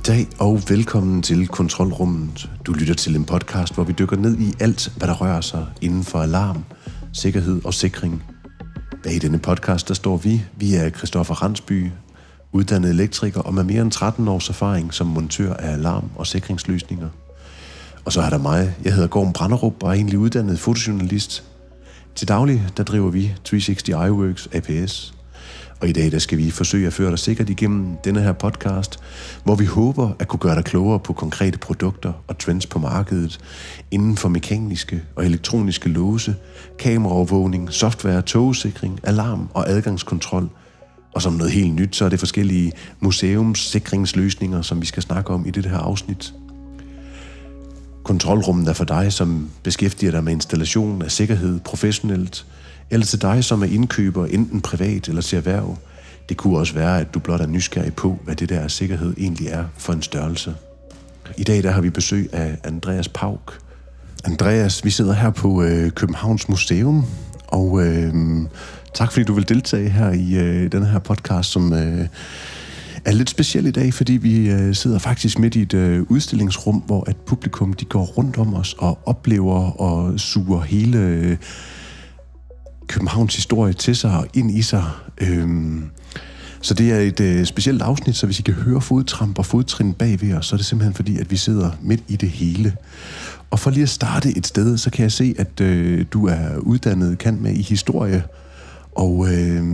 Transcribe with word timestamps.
Goddag 0.00 0.28
og 0.38 0.62
velkommen 0.68 1.22
til 1.22 1.48
Kontrolrummet. 1.48 2.50
Du 2.66 2.72
lytter 2.72 2.94
til 2.94 3.16
en 3.16 3.24
podcast, 3.24 3.74
hvor 3.74 3.84
vi 3.84 3.92
dykker 3.92 4.16
ned 4.16 4.38
i 4.38 4.54
alt, 4.60 4.92
hvad 4.96 5.08
der 5.08 5.14
rører 5.14 5.40
sig 5.40 5.66
inden 5.80 6.04
for 6.04 6.18
alarm, 6.18 6.64
sikkerhed 7.12 7.64
og 7.64 7.74
sikring. 7.74 8.22
Bag 9.02 9.22
denne 9.22 9.38
podcast, 9.38 9.88
der 9.88 9.94
står 9.94 10.16
vi. 10.16 10.42
Vi 10.56 10.74
er 10.74 10.90
Christoffer 10.90 11.34
Randsby, 11.34 11.90
uddannet 12.52 12.90
elektriker 12.90 13.40
og 13.40 13.54
med 13.54 13.64
mere 13.64 13.82
end 13.82 13.92
13 13.92 14.28
års 14.28 14.48
erfaring 14.48 14.94
som 14.94 15.06
montør 15.06 15.54
af 15.54 15.72
alarm- 15.72 16.10
og 16.16 16.26
sikringsløsninger. 16.26 17.08
Og 18.04 18.12
så 18.12 18.20
er 18.20 18.30
der 18.30 18.38
mig. 18.38 18.74
Jeg 18.84 18.94
hedder 18.94 19.08
Gorm 19.08 19.32
Branderup 19.32 19.82
og 19.82 19.88
er 19.88 19.94
egentlig 19.94 20.18
uddannet 20.18 20.58
fotojournalist. 20.58 21.44
Til 22.14 22.28
daglig, 22.28 22.68
der 22.76 22.82
driver 22.82 23.10
vi 23.10 23.34
360 23.44 23.88
iWorks 23.88 24.48
APS– 24.52 25.14
og 25.80 25.88
i 25.88 25.92
dag 25.92 26.12
der 26.12 26.18
skal 26.18 26.38
vi 26.38 26.50
forsøge 26.50 26.86
at 26.86 26.92
føre 26.92 27.10
dig 27.10 27.18
sikkert 27.18 27.50
igennem 27.50 27.96
denne 28.04 28.20
her 28.20 28.32
podcast, 28.32 28.98
hvor 29.44 29.54
vi 29.54 29.64
håber 29.64 30.10
at 30.18 30.28
kunne 30.28 30.40
gøre 30.40 30.54
dig 30.54 30.64
klogere 30.64 30.98
på 30.98 31.12
konkrete 31.12 31.58
produkter 31.58 32.12
og 32.28 32.38
trends 32.38 32.66
på 32.66 32.78
markedet 32.78 33.40
inden 33.90 34.16
for 34.16 34.28
mekaniske 34.28 35.02
og 35.16 35.26
elektroniske 35.26 35.88
låse, 35.88 36.34
kameraovervågning, 36.78 37.72
software, 37.72 38.22
togsikring, 38.22 39.00
alarm 39.02 39.48
og 39.54 39.70
adgangskontrol. 39.70 40.48
Og 41.14 41.22
som 41.22 41.32
noget 41.32 41.52
helt 41.52 41.74
nyt, 41.74 41.96
så 41.96 42.04
er 42.04 42.08
det 42.08 42.18
forskellige 42.18 42.72
museumssikringsløsninger, 43.00 44.62
som 44.62 44.80
vi 44.80 44.86
skal 44.86 45.02
snakke 45.02 45.30
om 45.30 45.46
i 45.46 45.50
det 45.50 45.66
her 45.66 45.78
afsnit. 45.78 46.34
Kontrolrummet 48.02 48.68
er 48.68 48.72
for 48.72 48.84
dig, 48.84 49.12
som 49.12 49.50
beskæftiger 49.62 50.10
dig 50.10 50.24
med 50.24 50.32
installation 50.32 51.02
af 51.02 51.10
sikkerhed 51.10 51.60
professionelt– 51.60 52.46
eller 52.90 53.06
til 53.06 53.22
dig, 53.22 53.44
som 53.44 53.62
er 53.62 53.66
indkøber, 53.66 54.26
enten 54.26 54.60
privat 54.60 55.08
eller 55.08 55.22
til 55.22 55.36
erhverv. 55.36 55.78
Det 56.28 56.36
kunne 56.36 56.58
også 56.58 56.74
være, 56.74 57.00
at 57.00 57.14
du 57.14 57.18
blot 57.18 57.40
er 57.40 57.46
nysgerrig 57.46 57.94
på, 57.94 58.18
hvad 58.24 58.36
det 58.36 58.48
der 58.48 58.68
sikkerhed 58.68 59.14
egentlig 59.18 59.48
er 59.48 59.64
for 59.78 59.92
en 59.92 60.02
størrelse. 60.02 60.54
I 61.36 61.44
dag 61.44 61.62
der 61.62 61.70
har 61.70 61.80
vi 61.80 61.90
besøg 61.90 62.28
af 62.32 62.58
Andreas 62.64 63.08
Pauk. 63.08 63.58
Andreas, 64.24 64.84
vi 64.84 64.90
sidder 64.90 65.12
her 65.12 65.30
på 65.30 65.62
øh, 65.62 65.90
Københavns 65.90 66.48
Museum, 66.48 67.04
og 67.46 67.86
øh, 67.86 68.14
tak 68.94 69.12
fordi 69.12 69.24
du 69.24 69.32
vil 69.32 69.48
deltage 69.48 69.88
her 69.88 70.10
i 70.10 70.34
øh, 70.34 70.72
den 70.72 70.86
her 70.86 70.98
podcast, 70.98 71.50
som 71.50 71.72
øh, 71.72 72.06
er 73.04 73.12
lidt 73.12 73.30
speciel 73.30 73.66
i 73.66 73.70
dag, 73.70 73.94
fordi 73.94 74.12
vi 74.12 74.50
øh, 74.50 74.74
sidder 74.74 74.98
faktisk 74.98 75.38
midt 75.38 75.56
i 75.56 75.62
et 75.62 75.74
øh, 75.74 76.02
udstillingsrum, 76.08 76.76
hvor 76.86 77.04
at 77.06 77.16
publikum 77.16 77.72
de 77.72 77.84
går 77.84 78.04
rundt 78.04 78.38
om 78.38 78.54
os 78.54 78.74
og 78.78 78.98
oplever 79.04 79.80
og 79.80 80.20
suger 80.20 80.60
hele... 80.60 80.98
Øh, 80.98 81.36
Københavns 82.90 83.36
historie 83.36 83.72
til 83.72 83.96
sig 83.96 84.18
og 84.18 84.26
ind 84.34 84.50
i 84.50 84.62
sig. 84.62 84.84
Øhm, 85.18 85.84
så 86.60 86.74
det 86.74 86.92
er 86.92 86.98
et 86.98 87.20
øh, 87.20 87.44
specielt 87.44 87.82
afsnit, 87.82 88.16
så 88.16 88.26
hvis 88.26 88.38
I 88.38 88.42
kan 88.42 88.54
høre 88.54 88.80
fodtramp 88.80 89.38
og 89.38 89.46
fodtrin 89.46 89.92
bagved 89.92 90.34
os, 90.34 90.46
så 90.46 90.56
er 90.56 90.56
det 90.56 90.66
simpelthen 90.66 90.94
fordi, 90.94 91.18
at 91.18 91.30
vi 91.30 91.36
sidder 91.36 91.70
midt 91.82 92.02
i 92.08 92.16
det 92.16 92.28
hele. 92.28 92.76
Og 93.50 93.58
for 93.58 93.70
lige 93.70 93.82
at 93.82 93.88
starte 93.88 94.36
et 94.36 94.46
sted, 94.46 94.78
så 94.78 94.90
kan 94.90 95.02
jeg 95.02 95.12
se, 95.12 95.34
at 95.38 95.60
øh, 95.60 96.04
du 96.12 96.26
er 96.26 96.56
uddannet 96.58 97.18
kan 97.18 97.38
med 97.40 97.52
i 97.52 97.62
historie, 97.62 98.24
og 98.94 99.28
øh, 99.32 99.64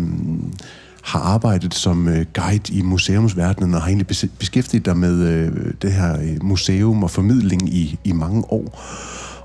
har 1.03 1.21
arbejdet 1.21 1.75
som 1.75 2.09
øh, 2.09 2.27
guide 2.35 2.73
i 2.73 2.83
museumsverdenen, 2.83 3.75
og 3.75 3.81
har 3.81 3.89
egentlig 3.89 4.07
beskæftiget 4.39 4.87
dig 4.87 4.97
med 4.97 5.29
øh, 5.29 5.73
det 5.83 5.93
her 5.93 6.21
øh, 6.21 6.45
museum 6.45 7.03
og 7.03 7.11
formidling 7.11 7.69
i, 7.69 7.99
i 8.05 8.13
mange 8.13 8.53
år. 8.53 8.83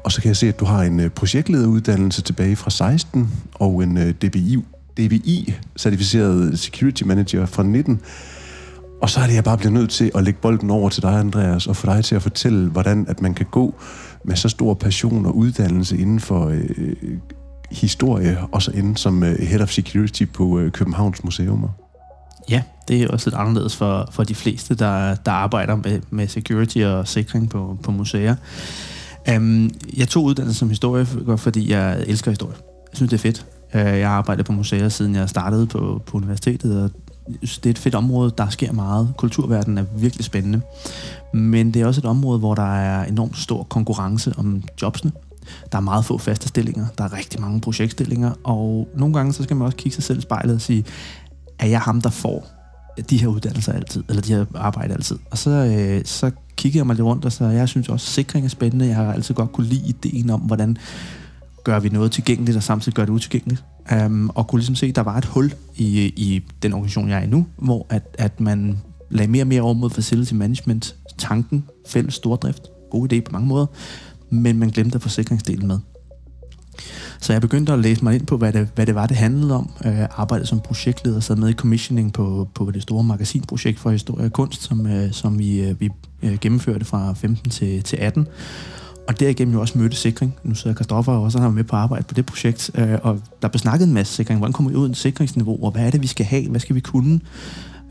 Og 0.03 0.11
så 0.11 0.21
kan 0.21 0.27
jeg 0.27 0.38
se, 0.38 0.47
at 0.47 0.59
du 0.59 0.66
har 0.66 0.83
en 0.83 0.99
øh, 0.99 1.09
projektlederuddannelse 1.09 2.21
tilbage 2.21 2.55
fra 2.55 2.69
16 2.69 3.30
og 3.53 3.83
en 3.83 3.97
øh, 3.97 4.13
DBI, 4.13 4.63
DBI-certificeret 4.99 6.59
security 6.59 7.03
manager 7.03 7.45
fra 7.45 7.63
19. 7.63 8.01
Og 9.01 9.09
så 9.09 9.19
er 9.19 9.28
det, 9.28 9.35
jeg 9.35 9.44
bare 9.44 9.57
bliver 9.57 9.72
nødt 9.72 9.90
til 9.90 10.11
at 10.16 10.23
lægge 10.23 10.40
bolden 10.41 10.69
over 10.69 10.90
til 10.90 11.03
dig, 11.03 11.19
Andreas, 11.19 11.67
og 11.67 11.75
få 11.75 11.88
dig 11.88 12.06
til 12.06 12.16
at 12.16 12.22
fortælle, 12.22 12.69
hvordan 12.69 13.06
at 13.09 13.22
man 13.22 13.34
kan 13.34 13.45
gå 13.51 13.75
med 14.23 14.35
så 14.35 14.50
stor 14.50 14.73
passion 14.73 15.25
og 15.25 15.38
uddannelse 15.38 15.97
inden 15.97 16.19
for 16.19 16.47
øh, 16.47 17.17
historie, 17.72 18.38
og 18.51 18.61
så 18.61 18.72
inden 18.72 18.95
som 18.95 19.23
øh, 19.23 19.40
Head 19.40 19.61
of 19.61 19.69
Security 19.69 20.23
på 20.34 20.59
øh, 20.59 20.72
Københavns 20.72 21.23
Museumer. 21.23 21.69
Ja, 22.50 22.63
det 22.88 23.01
er 23.01 23.07
også 23.07 23.29
lidt 23.29 23.40
anderledes 23.40 23.75
for, 23.75 24.09
for 24.11 24.23
de 24.23 24.35
fleste, 24.35 24.75
der, 24.75 25.16
der 25.16 25.31
arbejder 25.31 25.75
med, 25.75 26.01
med 26.09 26.28
security 26.28 26.78
og 26.78 27.07
sikring 27.07 27.50
på, 27.50 27.78
på 27.84 27.91
museer. 27.91 28.35
Um, 29.36 29.70
jeg 29.98 30.08
tog 30.08 30.24
uddannelse 30.24 30.59
som 30.59 30.70
historie, 30.70 31.06
fordi 31.38 31.72
jeg 31.72 32.04
elsker 32.08 32.32
historie. 32.32 32.56
Jeg 32.92 32.98
synes, 32.98 33.09
det 33.09 33.18
er 33.18 33.22
fedt. 33.22 33.46
Uh, 33.74 33.80
jeg 33.80 34.09
har 34.09 34.16
arbejdet 34.16 34.46
på 34.46 34.52
museer, 34.52 34.90
siden 34.90 35.16
jeg 35.16 35.30
startede 35.30 35.68
på, 35.68 36.02
på 36.06 36.18
universitetet, 36.18 36.84
og 36.84 36.92
det 37.42 37.66
er 37.66 37.70
et 37.70 37.78
fedt 37.78 37.96
område, 37.96 38.34
der 38.38 38.50
sker 38.50 38.72
meget. 38.72 39.14
Kulturverdenen 39.18 39.78
er 39.78 39.86
virkelig 39.98 40.26
spændende. 40.26 40.62
Men 41.34 41.74
det 41.74 41.82
er 41.82 41.86
også 41.86 42.02
et 42.02 42.06
område, 42.06 42.40
hvor 42.40 42.56
der 42.56 42.76
er 42.76 43.06
enormt 43.06 43.38
stor 43.38 43.64
konkurrence 43.64 44.34
om 44.38 44.64
jobsene. 44.82 45.12
Der 45.72 45.78
er 45.78 45.82
meget 45.82 46.06
få 46.06 46.18
faste 46.18 46.48
stillinger, 46.48 46.86
der 46.98 47.03
er 47.03 47.18
rigtig 47.18 47.42
mange 47.42 47.62
projektstillinger, 47.62 48.32
og 48.44 48.88
nogle 48.96 49.14
gange 49.16 49.34
så 49.34 49.44
skal 49.44 49.56
man 49.56 49.66
også 49.66 49.78
kigge 49.78 49.96
sig 49.96 50.03
selv 50.03 50.18
i 50.18 50.22
spejlet 50.22 50.56
og 50.56 50.62
sige, 50.62 50.86
er 51.59 51.68
jeg 51.68 51.80
ham, 51.80 52.02
der 52.02 52.09
får 52.09 52.60
de 53.09 53.17
her 53.17 53.28
uddannelser 53.28 53.73
altid, 53.73 54.03
eller 54.09 54.22
de 54.22 54.34
her 54.34 54.45
arbejde 54.56 54.94
altid? 54.94 55.17
Og 55.31 55.38
så, 55.38 55.50
øh, 55.50 56.01
så 56.06 56.31
kiggede 56.56 56.78
jeg 56.78 56.88
mig 56.88 56.95
lidt 56.95 57.06
rundt, 57.06 57.25
og 57.25 57.31
så 57.31 57.45
jeg 57.45 57.69
synes 57.69 57.89
også, 57.89 58.06
at 58.06 58.13
sikring 58.13 58.45
er 58.45 58.50
spændende. 58.50 58.85
Jeg 58.85 58.95
har 58.95 59.13
altid 59.13 59.35
godt 59.35 59.51
kunne 59.51 59.67
lide 59.67 59.88
ideen 59.88 60.29
om, 60.29 60.39
hvordan 60.39 60.78
gør 61.63 61.79
vi 61.79 61.90
noget 61.90 62.11
tilgængeligt, 62.11 62.57
og 62.57 62.63
samtidig 62.63 62.95
gør 62.95 63.06
det 63.06 63.11
utilgængeligt. 63.11 63.63
Um, 64.06 64.31
og 64.35 64.47
kunne 64.47 64.59
ligesom 64.59 64.75
se, 64.75 64.85
at 64.85 64.95
der 64.95 65.01
var 65.01 65.17
et 65.17 65.25
hul 65.25 65.53
i, 65.75 66.00
i 66.16 66.41
den 66.63 66.73
organisation, 66.73 67.09
jeg 67.09 67.17
er 67.19 67.23
i 67.23 67.28
nu, 67.28 67.45
hvor 67.57 67.85
at, 67.90 68.16
at 68.17 68.40
man 68.40 68.78
lagde 69.09 69.31
mere 69.31 69.44
og 69.44 69.47
mere 69.47 69.61
over 69.61 69.73
mod 69.73 69.90
facility 69.90 70.34
management, 70.34 70.95
tanken, 71.17 71.66
fælles 71.88 72.13
stordrift, 72.13 72.63
god 72.91 73.13
idé 73.13 73.19
på 73.19 73.31
mange 73.31 73.47
måder, 73.47 73.66
men 74.29 74.59
man 74.59 74.69
glemte 74.69 75.00
forsikringsdelen 75.00 75.67
med. 75.67 75.79
Så 77.22 77.34
jeg 77.34 77.42
begyndte 77.42 77.74
at 77.74 77.80
læse 77.80 78.03
mig 78.03 78.16
ind 78.16 78.25
på, 78.25 78.38
hvad 78.38 78.53
det, 78.53 78.68
hvad 78.75 78.86
det 78.86 78.96
var, 78.96 79.08
det 79.08 79.18
handlede 79.18 79.56
om. 79.56 79.69
Øh, 79.86 79.97
jeg 79.97 80.08
arbejdede 80.12 80.47
som 80.47 80.59
projektleder, 80.59 81.19
sad 81.19 81.36
med 81.36 81.50
i 81.50 81.53
commissioning 81.53 82.14
på, 82.14 82.47
på 82.53 82.72
det 82.72 82.81
store 82.81 83.03
magasinprojekt 83.03 83.80
for 83.80 83.90
historie 83.90 84.25
og 84.25 84.34
kunst, 84.34 84.64
som, 84.64 84.88
øh, 84.88 85.12
som 85.12 85.40
vi, 85.40 85.62
øh, 85.62 85.80
vi 85.80 85.90
gennemførte 86.41 86.86
fra 86.86 87.14
15 87.14 87.52
til, 87.52 87.84
til 87.84 87.97
18. 87.97 88.28
Og 89.08 89.20
derigennem 89.20 89.53
jo 89.53 89.62
også 89.62 89.78
mødte 89.78 89.96
sikring. 89.96 90.36
Nu 90.44 90.56
sidder 90.56 90.75
Kristoffer 90.75 91.12
også 91.12 91.40
han 91.40 91.52
med 91.52 91.64
på 91.64 91.75
arbejde 91.75 92.03
på 92.03 92.14
det 92.14 92.25
projekt, 92.25 92.72
og 93.03 93.20
der 93.41 93.47
blev 93.47 93.59
snakket 93.59 93.88
en 93.88 93.94
masse 93.94 94.14
sikring. 94.14 94.40
Hvordan 94.40 94.53
kommer 94.53 94.72
vi 94.72 94.78
ud 94.78 94.88
i 94.88 94.90
en 94.90 94.96
sikringsniveau, 94.96 95.64
og 95.66 95.72
hvad 95.72 95.86
er 95.86 95.91
det, 95.91 96.02
vi 96.02 96.08
skal 96.08 96.25
have? 96.25 96.50
Hvad 96.50 96.59
skal 96.59 96.75
vi 96.75 96.80
kunne? 96.80 97.20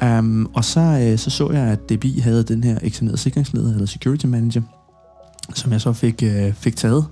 Um, 0.03 0.51
og 0.55 0.65
så, 0.65 1.15
så 1.17 1.31
så 1.31 1.51
jeg, 1.51 1.63
at 1.63 1.91
DBI 1.91 2.19
havde 2.19 2.43
den 2.43 2.65
her 2.65 2.79
eksaminerede 2.83 3.19
sikringsleder, 3.19 3.73
eller 3.73 3.87
security 3.87 4.27
manager, 4.27 4.63
som 5.55 5.73
jeg 5.73 5.81
så 5.81 5.93
fik, 5.93 6.23
fik 6.55 6.77
taget 6.77 7.07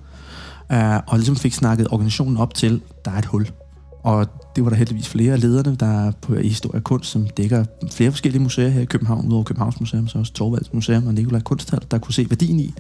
øh, 0.73 0.97
og 1.06 1.19
ligesom 1.19 1.37
fik 1.37 1.55
snakket 1.55 1.89
organisationen 1.91 2.37
op 2.37 2.55
til, 2.55 2.81
der 3.05 3.11
er 3.11 3.19
et 3.19 3.25
hul. 3.25 3.51
Og 4.03 4.27
det 4.56 4.65
var 4.65 4.71
der 4.71 4.77
heldigvis 4.77 5.09
flere 5.09 5.33
af 5.33 5.41
lederne, 5.41 5.77
der 5.77 6.06
er 6.06 6.12
på 6.23 6.34
i 6.34 6.49
Historie 6.49 6.81
og 6.81 6.84
Kunst, 6.84 7.11
som 7.11 7.27
dækker 7.27 7.65
flere 7.93 8.11
forskellige 8.11 8.43
museer 8.43 8.69
her 8.69 8.81
i 8.81 8.84
København, 8.84 9.27
udover 9.27 9.45
Københavns 9.45 9.81
Museum, 9.81 10.09
så 10.09 10.19
også 10.19 10.33
Torvalds 10.33 10.73
Museum 10.73 11.06
og 11.06 11.15
Nikolaj 11.15 11.41
Kunsthal, 11.41 11.81
der 11.91 11.99
kunne 11.99 12.15
se 12.15 12.27
værdien 12.31 12.61
i. 12.61 12.75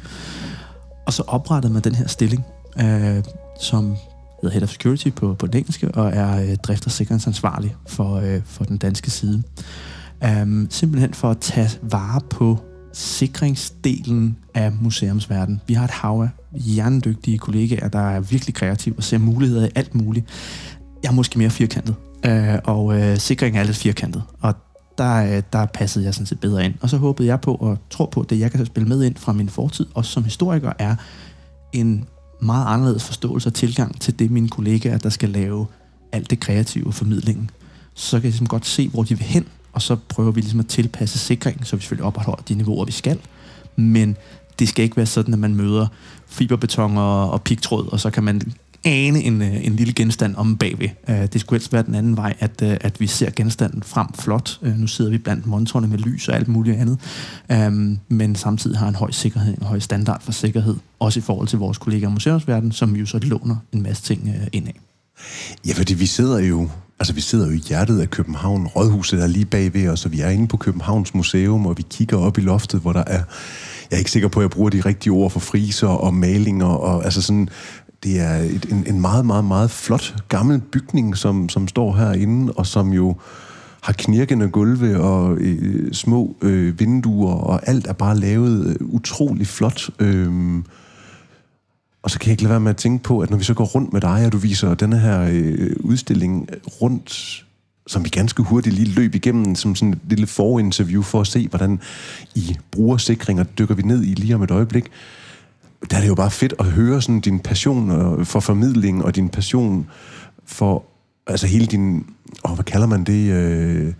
Og 1.06 1.12
så 1.12 1.22
oprettede 1.26 1.72
man 1.72 1.82
den 1.82 1.94
her 1.94 2.06
stilling, 2.06 2.44
øh, 2.80 3.22
som 3.60 3.96
hedder 4.42 4.52
Head 4.52 4.62
of 4.62 4.68
Security 4.68 5.08
på, 5.08 5.34
på 5.34 5.46
den 5.46 5.56
engelske, 5.56 5.90
og 5.94 6.10
er 6.14 6.42
øh, 6.42 6.56
drift- 6.56 6.86
og 6.86 6.92
sikkerhedsansvarlig 6.92 7.76
for, 7.86 8.14
øh, 8.14 8.40
for 8.44 8.64
den 8.64 8.76
danske 8.76 9.10
side. 9.10 9.42
Um, 10.42 10.66
simpelthen 10.70 11.14
for 11.14 11.30
at 11.30 11.38
tage 11.38 11.70
vare 11.82 12.20
på 12.30 12.58
sikringsdelen 12.92 14.36
af 14.54 14.72
museumsverdenen. 14.72 15.60
Vi 15.66 15.74
har 15.74 15.84
et 15.84 15.90
hav 15.90 16.22
af 16.22 16.58
hjernedygtige 16.60 17.38
kollegaer, 17.38 17.88
der 17.88 17.98
er 17.98 18.20
virkelig 18.20 18.54
kreative 18.54 18.94
og 18.96 19.04
ser 19.04 19.18
muligheder 19.18 19.66
i 19.66 19.70
alt 19.74 19.94
muligt. 19.94 20.26
Jeg 21.02 21.08
er 21.08 21.12
måske 21.12 21.38
mere 21.38 21.50
firkantet, 21.50 21.94
øh, 22.26 22.58
og 22.64 23.00
øh, 23.00 23.18
sikring 23.18 23.58
er 23.58 23.62
lidt 23.62 23.76
firkantet, 23.76 24.22
og 24.40 24.54
der, 24.98 25.36
øh, 25.36 25.42
der 25.52 25.66
passede 25.66 26.04
jeg 26.04 26.14
sådan 26.14 26.26
set 26.26 26.40
bedre 26.40 26.64
ind. 26.64 26.74
Og 26.80 26.90
så 26.90 26.96
håbede 26.96 27.28
jeg 27.28 27.40
på 27.40 27.54
og 27.54 27.78
tror 27.90 28.06
på, 28.06 28.20
at 28.20 28.30
det 28.30 28.38
jeg 28.38 28.50
kan 28.50 28.66
spille 28.66 28.88
med 28.88 29.02
ind 29.02 29.16
fra 29.16 29.32
min 29.32 29.48
fortid, 29.48 29.86
også 29.94 30.10
som 30.10 30.24
historiker, 30.24 30.72
er 30.78 30.96
en 31.72 32.04
meget 32.42 32.66
anderledes 32.66 33.04
forståelse 33.04 33.48
og 33.48 33.54
tilgang 33.54 34.00
til 34.00 34.18
det, 34.18 34.30
mine 34.30 34.48
kollegaer, 34.48 34.98
der 34.98 35.08
skal 35.08 35.28
lave 35.28 35.66
alt 36.12 36.30
det 36.30 36.40
kreative 36.40 36.92
formidlingen. 36.92 37.50
Så 37.94 38.16
kan 38.16 38.24
jeg 38.24 38.30
ligesom 38.30 38.46
godt 38.46 38.66
se, 38.66 38.88
hvor 38.88 39.02
de 39.02 39.18
vil 39.18 39.26
hen, 39.26 39.46
og 39.78 39.82
så 39.82 39.96
prøver 40.08 40.30
vi 40.30 40.40
ligesom 40.40 40.60
at 40.60 40.66
tilpasse 40.66 41.18
sikringen, 41.18 41.64
så 41.64 41.76
vi 41.76 41.82
selvfølgelig 41.82 42.04
opretholder 42.04 42.42
de 42.42 42.54
niveauer, 42.54 42.84
vi 42.84 42.92
skal. 42.92 43.18
Men 43.76 44.16
det 44.58 44.68
skal 44.68 44.82
ikke 44.82 44.96
være 44.96 45.06
sådan, 45.06 45.34
at 45.34 45.40
man 45.40 45.54
møder 45.54 45.86
fiberbeton 46.26 46.98
og, 46.98 47.30
og 47.30 47.42
pigtråd, 47.42 47.92
og 47.92 48.00
så 48.00 48.10
kan 48.10 48.24
man 48.24 48.52
ane 48.84 49.22
en, 49.22 49.42
øh, 49.42 49.66
en 49.66 49.76
lille 49.76 49.92
genstand 49.92 50.34
om 50.36 50.56
bagved. 50.56 50.88
Øh, 51.08 51.26
det 51.32 51.40
skulle 51.40 51.58
helst 51.58 51.72
være 51.72 51.82
den 51.82 51.94
anden 51.94 52.16
vej, 52.16 52.34
at, 52.40 52.62
øh, 52.62 52.76
at 52.80 53.00
vi 53.00 53.06
ser 53.06 53.30
genstanden 53.30 53.82
frem 53.82 54.06
flot. 54.18 54.58
Nu 54.62 54.86
sidder 54.86 55.10
vi 55.10 55.18
blandt 55.18 55.46
monitorerne 55.46 55.88
med 55.88 55.98
lys 55.98 56.28
og 56.28 56.34
alt 56.34 56.48
muligt 56.48 56.76
andet, 56.76 56.98
øhm, 57.52 57.98
men 58.08 58.34
samtidig 58.34 58.78
har 58.78 58.88
en 58.88 58.94
høj 58.94 59.10
sikkerhed, 59.10 59.54
en 59.60 59.66
høj 59.66 59.78
standard 59.78 60.22
for 60.22 60.32
sikkerhed, 60.32 60.76
også 60.98 61.20
i 61.20 61.22
forhold 61.22 61.48
til 61.48 61.58
vores 61.58 61.78
kollegaer 61.78 62.10
i 62.10 62.12
museumsverdenen, 62.12 62.72
som 62.72 62.96
jo 62.96 63.06
så 63.06 63.18
låner 63.18 63.56
en 63.72 63.82
masse 63.82 64.02
ting 64.02 64.34
ind 64.52 64.68
af. 64.68 64.80
Ja, 65.66 65.72
fordi 65.72 65.94
vi 65.94 66.06
sidder 66.06 66.38
jo 66.38 66.68
Altså, 67.00 67.14
vi 67.14 67.20
sidder 67.20 67.46
jo 67.46 67.52
i 67.52 67.62
hjertet 67.68 68.00
af 68.00 68.10
København. 68.10 68.66
Rådhuset 68.66 69.22
er 69.22 69.26
lige 69.26 69.44
bagved 69.44 69.88
os, 69.88 70.04
og 70.04 70.12
vi 70.12 70.20
er 70.20 70.28
inde 70.28 70.48
på 70.48 70.56
Københavns 70.56 71.14
Museum, 71.14 71.66
og 71.66 71.78
vi 71.78 71.84
kigger 71.90 72.16
op 72.16 72.38
i 72.38 72.40
loftet, 72.40 72.80
hvor 72.80 72.92
der 72.92 73.04
er... 73.06 73.22
Jeg 73.90 73.96
er 73.96 73.98
ikke 73.98 74.10
sikker 74.10 74.28
på, 74.28 74.40
at 74.40 74.42
jeg 74.42 74.50
bruger 74.50 74.70
de 74.70 74.80
rigtige 74.80 75.12
ord 75.12 75.30
for 75.30 75.40
friser 75.40 75.88
og 75.88 76.14
malinger, 76.14 76.66
og 76.66 77.04
altså 77.04 77.22
sådan... 77.22 77.48
Det 78.02 78.20
er 78.20 78.34
et, 78.34 78.66
en, 78.70 78.84
en 78.86 79.00
meget, 79.00 79.26
meget, 79.26 79.44
meget 79.44 79.70
flot 79.70 80.14
gammel 80.28 80.60
bygning, 80.60 81.16
som, 81.16 81.48
som 81.48 81.68
står 81.68 81.96
herinde, 81.96 82.52
og 82.52 82.66
som 82.66 82.92
jo 82.92 83.16
har 83.80 83.92
knirkende 83.92 84.48
gulve 84.48 85.00
og 85.00 85.36
øh, 85.36 85.92
små 85.92 86.36
øh, 86.42 86.80
vinduer, 86.80 87.34
og 87.34 87.68
alt 87.68 87.86
er 87.86 87.92
bare 87.92 88.18
lavet 88.18 88.66
øh, 88.66 88.86
utrolig 88.88 89.46
flot. 89.46 89.90
Øh, 89.98 90.62
og 92.02 92.10
så 92.10 92.18
kan 92.18 92.26
jeg 92.26 92.32
ikke 92.32 92.42
lade 92.42 92.50
være 92.50 92.60
med 92.60 92.70
at 92.70 92.76
tænke 92.76 93.02
på, 93.04 93.20
at 93.20 93.30
når 93.30 93.36
vi 93.36 93.44
så 93.44 93.54
går 93.54 93.64
rundt 93.64 93.92
med 93.92 94.00
dig, 94.00 94.26
og 94.26 94.32
du 94.32 94.38
viser 94.38 94.74
denne 94.74 94.98
her 94.98 95.28
øh, 95.30 95.76
udstilling 95.80 96.48
rundt, 96.82 97.44
som 97.86 98.04
vi 98.04 98.08
ganske 98.08 98.42
hurtigt 98.42 98.74
lige 98.74 98.94
løb 98.94 99.14
igennem, 99.14 99.54
som 99.54 99.74
sådan 99.74 99.92
et 99.92 99.98
lille 100.08 100.26
forinterview 100.26 101.02
for 101.02 101.20
at 101.20 101.26
se, 101.26 101.48
hvordan 101.48 101.80
I 102.34 102.56
bruger 102.70 102.96
sikringer, 102.96 103.44
dykker 103.44 103.74
vi 103.74 103.82
ned 103.82 104.04
i 104.04 104.14
lige 104.14 104.34
om 104.34 104.42
et 104.42 104.50
øjeblik. 104.50 104.84
Der 105.90 105.96
er 105.96 106.00
det 106.00 106.08
jo 106.08 106.14
bare 106.14 106.30
fedt 106.30 106.54
at 106.58 106.66
høre 106.66 107.02
sådan 107.02 107.20
din 107.20 107.40
passion 107.40 107.90
øh, 107.90 108.26
for 108.26 108.40
formidling, 108.40 109.04
og 109.04 109.16
din 109.16 109.28
passion 109.28 109.90
for 110.44 110.84
altså 111.26 111.46
hele 111.46 111.66
din, 111.66 112.06
åh, 112.44 112.54
hvad 112.54 112.64
kalder 112.64 112.86
man 112.86 113.04
det, 113.04 113.32
øh, 113.32 113.92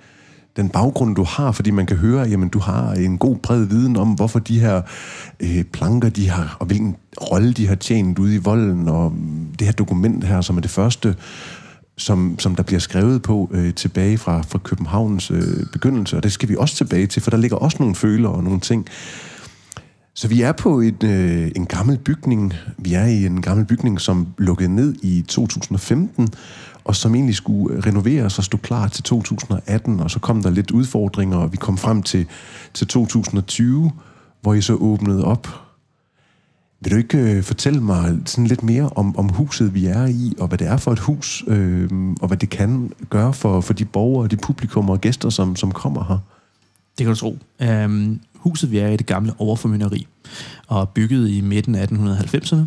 den 0.59 0.69
baggrund, 0.69 1.17
du 1.17 1.25
har, 1.25 1.53
fordi 1.53 1.71
man 1.71 1.87
kan 1.87 1.97
høre, 1.97 2.29
jamen 2.29 2.49
du 2.49 2.59
har 2.59 2.93
en 2.93 3.19
god 3.19 3.37
bred 3.37 3.65
viden 3.65 3.97
om, 3.97 4.09
hvorfor 4.09 4.39
de 4.39 4.61
her 4.61 4.83
øh, 5.41 5.65
planker, 5.65 6.09
de 6.09 6.29
har, 6.29 6.57
og 6.61 6.67
hvilken 6.67 6.97
rolle 7.31 7.53
de 7.53 7.67
har 7.67 7.75
tjent 7.75 8.19
ude 8.19 8.35
i 8.35 8.39
volden, 8.39 8.89
og 8.89 9.15
det 9.59 9.67
her 9.67 9.73
dokument 9.73 10.25
her, 10.25 10.41
som 10.41 10.57
er 10.57 10.61
det 10.61 10.71
første, 10.71 11.17
som, 11.97 12.39
som 12.39 12.55
der 12.55 12.63
bliver 12.63 12.81
skrevet 12.81 13.23
på 13.23 13.51
øh, 13.53 13.75
tilbage 13.75 14.19
fra, 14.19 14.43
fra 14.43 14.59
Københavns 14.59 15.31
øh, 15.31 15.67
begyndelse, 15.73 16.17
og 16.17 16.23
det 16.23 16.33
skal 16.33 16.49
vi 16.49 16.57
også 16.57 16.77
tilbage 16.77 17.07
til, 17.07 17.23
for 17.23 17.31
der 17.31 17.39
ligger 17.39 17.57
også 17.57 17.77
nogle 17.81 17.95
føler 17.95 18.29
og 18.29 18.45
nogle 18.45 18.61
ting. 18.61 18.89
Så 20.15 20.29
vi 20.29 20.43
er 20.43 20.53
på 20.53 20.81
et, 20.81 21.03
øh, 21.03 21.51
en 21.57 21.67
gammel 21.67 21.99
bygning. 21.99 22.55
Vi 22.79 22.95
er 22.95 23.05
i 23.05 23.27
en 23.27 23.43
gammel 23.43 23.67
bygning, 23.67 24.01
som 24.01 24.27
lukkede 24.39 24.75
ned 24.75 24.95
i 25.03 25.25
2015, 25.29 26.29
og 26.89 26.97
som 26.97 27.15
egentlig 27.15 27.35
skulle 27.35 27.77
øh, 27.77 27.87
renoveres 27.87 28.39
og 28.39 28.45
stå 28.45 28.59
klar 28.59 28.89
til 28.89 29.05
2018, 29.05 30.01
og 30.01 30.11
så 30.11 30.19
kom 30.19 30.43
der 30.43 30.51
lidt 30.51 30.71
udfordringer, 30.71 31.37
og 31.37 31.53
vi 31.53 31.57
kom 31.57 31.79
frem 31.79 32.03
til, 32.03 32.27
til 32.75 32.87
2020, 32.87 33.93
hvor 34.41 34.55
I 34.55 34.61
så 34.61 34.75
åbnede 34.75 35.25
op. 35.25 35.49
Vil 36.81 36.93
du 36.93 36.97
ikke 36.97 37.19
øh, 37.19 37.43
fortælle 37.43 37.81
mig 37.81 38.19
sådan 38.25 38.47
lidt 38.47 38.63
mere 38.63 38.89
om, 38.97 39.17
om 39.17 39.29
huset, 39.29 39.75
vi 39.75 39.87
er 39.87 40.07
i, 40.07 40.35
og 40.39 40.49
hvad 40.49 40.59
det 40.59 40.67
er 40.67 40.77
for 40.77 40.93
et 40.93 40.99
hus, 40.99 41.45
øh, 41.47 41.91
og 42.21 42.29
hvad 42.29 42.37
det 42.37 42.51
kan 42.51 42.93
gøre 43.11 43.35
for, 43.35 43.61
for 43.61 43.73
de 43.73 43.85
borgere, 43.85 44.29
de 44.29 44.37
publikummer 44.37 44.93
og 44.93 45.01
gæster, 45.01 45.31
som, 45.31 45.57
som 45.57 45.73
kommer 45.73 46.05
her? 46.05 46.19
Det 46.99 47.07
kan 47.07 47.15
du 47.15 47.21
tro. 47.21 47.39
Um, 47.85 48.21
huset, 48.35 48.71
vi 48.71 48.79
er 48.79 48.89
i, 48.89 48.97
det 48.97 49.07
gamle 49.07 49.33
overformynderi, 49.39 50.07
og 50.67 50.89
bygget 50.89 51.31
i 51.31 51.41
midten 51.41 51.75
af 51.75 51.87
1890'erne 51.87 52.61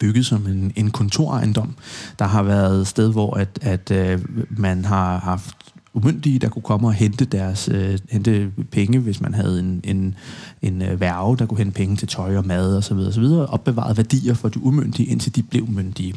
bygget 0.00 0.26
som 0.26 0.46
en, 0.46 0.72
en 0.76 0.90
kontorejendom. 0.90 1.74
Der 2.18 2.24
har 2.24 2.42
været 2.42 2.80
et 2.80 2.86
sted, 2.86 3.12
hvor 3.12 3.36
at, 3.36 3.58
at 3.62 3.90
øh, 3.90 4.20
man 4.50 4.84
har 4.84 5.18
haft 5.18 5.56
umyndige, 5.94 6.38
der 6.38 6.48
kunne 6.48 6.62
komme 6.62 6.88
og 6.88 6.94
hente 6.94 7.24
deres 7.24 7.68
øh, 7.72 7.98
hente 8.10 8.52
penge, 8.70 8.98
hvis 8.98 9.20
man 9.20 9.34
havde 9.34 9.60
en, 9.60 9.80
en, 9.84 10.14
en 10.62 10.82
øh, 10.82 11.00
værve, 11.00 11.36
der 11.36 11.46
kunne 11.46 11.58
hente 11.58 11.76
penge 11.76 11.96
til 11.96 12.08
tøj 12.08 12.36
og 12.36 12.46
mad 12.46 12.76
osv. 12.76 12.96
osv. 12.96 13.24
Opbevaret 13.24 13.96
værdier 13.96 14.34
for 14.34 14.48
de 14.48 14.62
umyndige, 14.62 15.08
indtil 15.08 15.36
de 15.36 15.42
blev 15.42 15.68
myndige. 15.68 16.14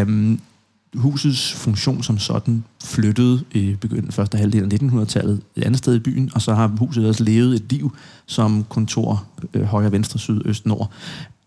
Um, 0.00 0.40
husets 0.94 1.52
funktion 1.52 2.02
som 2.02 2.18
sådan 2.18 2.64
flyttede 2.84 3.44
i 3.52 3.76
begyndelsen 3.80 4.12
første 4.12 4.38
halvdel 4.38 4.62
af 4.62 4.78
1900-tallet 4.82 5.40
et 5.56 5.64
andet 5.64 5.78
sted 5.78 5.94
i 5.94 5.98
byen, 5.98 6.30
og 6.34 6.42
så 6.42 6.54
har 6.54 6.66
huset 6.78 7.08
også 7.08 7.24
levet 7.24 7.54
et 7.54 7.72
liv 7.72 7.96
som 8.26 8.64
kontor 8.68 9.24
øh, 9.54 9.62
højre, 9.62 9.92
venstre, 9.92 10.18
syd, 10.18 10.40
øst, 10.44 10.66
nord 10.66 10.92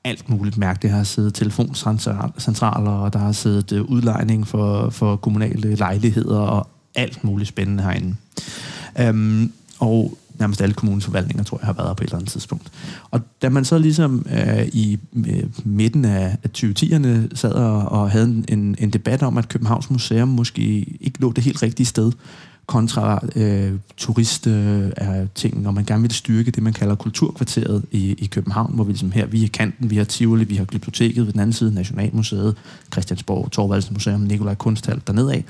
alt 0.04 0.30
muligt 0.30 0.58
mærke. 0.58 0.80
Det 0.82 0.90
har 0.90 1.04
siddet 1.04 1.34
telefoncentraler, 1.34 2.92
og 2.92 3.14
der 3.14 3.20
har 3.20 3.32
siddet 3.32 3.72
øh, 3.72 3.82
udlejning 3.82 4.48
for, 4.48 4.90
for 4.90 5.16
kommunale 5.16 5.76
lejligheder, 5.76 6.40
og 6.40 6.68
alt 6.96 7.24
muligt 7.24 7.50
spændende 7.50 7.84
herinde. 7.84 8.16
Øhm, 9.00 9.52
og 9.80 10.18
nærmest 10.40 10.62
alle 10.62 10.74
kommuneforvaltninger, 10.74 11.44
tror 11.44 11.58
jeg, 11.58 11.66
har 11.66 11.74
været 11.74 11.90
her 11.90 11.94
på 11.94 12.04
et 12.04 12.08
eller 12.08 12.18
andet 12.18 12.32
tidspunkt. 12.32 12.72
Og 13.12 13.22
da 13.42 13.50
man 13.50 13.66
så 13.66 13.78
ligesom 13.78 14.26
øh, 14.32 14.68
i 14.68 15.00
øh, 15.14 15.44
midten 15.64 16.06
af, 16.06 16.38
af 16.44 16.50
2010'erne 16.58 17.36
sad 17.36 17.52
og, 17.52 17.82
og 17.82 18.12
havde 18.12 18.44
en, 18.48 18.76
en 18.80 18.90
debat 18.90 19.24
om, 19.24 19.38
at 19.38 19.50
Københavns 19.50 19.90
Museum 19.90 20.28
måske 20.28 20.64
ikke 21.02 21.22
lå 21.22 21.32
det 21.32 21.44
helt 21.44 21.64
rigtige 21.64 21.88
sted, 21.88 22.12
kontra 22.66 23.26
øh, 23.36 23.72
turist 23.98 24.48
øh, 24.48 24.92
ting, 25.36 25.62
når 25.62 25.72
man 25.72 25.86
gerne 25.86 26.02
vil 26.02 26.12
styrke 26.12 26.52
det, 26.52 26.64
man 26.64 26.74
kalder 26.74 26.96
kulturkvarteret 26.96 27.86
i, 27.92 28.16
i 28.18 28.26
København, 28.26 28.72
hvor 28.76 28.84
vi 28.84 28.92
ligesom 28.92 29.12
her, 29.12 29.26
vi 29.26 29.44
er 29.44 29.48
kanten, 29.48 29.90
vi 29.90 29.98
har 29.98 30.04
Tivoli, 30.04 30.44
vi 30.44 30.56
har 30.56 30.66
Glyptoteket 30.66 31.26
ved 31.26 31.34
den 31.34 31.40
anden 31.40 31.54
side, 31.54 31.74
Nationalmuseet, 31.74 32.56
Christiansborg, 32.94 33.52
Torvalds 33.52 33.92
Museum, 33.92 34.22
Nikolaj 34.22 34.56
Kunsthal 34.56 35.02
dernede 35.08 35.34
af. 35.34 35.44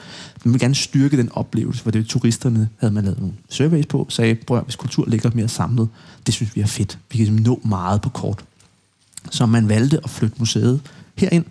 Man 0.44 0.54
vil 0.54 0.62
gerne 0.62 0.76
styrke 0.76 1.18
den 1.18 1.30
oplevelse, 1.34 1.84
for 1.84 1.92
det 1.92 2.06
turisterne 2.06 2.70
havde 2.78 2.94
man 2.94 3.04
lavet 3.04 3.20
nogle 3.20 3.34
surveys 3.50 3.86
på, 3.86 4.06
sagde, 4.10 4.36
prøv 4.36 4.62
hvis 4.62 4.76
kultur 4.76 5.06
ligger 5.08 5.32
mere 5.34 5.48
samlet, 5.48 5.90
det 6.26 6.34
synes 6.34 6.56
vi 6.56 6.62
er 6.62 6.68
fedt. 6.68 6.98
Vi 7.12 7.18
kan 7.18 7.26
ligesom 7.26 7.46
nå 7.46 7.62
meget 7.64 8.02
på 8.02 8.10
kort. 8.10 8.44
Så 9.32 9.46
man 9.46 9.70
valgte 9.70 10.00
at 10.04 10.10
flytte 10.10 10.36
museet 10.40 10.82
herind, 11.16 11.46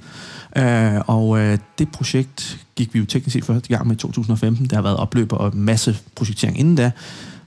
Øh, 0.56 1.00
og 1.06 1.38
øh, 1.38 1.58
det 1.78 1.88
projekt 1.92 2.66
gik 2.76 2.94
vi 2.94 2.98
jo 2.98 3.04
teknisk 3.04 3.34
set 3.34 3.44
første 3.44 3.68
gang 3.68 3.86
med 3.86 3.96
i 3.96 3.98
2015. 3.98 4.66
Der 4.66 4.76
har 4.76 4.82
været 4.82 4.96
opløb 4.96 5.32
og 5.32 5.56
masse 5.56 5.98
projektering 6.14 6.58
inden 6.58 6.76
da. 6.76 6.90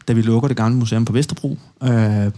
Da 0.08 0.14
vi 0.14 0.22
lukker 0.22 0.48
det 0.48 0.58
gamle 0.58 0.78
museum 0.78 1.06
på 1.06 1.14
Vesterbro, 1.14 1.58
øh, 1.84 2.32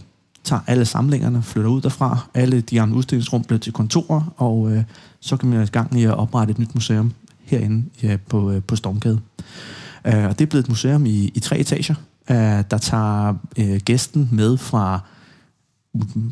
tager 0.44 0.60
alle 0.66 0.84
samlingerne, 0.84 1.42
flytter 1.42 1.70
ud 1.70 1.80
derfra. 1.80 2.18
Alle 2.34 2.60
de 2.60 2.80
andre 2.80 2.96
udstillingsrum 2.96 3.44
bliver 3.44 3.58
til 3.58 3.72
kontorer, 3.72 4.34
og 4.36 4.72
øh, 4.72 4.82
så 5.20 5.36
kan 5.36 5.48
man 5.48 5.62
i 5.62 5.66
gang 5.66 6.00
i 6.00 6.04
at 6.04 6.14
oprette 6.14 6.50
et 6.50 6.58
nyt 6.58 6.74
museum 6.74 7.12
herinde 7.42 7.84
ja, 8.02 8.16
på, 8.28 8.50
øh, 8.50 8.62
på 8.62 8.76
Stormgade. 8.76 9.20
Øh, 10.04 10.24
og 10.24 10.38
det 10.38 10.40
er 10.40 10.46
blevet 10.46 10.64
et 10.64 10.68
museum 10.68 11.06
i, 11.06 11.32
i 11.34 11.40
tre 11.40 11.58
etager, 11.58 11.94
øh, 12.30 12.64
der 12.70 12.78
tager 12.78 13.34
øh, 13.58 13.80
gæsten 13.84 14.28
med 14.32 14.56
fra 14.56 15.00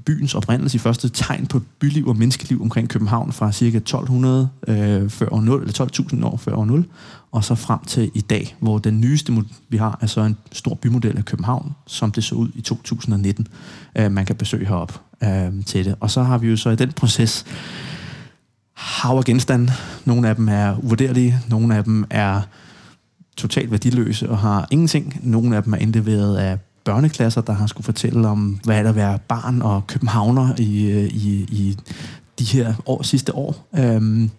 byens 0.06 0.34
oprindelse, 0.34 0.76
i 0.76 0.78
første 0.78 1.08
tegn 1.08 1.46
på 1.46 1.60
byliv 1.78 2.06
og 2.08 2.16
menneskeliv 2.16 2.62
omkring 2.62 2.88
København 2.88 3.32
fra 3.32 3.52
ca. 3.52 3.76
1200 3.76 4.48
øh, 4.68 5.10
før 5.10 5.28
år 5.32 5.40
0, 5.40 5.60
eller 5.60 5.86
12.000 6.12 6.24
år 6.24 6.36
før 6.36 6.56
år 6.56 6.64
0, 6.64 6.84
og 7.32 7.44
så 7.44 7.54
frem 7.54 7.78
til 7.86 8.10
i 8.14 8.20
dag, 8.20 8.56
hvor 8.60 8.78
den 8.78 9.00
nyeste, 9.00 9.44
vi 9.68 9.76
har, 9.76 9.98
er 10.00 10.06
så 10.06 10.20
en 10.20 10.36
stor 10.52 10.74
bymodel 10.74 11.16
af 11.16 11.24
København, 11.24 11.74
som 11.86 12.12
det 12.12 12.24
så 12.24 12.34
ud 12.34 12.48
i 12.54 12.60
2019. 12.60 13.48
Øh, 13.98 14.12
man 14.12 14.26
kan 14.26 14.36
besøge 14.36 14.66
herop 14.66 15.00
øh, 15.22 15.64
til 15.64 15.84
det. 15.84 15.94
Og 16.00 16.10
så 16.10 16.22
har 16.22 16.38
vi 16.38 16.48
jo 16.48 16.56
så 16.56 16.70
i 16.70 16.76
den 16.76 16.92
proces 16.92 17.44
hav 18.72 19.16
af 19.16 19.24
genstande. 19.24 19.72
Nogle 20.04 20.28
af 20.28 20.36
dem 20.36 20.48
er 20.48 20.76
uvurderlige, 20.78 21.38
nogle 21.48 21.76
af 21.76 21.84
dem 21.84 22.04
er 22.10 22.40
totalt 23.36 23.70
værdiløse 23.70 24.30
og 24.30 24.38
har 24.38 24.68
ingenting. 24.70 25.20
Nogle 25.22 25.56
af 25.56 25.62
dem 25.62 25.72
er 25.72 25.76
indleveret 25.76 26.36
af 26.36 26.58
børneklasser, 26.86 27.40
der 27.40 27.52
har 27.52 27.66
skulle 27.66 27.84
fortælle 27.84 28.28
om, 28.28 28.60
hvad 28.64 28.78
er 28.78 28.82
der 28.82 28.90
at 28.90 28.96
være 28.96 29.18
barn 29.28 29.62
og 29.62 29.86
københavner 29.86 30.54
i, 30.58 30.90
øh, 30.90 31.04
i, 31.04 31.46
i 31.50 31.76
de 32.38 32.44
her 32.44 32.74
år, 32.86 33.02
sidste 33.02 33.34
år. 33.34 33.68
Øhm, 33.78 34.30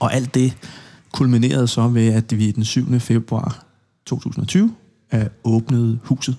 og 0.00 0.14
alt 0.14 0.34
det 0.34 0.56
kulminerede 1.12 1.68
så 1.68 1.88
ved, 1.88 2.08
at 2.12 2.38
vi 2.38 2.50
den 2.50 2.64
7. 2.64 3.00
februar 3.00 3.64
2020 4.06 4.74
øh, 5.14 5.26
åbnede 5.44 5.98
huset. 6.02 6.36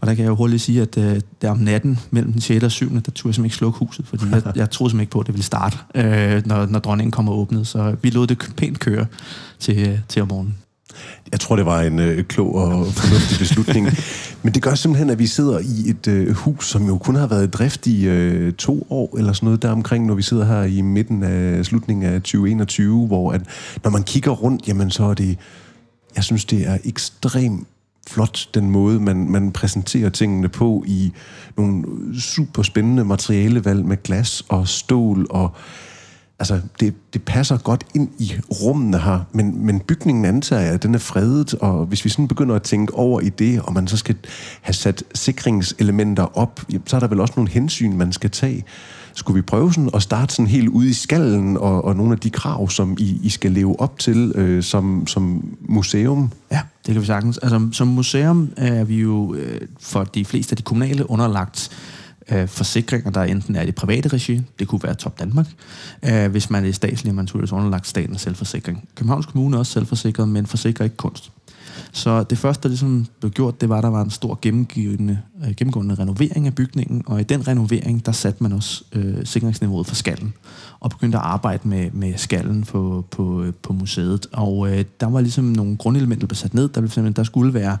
Og 0.00 0.06
der 0.06 0.14
kan 0.14 0.22
jeg 0.22 0.30
jo 0.30 0.36
hurtigt 0.36 0.62
sige, 0.62 0.82
at 0.82 0.98
øh, 0.98 1.20
der 1.42 1.50
om 1.50 1.58
natten 1.58 1.98
mellem 2.10 2.32
den 2.32 2.40
6. 2.40 2.64
og 2.64 2.70
7. 2.70 2.90
der 2.90 3.00
turde 3.00 3.08
jeg 3.08 3.14
simpelthen 3.14 3.44
ikke 3.44 3.56
slukke 3.56 3.78
huset, 3.78 4.06
fordi 4.06 4.24
jeg, 4.30 4.42
jeg 4.56 4.70
troede 4.70 4.90
simpelthen 4.90 5.00
ikke 5.00 5.10
på, 5.10 5.20
at 5.20 5.26
det 5.26 5.34
ville 5.34 5.44
starte, 5.44 5.78
øh, 5.94 6.46
når, 6.46 6.66
når 6.66 6.78
dronningen 6.78 7.10
kom 7.10 7.28
og 7.28 7.38
åbnede. 7.38 7.64
Så 7.64 7.96
vi 8.02 8.10
lod 8.10 8.26
det 8.26 8.52
pænt 8.56 8.80
køre 8.80 9.06
til, 9.58 10.00
til 10.08 10.22
om 10.22 10.28
morgenen. 10.28 10.56
Jeg 11.32 11.40
tror, 11.40 11.56
det 11.56 11.66
var 11.66 11.80
en 11.80 11.98
øh, 11.98 12.24
klog 12.24 12.54
og 12.54 12.86
fornuftig 12.86 13.38
beslutning. 13.44 13.88
Men 14.42 14.54
det 14.54 14.62
gør 14.62 14.74
simpelthen, 14.74 15.10
at 15.10 15.18
vi 15.18 15.26
sidder 15.26 15.58
i 15.58 15.90
et 15.90 16.08
øh, 16.08 16.34
hus, 16.34 16.68
som 16.68 16.86
jo 16.86 16.98
kun 16.98 17.14
har 17.14 17.26
været 17.26 17.46
i 17.46 17.50
drift 17.50 17.86
i 17.86 18.08
øh, 18.08 18.52
to 18.52 18.86
år, 18.90 19.18
eller 19.18 19.32
sådan 19.32 19.46
noget 19.46 19.62
deromkring, 19.62 20.06
når 20.06 20.14
vi 20.14 20.22
sidder 20.22 20.44
her 20.44 20.62
i 20.62 20.80
midten 20.80 21.22
af 21.22 21.64
slutningen 21.64 22.04
af 22.04 22.20
2021, 22.20 23.06
hvor 23.06 23.32
at, 23.32 23.42
når 23.84 23.90
man 23.90 24.02
kigger 24.02 24.30
rundt, 24.30 24.68
jamen 24.68 24.90
så 24.90 25.04
er 25.04 25.14
det, 25.14 25.38
jeg 26.16 26.24
synes, 26.24 26.44
det 26.44 26.68
er 26.68 26.78
ekstremt 26.84 27.68
flot, 28.08 28.48
den 28.54 28.70
måde, 28.70 29.00
man, 29.00 29.30
man 29.30 29.52
præsenterer 29.52 30.10
tingene 30.10 30.48
på 30.48 30.84
i 30.86 31.12
nogle 31.56 31.84
super 32.20 32.62
spændende 32.62 33.04
materialevalg 33.04 33.84
med 33.84 34.02
glas 34.02 34.42
og 34.48 34.68
stål 34.68 35.26
og 35.30 35.54
altså, 36.40 36.60
det, 36.80 36.94
det 37.12 37.22
passer 37.22 37.58
godt 37.58 37.84
ind 37.94 38.08
i 38.18 38.32
rummene 38.62 38.98
her, 38.98 39.20
men, 39.32 39.66
men 39.66 39.80
bygningen 39.80 40.24
antager 40.24 40.62
jeg, 40.62 40.74
at 40.74 40.82
den 40.82 40.94
er 40.94 40.98
fredet, 40.98 41.54
og 41.54 41.86
hvis 41.86 42.04
vi 42.04 42.10
sådan 42.10 42.28
begynder 42.28 42.54
at 42.54 42.62
tænke 42.62 42.94
over 42.94 43.20
i 43.20 43.28
det, 43.28 43.60
og 43.60 43.72
man 43.72 43.86
så 43.86 43.96
skal 43.96 44.16
have 44.60 44.74
sat 44.74 45.04
sikringselementer 45.14 46.38
op, 46.38 46.60
så 46.86 46.96
er 46.96 47.00
der 47.00 47.06
vel 47.06 47.20
også 47.20 47.34
nogle 47.36 47.50
hensyn, 47.50 47.96
man 47.96 48.12
skal 48.12 48.30
tage. 48.30 48.64
skulle 49.14 49.34
vi 49.34 49.42
prøve 49.42 49.72
sådan 49.72 49.90
at 49.94 50.02
starte 50.02 50.34
sådan 50.34 50.46
helt 50.46 50.68
ude 50.68 50.88
i 50.88 50.92
skallen 50.92 51.56
og, 51.56 51.84
og 51.84 51.96
nogle 51.96 52.12
af 52.12 52.18
de 52.18 52.30
krav, 52.30 52.68
som 52.68 52.96
I, 52.98 53.20
I 53.22 53.28
skal 53.28 53.52
leve 53.52 53.80
op 53.80 53.98
til 53.98 54.32
øh, 54.34 54.62
som, 54.62 55.06
som 55.06 55.44
museum? 55.60 56.32
Ja, 56.52 56.60
det 56.86 56.92
kan 56.92 57.00
vi 57.00 57.06
sagtens. 57.06 57.38
Altså, 57.38 57.68
som 57.72 57.88
museum 57.88 58.52
er 58.56 58.84
vi 58.84 58.96
jo 59.00 59.34
øh, 59.34 59.60
for 59.80 60.04
de 60.04 60.24
fleste 60.24 60.52
af 60.52 60.56
de 60.56 60.62
kommunale 60.62 61.10
underlagt 61.10 61.70
øh, 62.32 62.48
forsikringer, 62.48 63.10
der 63.10 63.22
enten 63.22 63.56
er 63.56 63.62
i 63.62 63.66
det 63.66 63.74
private 63.74 64.08
regi, 64.08 64.40
det 64.58 64.68
kunne 64.68 64.82
være 64.82 64.94
Top 64.94 65.20
Danmark, 65.20 65.46
øh, 66.02 66.30
hvis 66.30 66.50
man 66.50 66.64
er 66.64 66.72
statslig, 66.72 67.14
man 67.14 67.24
naturligvis 67.24 67.52
underlagt 67.52 67.86
statens 67.86 68.20
selvforsikring. 68.20 68.88
Københavns 68.94 69.26
Kommune 69.26 69.56
er 69.56 69.58
også 69.58 69.72
selvforsikret, 69.72 70.28
men 70.28 70.46
forsikrer 70.46 70.84
ikke 70.84 70.96
kunst. 70.96 71.32
Så 71.92 72.22
det 72.22 72.38
første, 72.38 72.62
der 72.62 72.68
ligesom 72.68 73.06
blev 73.20 73.32
gjort, 73.32 73.60
det 73.60 73.68
var, 73.68 73.76
at 73.78 73.82
der 73.82 73.90
var 73.90 74.02
en 74.02 74.10
stor 74.10 74.38
gennemgående, 74.42 75.18
øh, 75.44 75.54
gennemgående 75.56 75.94
renovering 75.94 76.46
af 76.46 76.54
bygningen, 76.54 77.02
og 77.06 77.20
i 77.20 77.22
den 77.22 77.48
renovering, 77.48 78.06
der 78.06 78.12
satte 78.12 78.42
man 78.42 78.52
også 78.52 78.84
øh, 78.92 79.26
sikringsniveauet 79.26 79.86
for 79.86 79.94
skallen, 79.94 80.32
og 80.80 80.90
begyndte 80.90 81.18
at 81.18 81.24
arbejde 81.24 81.68
med, 81.68 81.90
med 81.90 82.16
skallen 82.16 82.64
på, 82.64 83.04
på, 83.10 83.42
øh, 83.42 83.52
på 83.62 83.72
museet. 83.72 84.26
Og 84.32 84.70
øh, 84.70 84.84
der 85.00 85.06
var 85.06 85.20
ligesom 85.20 85.44
nogle 85.44 85.76
grundelementer, 85.76 86.20
der 86.20 86.26
blev 86.26 86.36
sat 86.36 86.54
ned. 86.54 86.68
Der, 86.68 86.80
blev 86.80 87.12
der 87.12 87.22
skulle 87.22 87.54
være 87.54 87.76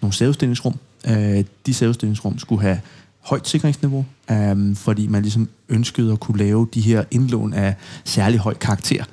nogle 0.00 0.14
sævestillingsrum. 0.14 0.78
Øh, 1.08 1.44
de 1.66 1.74
sævestillingsrum 1.74 2.38
skulle 2.38 2.62
have 2.62 2.80
højt 3.24 3.48
sikringsniveau, 3.48 4.04
um, 4.30 4.76
fordi 4.76 5.06
man 5.06 5.22
ligesom 5.22 5.48
ønskede 5.68 6.12
at 6.12 6.20
kunne 6.20 6.38
lave 6.38 6.68
de 6.74 6.80
her 6.80 7.04
indlån 7.10 7.52
af 7.52 7.74
særlig 8.04 8.38
høj 8.38 8.54
karakter, 8.54 9.04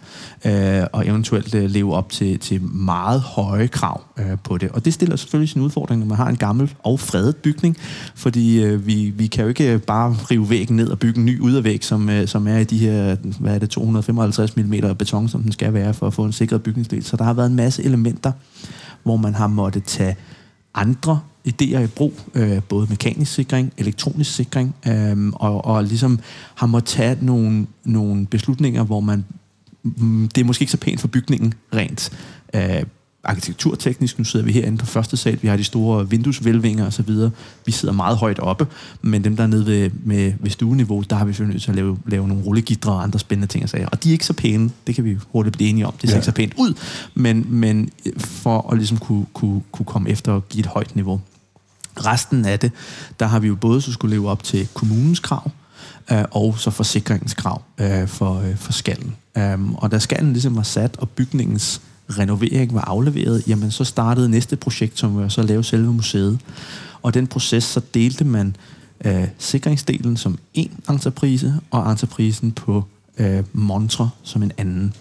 uh, 0.45 0.87
og 0.93 1.07
eventuelt 1.07 1.55
uh, 1.55 1.61
leve 1.61 1.93
op 1.93 2.09
til, 2.09 2.39
til 2.39 2.61
meget 2.61 3.21
høje 3.21 3.67
krav 3.67 4.01
uh, 4.19 4.39
på 4.43 4.57
det. 4.57 4.69
Og 4.71 4.85
det 4.85 4.93
stiller 4.93 5.15
selvfølgelig 5.15 5.49
sin 5.49 5.61
udfordring, 5.61 5.99
når 5.99 6.07
man 6.07 6.17
har 6.17 6.27
en 6.27 6.35
gammel 6.35 6.73
og 6.79 6.99
fredet 6.99 7.35
bygning, 7.35 7.77
fordi 8.15 8.73
uh, 8.73 8.87
vi, 8.87 9.09
vi 9.09 9.27
kan 9.27 9.41
jo 9.41 9.47
ikke 9.47 9.79
bare 9.79 10.11
rive 10.31 10.49
væggen 10.49 10.75
ned 10.75 10.87
og 10.87 10.99
bygge 10.99 11.19
en 11.19 11.25
ny 11.25 11.41
ydervæg, 11.49 11.83
som, 11.83 12.09
uh, 12.09 12.25
som 12.25 12.47
er 12.47 12.57
i 12.57 12.63
de 12.63 12.77
her 12.77 13.15
hvad 13.39 13.55
er 13.55 13.59
det, 13.59 13.69
255 13.69 14.57
mm 14.57 14.95
beton, 14.97 15.29
som 15.29 15.43
den 15.43 15.51
skal 15.51 15.73
være 15.73 15.93
for 15.93 16.07
at 16.07 16.13
få 16.13 16.23
en 16.23 16.31
sikret 16.31 16.63
bygningsdel. 16.63 17.03
Så 17.03 17.17
der 17.17 17.23
har 17.23 17.33
været 17.33 17.49
en 17.49 17.55
masse 17.55 17.83
elementer, 17.83 18.31
hvor 19.03 19.17
man 19.17 19.35
har 19.35 19.47
måttet 19.47 19.83
tage 19.83 20.15
andre 20.73 21.19
idéer 21.47 21.79
i 21.79 21.87
brug, 21.87 22.13
øh, 22.33 22.61
både 22.69 22.87
mekanisk 22.89 23.33
sikring, 23.33 23.73
elektronisk 23.77 24.35
sikring, 24.35 24.75
øh, 24.87 25.31
og, 25.33 25.65
og 25.65 25.83
ligesom 25.83 26.19
har 26.55 26.67
måttet 26.67 26.89
tage 26.89 27.17
nogle, 27.21 27.67
nogle 27.83 28.27
beslutninger, 28.27 28.83
hvor 28.83 28.99
man, 28.99 29.25
mm, 29.83 30.29
det 30.35 30.41
er 30.41 30.45
måske 30.45 30.63
ikke 30.63 30.71
så 30.71 30.77
pænt 30.77 31.01
for 31.01 31.07
bygningen 31.07 31.53
rent 31.73 32.11
øh, 32.53 32.83
arkitekturteknisk. 33.23 34.17
Nu 34.17 34.23
sidder 34.23 34.45
vi 34.45 34.51
herinde 34.51 34.77
på 34.77 34.85
første 34.85 35.17
sal, 35.17 35.39
vi 35.41 35.47
har 35.47 35.57
de 35.57 35.63
store 35.63 36.09
vinduesvælvinger 36.09 36.85
og 36.85 36.93
så 36.93 37.03
videre. 37.03 37.31
Vi 37.65 37.71
sidder 37.71 37.93
meget 37.93 38.17
højt 38.17 38.39
oppe, 38.39 38.67
men 39.01 39.23
dem 39.23 39.35
der 39.35 39.47
nede 39.47 39.65
ved, 39.65 39.89
med, 40.03 40.33
ved 40.39 40.49
stueniveau, 40.49 41.03
der 41.09 41.15
har 41.15 41.25
vi 41.25 41.33
selvfølgelig 41.33 41.53
nødt 41.53 41.63
til 41.63 41.71
at 41.71 41.75
lave, 41.75 41.97
lave 42.07 42.27
nogle 42.27 42.43
rullegitre 42.43 42.91
og 42.91 43.03
andre 43.03 43.19
spændende 43.19 43.47
ting 43.47 43.63
og 43.63 43.69
sager. 43.69 43.87
Og 43.87 44.03
de 44.03 44.09
er 44.09 44.13
ikke 44.13 44.25
så 44.25 44.33
pæne, 44.33 44.71
det 44.87 44.95
kan 44.95 45.05
vi 45.05 45.17
hurtigt 45.31 45.55
blive 45.55 45.69
enige 45.69 45.87
om. 45.87 45.93
Det 46.01 46.09
ser 46.09 46.15
ja. 46.15 46.19
ikke 46.19 46.25
så 46.25 46.31
pænt 46.31 46.53
ud, 46.57 46.73
men, 47.15 47.45
men 47.49 47.89
for 48.17 48.71
at 48.71 48.77
ligesom 48.77 48.97
kunne, 48.97 49.25
kunne, 49.33 49.61
kunne 49.71 49.85
komme 49.85 50.09
efter 50.09 50.31
og 50.31 50.49
give 50.49 50.59
et 50.59 50.67
højt 50.67 50.95
niveau. 50.95 51.21
Resten 51.97 52.45
af 52.45 52.59
det, 52.59 52.71
der 53.19 53.25
har 53.25 53.39
vi 53.39 53.47
jo 53.47 53.55
både 53.55 53.81
så 53.81 53.91
skulle 53.91 54.15
leve 54.15 54.29
op 54.29 54.43
til 54.43 54.67
kommunens 54.73 55.19
krav, 55.19 55.51
øh, 56.11 56.23
og 56.31 56.59
så 56.59 56.71
forsikringens 56.71 57.33
krav 57.33 57.61
øh, 57.77 58.07
for, 58.07 58.39
øh, 58.39 58.57
for 58.57 58.71
skallen. 58.71 59.15
Um, 59.35 59.75
og 59.75 59.91
da 59.91 59.99
skallen 59.99 60.33
ligesom 60.33 60.55
var 60.55 60.63
sat, 60.63 60.97
og 60.97 61.09
bygningens 61.09 61.81
renovering 62.09 62.73
var 62.73 62.81
afleveret, 62.81 63.43
jamen 63.47 63.71
så 63.71 63.83
startede 63.83 64.29
næste 64.29 64.55
projekt, 64.55 64.99
som 64.99 65.17
var 65.17 65.27
så 65.27 65.41
at 65.41 65.47
lave 65.47 65.63
selve 65.63 65.93
museet. 65.93 66.39
Og 67.01 67.13
den 67.13 67.27
proces, 67.27 67.63
så 67.63 67.81
delte 67.93 68.25
man 68.25 68.55
øh, 69.05 69.27
sikringsdelen 69.37 70.17
som 70.17 70.37
en 70.53 70.71
entreprise, 70.89 71.55
og 71.71 71.91
entreprisen 71.91 72.51
på 72.51 72.83
øh, 73.17 73.43
Montre 73.53 74.09
som 74.23 74.43
en 74.43 74.51
anden. 74.57 74.93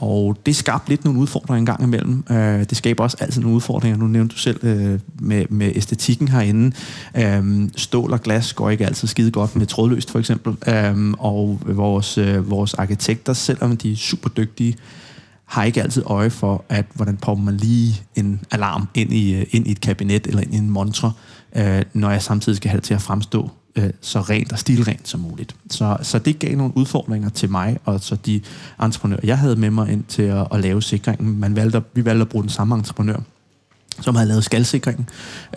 Og 0.00 0.36
det 0.46 0.56
skabte 0.56 0.88
lidt 0.88 1.04
nogle 1.04 1.20
udfordringer 1.20 1.58
en 1.58 1.66
gang 1.66 1.82
imellem. 1.82 2.24
Øh, 2.30 2.60
det 2.60 2.76
skaber 2.76 3.04
også 3.04 3.16
altid 3.20 3.40
nogle 3.40 3.56
udfordringer. 3.56 3.98
Nu 3.98 4.06
nævnte 4.06 4.32
du 4.32 4.38
selv 4.38 4.64
øh, 4.64 5.00
med, 5.20 5.44
med 5.50 5.72
æstetikken 5.74 6.28
herinde. 6.28 6.76
Øh, 7.16 7.68
stål 7.76 8.12
og 8.12 8.20
glas 8.20 8.52
går 8.52 8.70
ikke 8.70 8.86
altid 8.86 9.08
skide 9.08 9.30
godt 9.30 9.56
med 9.56 9.66
trådløst, 9.66 10.10
for 10.10 10.18
eksempel. 10.18 10.56
Øh, 10.68 11.12
og 11.18 11.60
vores, 11.66 12.18
øh, 12.18 12.50
vores 12.50 12.74
arkitekter, 12.74 13.32
selvom 13.32 13.76
de 13.76 13.92
er 13.92 13.96
super 13.96 14.28
dygtige, 14.28 14.76
har 15.44 15.64
ikke 15.64 15.82
altid 15.82 16.02
øje 16.06 16.30
for, 16.30 16.64
at 16.68 16.84
hvordan 16.94 17.16
popper 17.16 17.44
man 17.44 17.56
lige 17.56 18.02
en 18.14 18.40
alarm 18.50 18.88
ind 18.94 19.12
i, 19.12 19.34
øh, 19.34 19.46
ind 19.50 19.66
i 19.66 19.70
et 19.70 19.80
kabinet 19.80 20.26
eller 20.26 20.42
ind 20.42 20.54
i 20.54 20.58
en 20.58 20.70
montre, 20.70 21.12
øh, 21.56 21.82
når 21.92 22.10
jeg 22.10 22.22
samtidig 22.22 22.56
skal 22.56 22.70
have 22.70 22.76
det 22.76 22.84
til 22.84 22.94
at 22.94 23.02
fremstå 23.02 23.50
øh, 23.78 23.90
så 24.00 24.20
rent 24.20 24.52
og 24.52 24.58
stilrent 24.58 25.08
som 25.08 25.20
muligt. 25.20 25.56
Så, 25.70 25.96
så 26.02 26.18
det 26.18 26.38
gav 26.38 26.56
nogle 26.56 26.76
udfordringer 26.76 27.28
til 27.28 27.50
mig, 27.50 27.78
og 27.84 28.00
så 28.00 28.16
de 28.16 28.40
entreprenører, 28.82 29.20
jeg 29.24 29.38
havde 29.38 29.56
med 29.56 29.70
mig 29.70 29.92
ind 29.92 30.04
til 30.04 30.22
at, 30.22 30.46
at 30.52 30.60
lave 30.60 30.82
sikringen. 30.82 31.40
Man 31.40 31.56
valgte, 31.56 31.82
vi 31.92 32.04
valgte 32.04 32.22
at 32.22 32.28
bruge 32.28 32.42
den 32.42 32.50
samme 32.50 32.74
entreprenør, 32.74 33.16
som 34.00 34.14
havde 34.14 34.28
lavet 34.28 34.44
skalsikringen. 34.44 35.08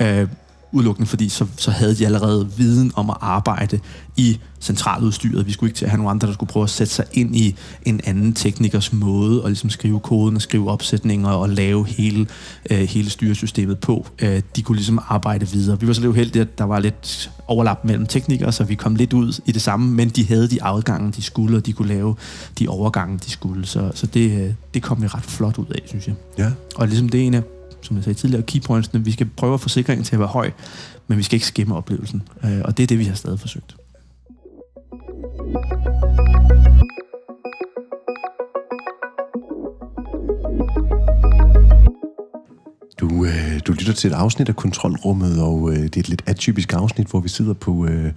Øh, 0.01 0.27
udelukkende 0.71 1.07
fordi 1.07 1.29
så, 1.29 1.45
så 1.57 1.71
havde 1.71 1.95
de 1.95 2.05
allerede 2.05 2.49
viden 2.57 2.91
om 2.95 3.09
at 3.09 3.17
arbejde 3.21 3.79
i 4.17 4.39
centraludstyret. 4.61 5.47
Vi 5.47 5.51
skulle 5.51 5.69
ikke 5.69 5.77
til 5.77 5.85
at 5.85 5.91
have 5.91 5.97
nogle 5.97 6.09
andre, 6.11 6.27
der 6.27 6.33
skulle 6.33 6.49
prøve 6.49 6.63
at 6.63 6.69
sætte 6.69 6.93
sig 6.93 7.05
ind 7.13 7.35
i 7.35 7.55
en 7.85 8.01
anden 8.03 8.33
teknikers 8.33 8.93
måde 8.93 9.43
og 9.43 9.49
ligesom 9.49 9.69
skrive 9.69 9.99
koden 9.99 10.35
og 10.35 10.41
skrive 10.41 10.69
opsætninger 10.69 11.29
og 11.29 11.49
lave 11.49 11.87
hele, 11.87 12.27
øh, 12.69 12.79
hele 12.79 13.09
styresystemet 13.09 13.79
på. 13.79 14.05
Øh, 14.21 14.41
de 14.55 14.61
kunne 14.61 14.75
ligesom 14.75 14.99
arbejde 15.07 15.47
videre. 15.47 15.79
Vi 15.79 15.87
var 15.87 15.93
så 15.93 16.01
lidt 16.01 16.09
uheldige, 16.09 16.41
at 16.41 16.57
der 16.57 16.63
var 16.63 16.79
lidt 16.79 17.31
overlap 17.47 17.85
mellem 17.85 18.05
teknikere, 18.05 18.51
så 18.51 18.63
vi 18.63 18.75
kom 18.75 18.95
lidt 18.95 19.13
ud 19.13 19.41
i 19.45 19.51
det 19.51 19.61
samme, 19.61 19.91
men 19.91 20.09
de 20.09 20.27
havde 20.27 20.47
de 20.47 20.63
afgange, 20.63 21.11
de 21.11 21.21
skulle, 21.21 21.57
og 21.57 21.65
de 21.65 21.73
kunne 21.73 21.87
lave 21.87 22.15
de 22.59 22.67
overgange, 22.67 23.19
de 23.25 23.31
skulle. 23.31 23.65
Så, 23.65 23.91
så 23.93 24.07
det, 24.07 24.41
øh, 24.41 24.53
det 24.73 24.83
kom 24.83 25.01
vi 25.01 25.07
ret 25.07 25.23
flot 25.23 25.57
ud 25.57 25.65
af, 25.65 25.81
synes 25.85 26.07
jeg. 26.07 26.15
Ja. 26.37 26.51
Og 26.75 26.87
ligesom 26.87 27.09
det 27.09 27.25
ene 27.25 27.43
som 27.81 27.95
jeg 27.95 28.03
sagde 28.03 28.19
tidligere, 28.19 28.43
keypointsene. 28.43 29.05
Vi 29.05 29.11
skal 29.11 29.29
prøve 29.37 29.53
at 29.53 29.61
få 29.61 29.69
sikringen 29.69 30.03
til 30.03 30.15
at 30.15 30.19
være 30.19 30.27
høj, 30.27 30.51
men 31.07 31.17
vi 31.17 31.23
skal 31.23 31.35
ikke 31.35 31.47
skimme 31.47 31.75
oplevelsen. 31.75 32.23
Øh, 32.43 32.61
og 32.65 32.77
det 32.77 32.83
er 32.83 32.87
det, 32.87 32.99
vi 32.99 33.03
har 33.03 33.15
stadig 33.15 33.39
forsøgt. 33.39 33.75
Du, 42.99 43.25
øh, 43.25 43.59
du 43.67 43.71
lytter 43.71 43.93
til 43.93 44.11
et 44.11 44.13
afsnit 44.13 44.49
af 44.49 44.55
Kontrolrummet, 44.55 45.41
og 45.41 45.71
øh, 45.71 45.77
det 45.77 45.97
er 45.97 45.99
et 45.99 46.09
lidt 46.09 46.23
atypisk 46.25 46.73
afsnit, 46.73 47.07
hvor 47.07 47.19
vi 47.19 47.29
sidder 47.29 47.53
på 47.53 47.85
øh, 47.85 48.11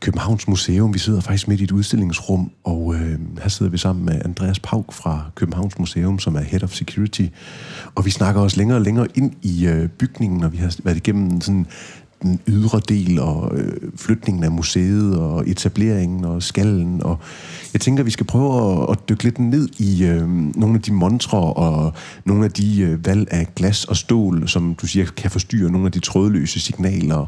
Københavns 0.00 0.48
Museum. 0.48 0.94
Vi 0.94 0.98
sidder 0.98 1.20
faktisk 1.20 1.48
midt 1.48 1.60
i 1.60 1.64
et 1.64 1.70
udstillingsrum, 1.70 2.50
og 2.64 2.94
øh, 2.94 3.18
her 3.42 3.48
sidder 3.48 3.72
vi 3.72 3.78
sammen 3.78 4.04
med 4.04 4.20
Andreas 4.24 4.60
Pauk 4.60 4.92
fra 4.92 5.30
Københavns 5.34 5.78
Museum, 5.78 6.18
som 6.18 6.36
er 6.36 6.40
Head 6.40 6.62
of 6.62 6.72
Security. 6.72 7.26
Og 7.94 8.04
vi 8.04 8.10
snakker 8.10 8.40
også 8.40 8.56
længere 8.56 8.78
og 8.78 8.82
længere 8.82 9.06
ind 9.14 9.32
i 9.42 9.66
øh, 9.66 9.88
bygningen, 9.88 10.44
og 10.44 10.52
vi 10.52 10.56
har 10.56 10.76
været 10.84 10.96
igennem 10.96 11.40
sådan 11.40 11.66
den 12.22 12.40
ydre 12.48 12.80
del 12.88 13.20
og 13.20 13.58
øh, 13.58 13.76
flytningen 13.96 14.44
af 14.44 14.50
museet 14.50 15.18
og 15.18 15.48
etableringen 15.48 16.24
og 16.24 16.42
skallen. 16.42 17.02
Og 17.02 17.18
jeg 17.72 17.80
tænker, 17.80 18.02
at 18.02 18.06
vi 18.06 18.10
skal 18.10 18.26
prøve 18.26 18.82
at, 18.82 18.90
at 18.90 19.08
dykke 19.08 19.24
lidt 19.24 19.38
ned 19.38 19.68
i 19.78 20.04
øh, 20.04 20.28
nogle 20.56 20.74
af 20.74 20.82
de 20.82 20.92
montre 20.92 21.38
og 21.38 21.92
nogle 22.24 22.44
af 22.44 22.50
de 22.50 22.80
øh, 22.80 23.06
valg 23.06 23.28
af 23.30 23.48
glas 23.56 23.84
og 23.84 23.96
stål, 23.96 24.48
som 24.48 24.74
du 24.74 24.86
siger 24.86 25.06
kan 25.16 25.30
forstyrre 25.30 25.70
nogle 25.70 25.86
af 25.86 25.92
de 25.92 26.00
trådløse 26.00 26.60
signaler. 26.60 27.26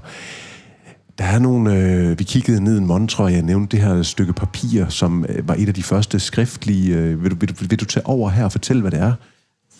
Der 1.21 1.27
er 1.27 1.39
nogle, 1.39 1.77
øh, 1.77 2.19
vi 2.19 2.25
kiggede 2.25 2.65
ned 2.65 2.75
i 2.75 2.79
en 2.79 2.87
montre, 2.87 3.25
og 3.25 3.33
jeg 3.33 3.43
nævnte 3.43 3.77
det 3.77 3.85
her 3.85 4.03
stykke 4.03 4.33
papir, 4.33 4.89
som 4.89 5.27
øh, 5.29 5.49
var 5.49 5.55
et 5.59 5.69
af 5.69 5.75
de 5.75 5.83
første 5.83 6.21
skriftlige. 6.21 6.97
Øh, 6.97 7.23
vil, 7.23 7.31
du, 7.31 7.37
vil, 7.37 7.49
du, 7.49 7.55
vil 7.65 7.81
du 7.81 7.85
tage 7.85 8.07
over 8.07 8.31
her 8.31 8.45
og 8.45 8.53
fortælle, 8.53 8.83
hvad 8.83 8.91
det 8.91 9.01
er? 9.01 9.13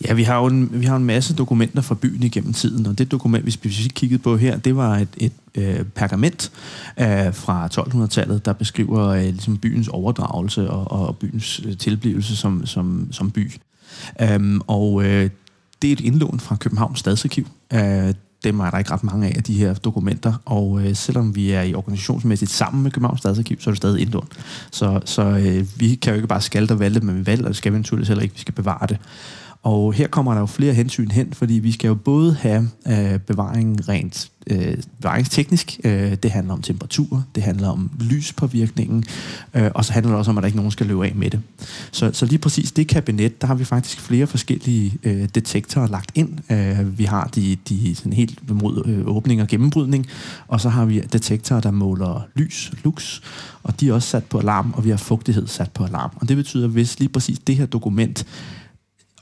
Ja, 0.05 0.13
vi 0.13 0.23
har 0.23 0.39
jo 0.39 0.45
en, 0.45 0.69
vi 0.81 0.85
har 0.85 0.95
en 0.95 1.05
masse 1.05 1.35
dokumenter 1.35 1.81
fra 1.81 1.95
byen 1.95 2.23
igennem 2.23 2.53
tiden, 2.53 2.85
og 2.85 2.97
det 2.97 3.11
dokument, 3.11 3.45
vi 3.45 3.51
specifikt 3.51 3.95
kiggede 3.95 4.21
på 4.21 4.37
her, 4.37 4.57
det 4.57 4.75
var 4.75 4.97
et, 4.97 5.07
et 5.17 5.33
øh, 5.55 5.83
pergament 5.83 6.51
øh, 6.99 7.33
fra 7.33 7.67
1200-tallet, 7.73 8.45
der 8.45 8.53
beskriver 8.53 9.07
øh, 9.07 9.23
ligesom 9.23 9.57
byens 9.57 9.87
overdragelse 9.87 10.69
og, 10.69 11.07
og 11.07 11.17
byens 11.17 11.61
øh, 11.65 11.77
tilblivelse 11.77 12.35
som, 12.35 12.65
som, 12.65 13.07
som 13.11 13.31
by. 13.31 13.51
Um, 14.35 14.61
og 14.67 15.03
øh, 15.03 15.29
det 15.81 15.87
er 15.87 15.91
et 15.91 15.99
indlån 15.99 16.39
fra 16.39 16.55
Københavns 16.55 16.99
Stadsarkiv. 16.99 17.47
Øh, 17.73 18.13
dem 18.43 18.59
er 18.59 18.69
der 18.69 18.77
ikke 18.77 18.91
ret 18.91 19.03
mange 19.03 19.27
af, 19.27 19.33
af 19.37 19.43
de 19.43 19.53
her 19.53 19.73
dokumenter, 19.73 20.33
og 20.45 20.81
øh, 20.81 20.95
selvom 20.95 21.35
vi 21.35 21.51
er 21.51 21.61
i 21.61 21.73
organisationsmæssigt 21.73 22.51
sammen 22.51 22.83
med 22.83 22.91
Københavns 22.91 23.19
Stadsarkiv, 23.19 23.57
så 23.59 23.69
er 23.69 23.71
det 23.71 23.77
stadig 23.77 24.01
indlån. 24.01 24.27
Så, 24.71 25.01
så 25.05 25.21
øh, 25.21 25.67
vi 25.75 25.95
kan 25.95 26.13
jo 26.13 26.15
ikke 26.15 26.27
bare 26.27 26.41
skalte 26.41 26.71
og 26.71 26.79
valde, 26.79 26.99
men 26.99 27.19
vi 27.19 27.25
valgte, 27.25 27.45
og 27.45 27.49
det 27.49 27.57
skal 27.57 27.73
vi 27.73 27.77
naturligvis 27.77 28.07
heller 28.07 28.23
ikke, 28.23 28.35
vi 28.35 28.41
skal 28.41 28.53
bevare 28.53 28.87
det. 28.87 28.97
Og 29.63 29.93
her 29.93 30.07
kommer 30.07 30.33
der 30.33 30.39
jo 30.39 30.45
flere 30.45 30.73
hensyn 30.73 31.11
hen, 31.11 31.33
fordi 31.33 31.53
vi 31.53 31.71
skal 31.71 31.87
jo 31.87 31.95
både 31.95 32.33
have 32.33 32.69
øh, 32.87 33.19
bevaring 33.19 33.89
rent 33.89 34.31
øh, 34.47 34.77
bevaringsteknisk, 34.97 35.79
øh, 35.83 36.15
det 36.23 36.31
handler 36.31 36.53
om 36.53 36.61
temperatur, 36.61 37.23
det 37.35 37.43
handler 37.43 37.69
om 37.69 37.91
lyspåvirkningen, 37.99 39.03
øh, 39.53 39.71
og 39.75 39.85
så 39.85 39.93
handler 39.93 40.11
det 40.11 40.17
også 40.17 40.31
om, 40.31 40.37
at 40.37 40.41
der 40.41 40.45
ikke 40.45 40.57
nogen 40.57 40.71
skal 40.71 40.85
løbe 40.85 41.05
af 41.05 41.15
med 41.15 41.29
det. 41.29 41.41
Så, 41.91 42.09
så 42.13 42.25
lige 42.25 42.39
præcis 42.39 42.71
det 42.71 42.87
kabinet, 42.87 43.41
der 43.41 43.47
har 43.47 43.55
vi 43.55 43.63
faktisk 43.63 43.99
flere 43.99 44.27
forskellige 44.27 44.97
øh, 45.03 45.29
detektorer 45.35 45.87
lagt 45.87 46.11
ind. 46.15 46.51
Øh, 46.51 46.97
vi 46.97 47.03
har 47.03 47.29
de, 47.35 47.57
de 47.69 47.95
sådan 47.95 48.13
helt 48.13 48.49
mod 48.49 48.83
øh, 48.85 49.07
åbning 49.07 49.41
og 49.41 49.47
gennembrydning, 49.47 50.07
og 50.47 50.61
så 50.61 50.69
har 50.69 50.85
vi 50.85 50.99
detektorer, 50.99 51.61
der 51.61 51.71
måler 51.71 52.27
lys, 52.35 52.71
lux, 52.83 53.21
og 53.63 53.79
de 53.79 53.89
er 53.89 53.93
også 53.93 54.09
sat 54.09 54.23
på 54.23 54.39
alarm, 54.39 54.73
og 54.77 54.85
vi 54.85 54.89
har 54.89 54.97
fugtighed 54.97 55.47
sat 55.47 55.71
på 55.71 55.83
alarm. 55.83 56.11
Og 56.15 56.29
det 56.29 56.37
betyder, 56.37 56.65
at 56.65 56.71
hvis 56.71 56.99
lige 56.99 57.09
præcis 57.09 57.39
det 57.39 57.55
her 57.55 57.65
dokument 57.65 58.25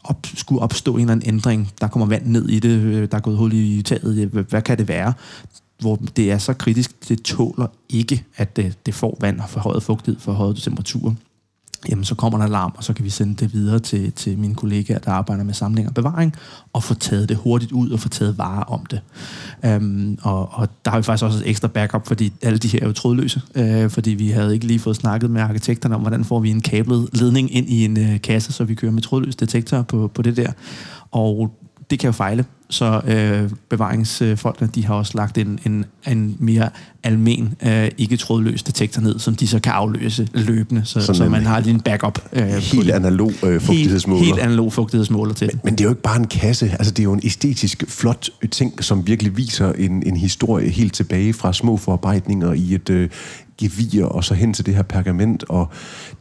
op, 0.09 0.27
skulle 0.35 0.61
opstå 0.61 0.93
en 0.93 0.99
eller 0.99 1.11
anden 1.11 1.27
ændring, 1.27 1.71
der 1.81 1.87
kommer 1.87 2.05
vand 2.05 2.25
ned 2.25 2.49
i 2.49 2.59
det, 2.59 2.79
øh, 2.79 3.11
der 3.11 3.17
er 3.17 3.21
gået 3.21 3.37
hul 3.37 3.53
i 3.53 3.81
taget, 3.81 4.27
hvad, 4.27 4.43
hvad 4.43 4.61
kan 4.61 4.77
det 4.77 4.87
være? 4.87 5.13
Hvor 5.79 5.95
det 6.15 6.31
er 6.31 6.37
så 6.37 6.53
kritisk, 6.53 7.09
det 7.09 7.23
tåler 7.23 7.67
ikke, 7.89 8.23
at 8.35 8.55
det, 8.55 8.77
det 8.85 8.93
får 8.93 9.17
vand 9.21 9.39
og 9.39 9.49
forhøjet 9.49 9.83
fugtighed, 9.83 10.19
forhøjet 10.19 10.57
temperatur 10.57 11.15
jamen 11.89 12.03
så 12.03 12.15
kommer 12.15 12.39
der 12.39 12.45
alarm, 12.45 12.73
og 12.77 12.83
så 12.83 12.93
kan 12.93 13.05
vi 13.05 13.09
sende 13.09 13.33
det 13.33 13.53
videre 13.53 13.79
til, 13.79 14.11
til 14.11 14.37
mine 14.37 14.55
kollegaer, 14.55 14.99
der 14.99 15.11
arbejder 15.11 15.43
med 15.43 15.53
samling 15.53 15.87
og 15.87 15.93
bevaring, 15.93 16.35
og 16.73 16.83
få 16.83 16.93
taget 16.93 17.29
det 17.29 17.37
hurtigt 17.37 17.71
ud 17.71 17.89
og 17.89 17.99
få 17.99 18.09
taget 18.09 18.37
vare 18.37 18.63
om 18.63 18.85
det. 18.85 19.01
Øhm, 19.65 20.17
og, 20.21 20.49
og 20.53 20.69
der 20.85 20.91
har 20.91 20.97
vi 20.97 21.03
faktisk 21.03 21.25
også 21.25 21.39
et 21.39 21.49
ekstra 21.49 21.67
backup, 21.67 22.07
fordi 22.07 22.33
alle 22.41 22.57
de 22.57 22.67
her 22.67 22.79
er 22.81 22.85
jo 22.85 22.93
trådløse, 22.93 23.41
øh, 23.55 23.89
fordi 23.89 24.11
vi 24.11 24.29
havde 24.29 24.53
ikke 24.53 24.67
lige 24.67 24.79
fået 24.79 24.95
snakket 24.95 25.29
med 25.31 25.41
arkitekterne 25.41 25.95
om, 25.95 26.01
hvordan 26.01 26.25
får 26.25 26.39
vi 26.39 26.49
en 26.49 26.61
kablet 26.61 27.09
ledning 27.13 27.55
ind 27.55 27.69
i 27.69 27.85
en 27.85 27.99
øh, 27.99 28.21
kasse, 28.21 28.53
så 28.53 28.63
vi 28.63 28.75
kører 28.75 28.91
med 28.91 29.01
trådløs 29.01 29.35
detektor 29.35 29.81
på, 29.81 30.11
på 30.13 30.21
det 30.21 30.37
der. 30.37 30.51
Og 31.11 31.51
det 31.89 31.99
kan 31.99 32.07
jo 32.07 32.11
fejle, 32.11 32.45
så 32.69 33.01
øh, 33.07 33.49
bevaringsfolkene, 33.69 34.69
de 34.75 34.85
har 34.85 34.95
også 34.95 35.11
lagt 35.15 35.37
en, 35.37 35.59
en, 35.65 35.85
en 36.07 36.35
mere 36.39 36.69
almen, 37.03 37.55
øh, 37.65 37.89
ikke 37.97 38.17
trådløs 38.17 38.63
detektor 38.63 39.01
ned, 39.01 39.19
som 39.19 39.35
de 39.35 39.47
så 39.47 39.59
kan 39.59 39.71
afløse 39.71 40.27
løbende, 40.33 40.81
så, 40.85 41.13
så 41.13 41.29
man 41.29 41.45
har 41.45 41.59
lige 41.59 41.73
en 41.73 41.81
backup. 41.81 42.19
Øh, 42.33 42.47
helt 42.47 42.91
analog 42.91 43.31
øh, 43.43 43.61
fugtighedsmåler. 43.61 44.23
Helt, 44.23 44.35
helt 44.35 44.45
analog 44.45 44.73
fugtighedsmåler 44.73 45.33
til 45.33 45.49
men, 45.53 45.61
men 45.63 45.73
det 45.73 45.81
er 45.81 45.85
jo 45.85 45.89
ikke 45.89 46.01
bare 46.01 46.17
en 46.17 46.27
kasse, 46.27 46.71
altså 46.71 46.91
det 46.91 46.99
er 46.99 47.03
jo 47.03 47.13
en 47.13 47.21
æstetisk 47.23 47.83
flot 47.87 48.29
ting, 48.51 48.83
som 48.83 49.07
virkelig 49.07 49.37
viser 49.37 49.71
en, 49.71 50.03
en 50.05 50.17
historie 50.17 50.69
helt 50.69 50.93
tilbage 50.93 51.33
fra 51.33 51.53
små 51.53 51.77
forarbejdninger 51.77 52.53
i 52.53 52.75
et, 52.75 52.89
øh, 52.89 53.09
gevier 53.59 54.05
og 54.05 54.23
så 54.23 54.33
hen 54.33 54.53
til 54.53 54.65
det 54.65 54.75
her 54.75 54.83
pergament, 54.83 55.43
og 55.49 55.67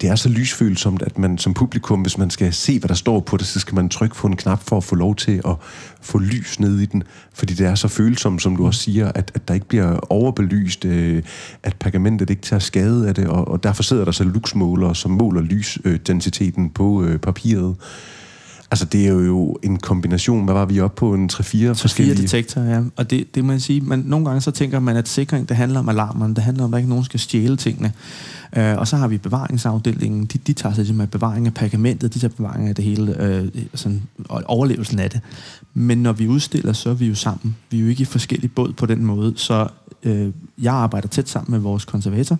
det 0.00 0.10
er 0.10 0.14
så 0.14 0.28
lysfølsomt, 0.28 1.02
at 1.02 1.18
man 1.18 1.38
som 1.38 1.54
publikum, 1.54 2.00
hvis 2.00 2.18
man 2.18 2.30
skal 2.30 2.52
se, 2.52 2.78
hvad 2.78 2.88
der 2.88 2.94
står 2.94 3.20
på 3.20 3.36
det, 3.36 3.46
så 3.46 3.60
skal 3.60 3.74
man 3.74 3.88
trykke 3.88 4.16
på 4.16 4.26
en 4.26 4.36
knap 4.36 4.62
for 4.62 4.76
at 4.76 4.84
få 4.84 4.94
lov 4.94 5.16
til 5.16 5.40
at 5.48 5.54
få 6.00 6.18
lys 6.18 6.60
ned 6.60 6.78
i 6.78 6.86
den, 6.86 7.02
fordi 7.34 7.54
det 7.54 7.66
er 7.66 7.74
så 7.74 7.88
følsomt, 7.88 8.42
som 8.42 8.56
du 8.56 8.66
også 8.66 8.80
siger, 8.80 9.12
at, 9.14 9.30
at 9.34 9.48
der 9.48 9.54
ikke 9.54 9.68
bliver 9.68 9.98
overbelyst, 10.12 10.84
øh, 10.84 11.22
at 11.62 11.76
pergamentet 11.76 12.30
ikke 12.30 12.42
tager 12.42 12.60
skade 12.60 13.08
af 13.08 13.14
det, 13.14 13.26
og, 13.26 13.48
og 13.48 13.62
derfor 13.62 13.82
sidder 13.82 14.04
der 14.04 14.12
så 14.12 14.24
luxmålere, 14.24 14.94
som 14.94 15.10
måler 15.10 15.40
lysdensiteten 15.40 16.70
på 16.70 17.04
øh, 17.04 17.18
papiret. 17.18 17.76
Altså, 18.70 18.84
det 18.84 19.06
er 19.06 19.12
jo 19.12 19.56
en 19.62 19.78
kombination. 19.78 20.44
Hvad 20.44 20.54
var 20.54 20.64
vi 20.64 20.80
oppe 20.80 20.96
på? 20.96 21.14
En 21.14 21.30
3-4 21.32 21.72
forskellige... 21.72 22.14
3-4 22.14 22.22
detektorer, 22.22 22.70
ja. 22.70 22.82
Og 22.96 23.10
det, 23.10 23.34
det 23.34 23.44
må 23.44 23.52
jeg 23.52 23.62
sige, 23.62 23.80
men 23.80 24.02
nogle 24.06 24.26
gange 24.26 24.40
så 24.40 24.50
tænker 24.50 24.80
man, 24.80 24.96
at 24.96 25.08
sikring, 25.08 25.48
det 25.48 25.56
handler 25.56 25.78
om 25.78 25.88
alarmerne. 25.88 26.34
Det 26.34 26.44
handler 26.44 26.64
om, 26.64 26.68
at 26.68 26.72
der 26.72 26.78
ikke 26.78 26.88
nogen 26.88 27.04
skal 27.04 27.20
stjæle 27.20 27.56
tingene. 27.56 27.92
Uh, 28.56 28.62
og 28.62 28.88
så 28.88 28.96
har 28.96 29.08
vi 29.08 29.18
bevaringsafdelingen. 29.18 30.24
De, 30.24 30.38
de 30.38 30.52
tager 30.52 30.74
sig 30.74 30.82
ligesom 30.82 31.00
af 31.00 31.10
bevaring 31.10 31.46
af 31.46 31.54
pergamentet, 31.54 32.14
de 32.14 32.18
tager 32.18 32.34
bevaring 32.36 32.68
af 32.68 32.74
det 32.74 32.84
hele, 32.84 33.42
uh, 33.42 33.62
sådan, 33.74 34.02
overlevelsen 34.28 34.98
af 34.98 35.10
det. 35.10 35.20
Men 35.74 35.98
når 35.98 36.12
vi 36.12 36.28
udstiller, 36.28 36.72
så 36.72 36.90
er 36.90 36.94
vi 36.94 37.06
jo 37.06 37.14
sammen. 37.14 37.56
Vi 37.70 37.78
er 37.78 37.82
jo 37.82 37.88
ikke 37.88 38.02
i 38.02 38.04
forskellige 38.04 38.48
båd 38.48 38.72
på 38.72 38.86
den 38.86 39.04
måde. 39.04 39.32
Så 39.36 39.68
øh, 40.02 40.32
jeg 40.62 40.74
arbejder 40.74 41.08
tæt 41.08 41.28
sammen 41.28 41.52
med 41.52 41.60
vores 41.60 41.84
konservator 41.84 42.38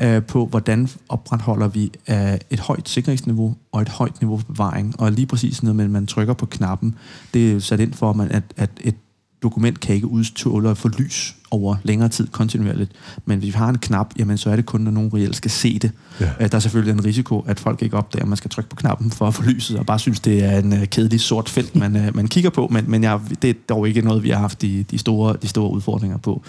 øh, 0.00 0.22
på, 0.22 0.46
hvordan 0.46 0.88
opretholder 1.08 1.68
vi 1.68 1.92
øh, 2.10 2.38
et 2.50 2.60
højt 2.60 2.88
sikkerhedsniveau 2.88 3.56
og 3.72 3.82
et 3.82 3.88
højt 3.88 4.20
niveau 4.20 4.38
for 4.38 4.46
bevaring. 4.46 5.00
Og 5.00 5.12
lige 5.12 5.26
præcis 5.26 5.62
noget 5.62 5.76
med, 5.76 5.84
at 5.84 5.90
man 5.90 6.06
trykker 6.06 6.34
på 6.34 6.46
knappen, 6.46 6.94
det 7.34 7.52
er 7.52 7.58
sat 7.58 7.80
ind 7.80 7.92
for, 7.92 8.20
at, 8.30 8.42
at 8.56 8.70
et 8.80 8.94
dokument 9.42 9.80
kan 9.80 9.94
ikke 9.94 10.06
udståle 10.06 10.76
for 10.76 10.88
lys 10.98 11.36
over 11.50 11.76
længere 11.82 12.08
tid 12.08 12.26
kontinuerligt. 12.26 12.92
Men 13.24 13.38
hvis 13.38 13.46
vi 13.46 13.52
har 13.52 13.68
en 13.68 13.78
knap, 13.78 14.12
jamen 14.18 14.38
så 14.38 14.50
er 14.50 14.56
det 14.56 14.66
kun, 14.66 14.80
når 14.80 14.90
nogen 14.90 15.14
reelt 15.14 15.36
skal 15.36 15.50
se 15.50 15.78
det. 15.78 15.92
Ja. 16.20 16.30
Øh, 16.40 16.50
der 16.50 16.56
er 16.56 16.60
selvfølgelig 16.60 16.92
en 16.92 17.04
risiko, 17.04 17.40
at 17.40 17.60
folk 17.60 17.82
ikke 17.82 17.96
opdager, 17.96 18.22
at 18.22 18.28
man 18.28 18.36
skal 18.36 18.50
trykke 18.50 18.70
på 18.70 18.76
knappen 18.76 19.10
for 19.10 19.26
at 19.26 19.34
få 19.34 19.42
lyset, 19.42 19.78
og 19.78 19.86
bare 19.86 19.98
synes, 19.98 20.20
det 20.20 20.44
er 20.44 20.58
en 20.58 20.72
uh, 20.72 20.84
kedelig 20.84 21.20
sort 21.20 21.48
felt, 21.48 21.76
man, 21.76 21.96
uh, 21.96 22.16
man 22.16 22.28
kigger 22.28 22.50
på, 22.50 22.68
men, 22.70 22.90
men 22.90 23.02
jeg, 23.02 23.20
det 23.42 23.50
er 23.50 23.54
dog 23.68 23.88
ikke 23.88 24.02
noget, 24.02 24.22
vi 24.22 24.30
har 24.30 24.38
haft 24.38 24.62
de, 24.62 24.84
de, 24.90 24.98
store, 24.98 25.36
de 25.42 25.48
store 25.48 25.70
udfordringer 25.70 26.16
på. 26.16 26.42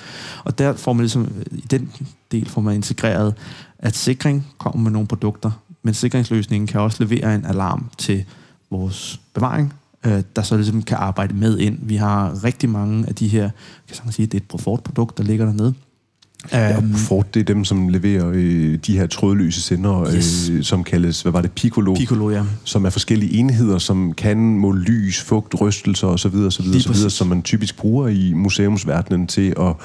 Og 0.44 0.58
der 0.58 0.74
får 0.74 0.94
man 0.94 1.04
ligesom, 1.04 1.32
i 1.52 1.66
den 1.72 1.92
del 2.32 2.50
får 2.50 2.62
man 2.62 2.76
integreret, 2.76 3.34
at 3.80 3.96
sikring 3.96 4.48
kommer 4.58 4.80
med 4.84 4.92
nogle 4.92 5.08
produkter, 5.08 5.52
men 5.84 5.94
sikringsløsningen 5.94 6.68
kan 6.68 6.82
også 6.82 7.04
levere 7.04 7.36
en 7.36 7.46
alarm 7.46 7.90
til 7.98 8.26
vores 8.70 9.20
bevaring, 9.34 9.74
øh, 10.06 10.24
der 10.36 10.42
så 10.42 10.56
ligesom 10.56 10.82
kan 10.82 10.98
arbejde 10.98 11.34
med 11.34 11.58
ind. 11.58 11.78
Vi 11.82 11.96
har 11.96 12.44
rigtig 12.44 12.70
mange 12.70 13.08
af 13.08 13.16
de 13.16 13.28
her, 13.28 13.50
kan 13.88 13.98
jeg 14.06 14.14
sige, 14.14 14.26
det 14.26 14.34
er 14.34 14.38
et 14.38 14.48
Profort-produkt, 14.48 15.18
der 15.18 15.24
ligger 15.24 15.46
dernede. 15.46 15.74
Ja, 16.52 16.78
um, 16.78 16.94
Ford, 16.94 17.26
det 17.34 17.40
er 17.40 17.44
dem, 17.44 17.66
som 17.66 17.88
leverer 17.88 18.32
øh, 18.34 18.80
de 18.88 18.98
her 18.98 19.08
trådløse 19.08 19.62
sender, 19.62 20.16
yes. 20.16 20.50
øh, 20.50 20.64
som 20.64 20.84
kaldes, 20.84 21.22
hvad 21.22 21.32
var 21.32 21.42
det, 21.42 21.52
Piccolo? 21.52 21.96
Piccolo, 21.96 22.30
ja. 22.30 22.44
Som 22.64 22.86
er 22.86 22.90
forskellige 22.90 23.34
enheder, 23.34 23.78
som 23.78 24.14
kan 24.14 24.38
måle 24.38 24.82
lys, 24.82 25.22
fugt, 25.22 25.62
rystelser 25.62 26.08
osv., 26.08 26.36
osv., 26.36 26.66
osv., 26.76 27.10
som 27.10 27.28
man 27.28 27.42
typisk 27.42 27.78
bruger 27.78 28.08
i 28.08 28.34
museumsverdenen 28.34 29.28
til 29.28 29.54
at, 29.60 29.76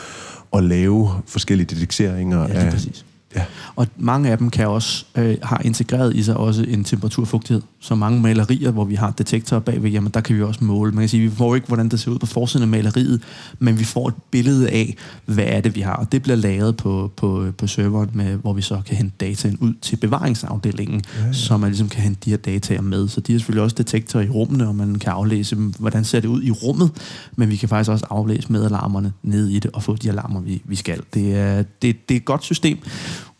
at 0.56 0.64
lave 0.64 1.10
forskellige 1.26 1.66
detekseringer 1.66 2.40
ja, 2.40 2.54
af, 2.54 2.72
præcis. 2.72 3.04
Ja. 3.36 3.44
Og 3.76 3.86
mange 3.96 4.30
af 4.30 4.38
dem 4.38 4.50
kan 4.50 4.68
også 4.68 5.04
øh, 5.16 5.36
har 5.42 5.60
integreret 5.64 6.16
i 6.16 6.22
sig 6.22 6.36
også 6.36 6.62
en 6.68 6.84
temperaturfugtighed. 6.84 7.62
Så 7.80 7.94
mange 7.94 8.20
malerier, 8.20 8.70
hvor 8.70 8.84
vi 8.84 8.94
har 8.94 9.10
detektorer 9.10 9.60
bagved, 9.60 9.90
jamen 9.90 10.10
der 10.14 10.20
kan 10.20 10.36
vi 10.36 10.42
også 10.42 10.64
måle. 10.64 10.92
Man 10.92 11.02
kan 11.02 11.08
sige, 11.08 11.30
vi 11.30 11.36
får 11.36 11.54
ikke, 11.54 11.66
hvordan 11.66 11.88
det 11.88 12.00
ser 12.00 12.10
ud 12.10 12.18
på 12.18 12.26
forsiden 12.26 12.62
af 12.62 12.68
maleriet, 12.68 13.22
men 13.58 13.78
vi 13.78 13.84
får 13.84 14.08
et 14.08 14.14
billede 14.30 14.70
af, 14.70 14.96
hvad 15.24 15.44
er 15.46 15.60
det, 15.60 15.76
vi 15.76 15.80
har. 15.80 15.92
Og 15.92 16.12
det 16.12 16.22
bliver 16.22 16.36
lagret 16.36 16.76
på, 16.76 17.12
på, 17.16 17.46
på 17.58 17.66
serveren, 17.66 18.10
med, 18.12 18.36
hvor 18.36 18.52
vi 18.52 18.62
så 18.62 18.80
kan 18.86 18.96
hente 18.96 19.16
dataen 19.20 19.58
ud 19.60 19.74
til 19.82 19.96
bevaringsafdelingen, 19.96 21.02
ja, 21.18 21.26
ja. 21.26 21.32
så 21.32 21.56
man 21.56 21.70
ligesom 21.70 21.88
kan 21.88 22.02
hente 22.02 22.20
de 22.24 22.30
her 22.30 22.36
data 22.36 22.80
med. 22.80 23.08
Så 23.08 23.20
de 23.20 23.32
har 23.32 23.38
selvfølgelig 23.38 23.62
også 23.62 23.76
detektorer 23.78 24.24
i 24.24 24.28
rummene, 24.28 24.68
og 24.68 24.74
man 24.74 24.94
kan 24.94 25.12
aflæse, 25.12 25.56
hvordan 25.56 26.04
ser 26.04 26.20
det 26.20 26.28
ud 26.28 26.42
i 26.42 26.50
rummet, 26.50 26.90
men 27.36 27.50
vi 27.50 27.56
kan 27.56 27.68
faktisk 27.68 27.90
også 27.90 28.06
aflæse 28.10 28.52
med 28.52 28.64
alarmerne 28.64 29.12
ned 29.22 29.48
i 29.48 29.58
det, 29.58 29.70
og 29.74 29.82
få 29.82 29.96
de 29.96 30.08
alarmer, 30.08 30.40
vi, 30.40 30.62
vi 30.64 30.76
skal. 30.76 31.00
Det 31.14 31.34
er, 31.34 31.64
det, 31.82 32.08
det 32.08 32.14
er 32.14 32.18
et 32.18 32.24
godt 32.24 32.44
system. 32.44 32.78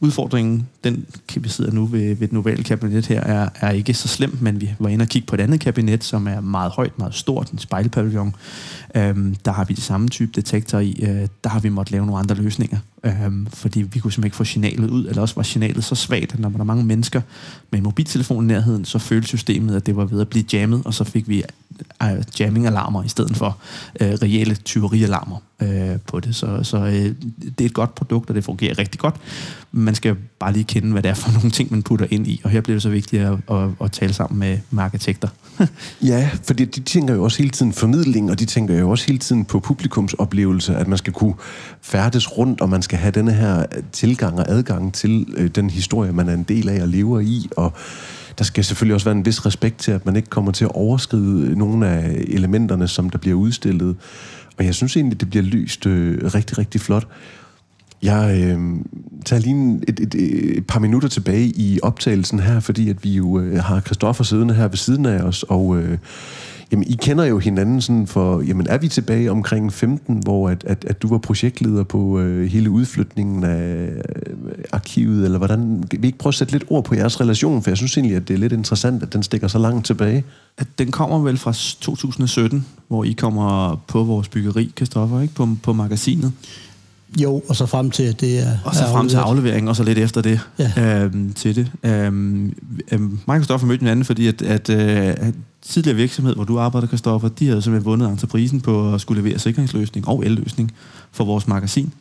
Udfordringen, 0.00 0.68
den 0.84 1.06
vi 1.36 1.48
sidder 1.48 1.72
nu 1.72 1.86
ved, 1.86 2.14
ved 2.14 2.28
den 2.28 2.34
novale 2.34 2.64
kabinet 2.64 3.06
her, 3.06 3.20
er, 3.20 3.48
er 3.60 3.70
ikke 3.70 3.94
så 3.94 4.08
slem, 4.08 4.38
men 4.40 4.60
vi 4.60 4.74
var 4.78 4.88
inde 4.88 5.02
og 5.02 5.08
kigge 5.08 5.26
på 5.26 5.34
et 5.34 5.40
andet 5.40 5.60
kabinet, 5.60 6.04
som 6.04 6.26
er 6.26 6.40
meget 6.40 6.72
højt, 6.72 6.98
meget 6.98 7.14
stort, 7.14 7.50
en 7.50 7.58
spejlpavillon. 7.58 8.34
Øhm, 8.94 9.36
der 9.44 9.52
har 9.52 9.64
vi 9.64 9.74
det 9.74 9.84
samme 9.84 10.08
type 10.08 10.32
detektor 10.36 10.78
i. 10.78 11.00
Øh, 11.02 11.28
der 11.44 11.50
har 11.50 11.60
vi 11.60 11.68
måttet 11.68 11.92
lave 11.92 12.06
nogle 12.06 12.18
andre 12.18 12.34
løsninger, 12.34 12.78
øhm, 13.06 13.46
fordi 13.46 13.82
vi 13.82 13.98
kunne 13.98 14.12
simpelthen 14.12 14.24
ikke 14.24 14.36
få 14.36 14.44
signalet 14.44 14.90
ud, 14.90 15.06
eller 15.06 15.22
også 15.22 15.34
var 15.34 15.42
signalet 15.42 15.84
så 15.84 15.94
svagt, 15.94 16.32
at 16.32 16.38
når 16.38 16.48
der 16.48 16.58
er 16.58 16.64
mange 16.64 16.84
mennesker 16.84 17.20
med 17.70 17.78
en 17.78 17.84
mobiltelefon 17.84 18.44
i 18.44 18.46
nærheden, 18.46 18.84
så 18.84 18.98
følte 18.98 19.28
systemet, 19.28 19.76
at 19.76 19.86
det 19.86 19.96
var 19.96 20.04
ved 20.04 20.20
at 20.20 20.28
blive 20.28 20.44
jammet, 20.52 20.82
og 20.84 20.94
så 20.94 21.04
fik 21.04 21.28
vi 21.28 21.42
øh, 22.02 22.22
jamming-alarmer 22.40 23.02
i 23.02 23.08
stedet 23.08 23.36
for 23.36 23.58
øh, 24.00 24.08
reelle 24.08 24.54
tyverialarmer 24.54 25.36
øh, 25.62 25.98
på 26.06 26.20
det. 26.20 26.34
Så, 26.34 26.62
så 26.62 26.76
øh, 26.76 26.92
det 26.92 27.60
er 27.60 27.64
et 27.64 27.74
godt 27.74 27.94
produkt, 27.94 28.28
og 28.28 28.36
det 28.36 28.44
fungerer 28.44 28.78
rigtig 28.78 29.00
godt. 29.00 29.14
Man 29.72 29.94
skal 29.94 30.16
bare 30.40 30.52
lige 30.52 30.64
kende, 30.64 30.92
hvad 30.92 31.02
det 31.02 31.08
er 31.08 31.14
for 31.14 31.32
nogle 31.36 31.50
ting, 31.50 31.70
man 31.70 31.82
putter 31.82 32.06
ind 32.10 32.26
i, 32.26 32.40
og 32.44 32.50
her 32.50 32.60
bliver 32.60 32.74
det 32.74 32.82
så 32.82 32.90
vigtigt 32.90 33.22
at, 33.22 33.38
at, 33.50 33.68
at 33.80 33.92
tale 33.92 34.12
sammen 34.12 34.38
med, 34.38 34.58
med 34.70 34.84
arkitekter. 34.84 35.28
ja, 36.02 36.30
fordi 36.44 36.64
de 36.64 36.80
tænker 36.80 37.14
jo 37.14 37.24
også 37.24 37.38
hele 37.38 37.50
tiden 37.50 37.72
formidling, 37.72 38.30
og 38.30 38.38
de 38.38 38.44
tænker 38.44 38.78
jo 38.78 38.90
også 38.90 39.06
hele 39.06 39.18
tiden 39.18 39.44
på 39.44 39.60
publikumsoplevelse, 39.60 40.76
at 40.76 40.88
man 40.88 40.98
skal 40.98 41.12
kunne 41.12 41.34
færdes 41.82 42.38
rundt, 42.38 42.60
og 42.60 42.68
man 42.68 42.82
skal 42.96 43.02
have 43.02 43.12
denne 43.12 43.32
her 43.32 43.66
tilgang 43.92 44.38
og 44.38 44.44
adgang 44.48 44.94
til 44.94 45.26
øh, 45.36 45.48
den 45.48 45.70
historie, 45.70 46.12
man 46.12 46.28
er 46.28 46.34
en 46.34 46.42
del 46.42 46.68
af 46.68 46.82
og 46.82 46.88
lever 46.88 47.20
i, 47.20 47.48
og 47.56 47.72
der 48.38 48.44
skal 48.44 48.64
selvfølgelig 48.64 48.94
også 48.94 49.06
være 49.06 49.16
en 49.16 49.26
vis 49.26 49.46
respekt 49.46 49.78
til, 49.78 49.92
at 49.92 50.06
man 50.06 50.16
ikke 50.16 50.28
kommer 50.28 50.52
til 50.52 50.64
at 50.64 50.70
overskride 50.74 51.46
øh, 51.46 51.56
nogle 51.56 51.88
af 51.88 52.24
elementerne, 52.28 52.88
som 52.88 53.10
der 53.10 53.18
bliver 53.18 53.36
udstillet. 53.36 53.96
Og 54.58 54.64
jeg 54.64 54.74
synes 54.74 54.96
egentlig, 54.96 55.20
det 55.20 55.30
bliver 55.30 55.42
lyst 55.42 55.86
øh, 55.86 56.34
rigtig, 56.34 56.58
rigtig 56.58 56.80
flot. 56.80 57.08
Jeg 58.02 58.42
øh, 58.44 58.58
tager 59.24 59.40
lige 59.40 59.80
et, 59.88 60.00
et, 60.00 60.14
et 60.58 60.66
par 60.66 60.80
minutter 60.80 61.08
tilbage 61.08 61.46
i 61.46 61.78
optagelsen 61.82 62.40
her, 62.40 62.60
fordi 62.60 62.90
at 62.90 63.04
vi 63.04 63.10
jo 63.10 63.40
øh, 63.40 63.58
har 63.58 63.80
Christoffer 63.80 64.24
siddende 64.24 64.54
her 64.54 64.68
ved 64.68 64.76
siden 64.76 65.06
af 65.06 65.22
os, 65.22 65.42
og 65.42 65.76
øh, 65.76 65.98
Jamen, 66.72 66.84
I 66.88 66.92
kender 66.92 67.24
jo 67.24 67.38
hinanden 67.38 67.80
sådan 67.80 68.06
for, 68.06 68.42
jamen 68.42 68.66
er 68.66 68.78
vi 68.78 68.88
tilbage 68.88 69.30
omkring 69.30 69.72
15, 69.72 70.18
hvor 70.18 70.48
at, 70.48 70.64
at, 70.64 70.84
at 70.84 71.02
du 71.02 71.08
var 71.08 71.18
projektleder 71.18 71.82
på 71.82 72.18
øh, 72.20 72.50
hele 72.50 72.70
udflytningen 72.70 73.44
af 73.44 73.88
øh, 73.88 74.34
arkivet, 74.72 75.24
eller 75.24 75.38
hvordan, 75.38 75.84
kan 75.90 76.02
vi 76.02 76.06
ikke 76.06 76.18
prøve 76.18 76.30
at 76.30 76.34
sætte 76.34 76.52
lidt 76.52 76.64
ord 76.68 76.84
på 76.84 76.94
jeres 76.94 77.20
relation, 77.20 77.62
for 77.62 77.70
jeg 77.70 77.76
synes 77.76 77.96
egentlig, 77.96 78.16
at 78.16 78.28
det 78.28 78.34
er 78.34 78.38
lidt 78.38 78.52
interessant, 78.52 79.02
at 79.02 79.12
den 79.12 79.22
stikker 79.22 79.48
så 79.48 79.58
langt 79.58 79.86
tilbage. 79.86 80.24
At 80.58 80.66
den 80.78 80.90
kommer 80.90 81.18
vel 81.18 81.36
fra 81.36 81.52
2017, 81.80 82.66
hvor 82.88 83.04
I 83.04 83.12
kommer 83.12 83.76
på 83.88 84.04
vores 84.04 84.28
byggeri, 84.28 84.72
Kristoffer, 84.76 85.20
ikke? 85.20 85.34
På, 85.34 85.48
på 85.62 85.72
magasinet. 85.72 86.32
Jo, 87.22 87.42
og 87.48 87.56
så 87.56 87.66
frem 87.66 87.90
til, 87.90 88.02
at 88.02 88.20
det 88.20 88.38
er 88.38 88.58
Og 88.64 88.74
så 88.74 88.82
frem 88.92 89.08
til 89.08 89.16
afleveringen, 89.16 89.68
og 89.68 89.76
så 89.76 89.82
lidt 89.82 89.98
efter 89.98 90.20
det 90.20 90.40
Ja. 90.58 91.02
øhm, 91.04 91.32
til 91.32 91.56
det. 91.56 91.72
Øhm, 91.82 92.56
øhm, 92.92 93.18
mig 93.26 93.34
og 93.34 93.40
Kristoffer 93.40 93.66
mødte 93.66 93.80
hinanden, 93.80 94.04
fordi 94.04 94.26
at, 94.26 94.42
at, 94.42 94.68
øh, 94.68 95.32
tidligere 95.62 95.96
virksomhed, 95.96 96.34
hvor 96.34 96.44
du 96.44 96.58
arbejder, 96.58 96.86
Kristoffer, 96.86 97.28
de 97.28 97.46
havde 97.48 97.62
simpelthen 97.62 97.84
vundet 97.84 98.08
entreprisen 98.10 98.60
på 98.60 98.94
at 98.94 99.00
skulle 99.00 99.22
levere 99.22 99.38
sikringsløsning 99.38 100.08
og 100.08 100.24
elløsning 100.24 100.72
for 101.12 101.24
vores 101.24 101.48
magasin. 101.48 101.92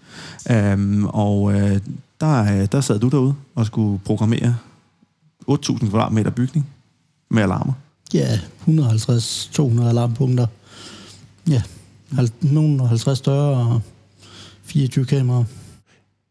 Øhm, 0.52 1.06
og 1.06 1.54
øh, 1.54 1.80
der, 2.22 2.62
øh, 2.62 2.68
der 2.72 2.82
sad 2.82 3.00
du 3.00 3.08
derude 3.10 3.34
og 3.56 3.66
skulle 3.66 4.00
programmere 4.06 4.56
8.000 5.52 5.90
kvadratmeter 5.90 6.30
bygning 6.32 6.68
med 7.30 7.44
alarmer. 7.44 7.74
Ja, 8.14 8.40
150-200 8.68 9.88
alarmpunkter. 9.88 10.48
Ja, 11.50 11.62
nogle 12.42 12.88
50 12.88 13.22
døre 13.22 13.58
og 13.58 13.82
24 14.76 15.06
kameraer. 15.06 15.44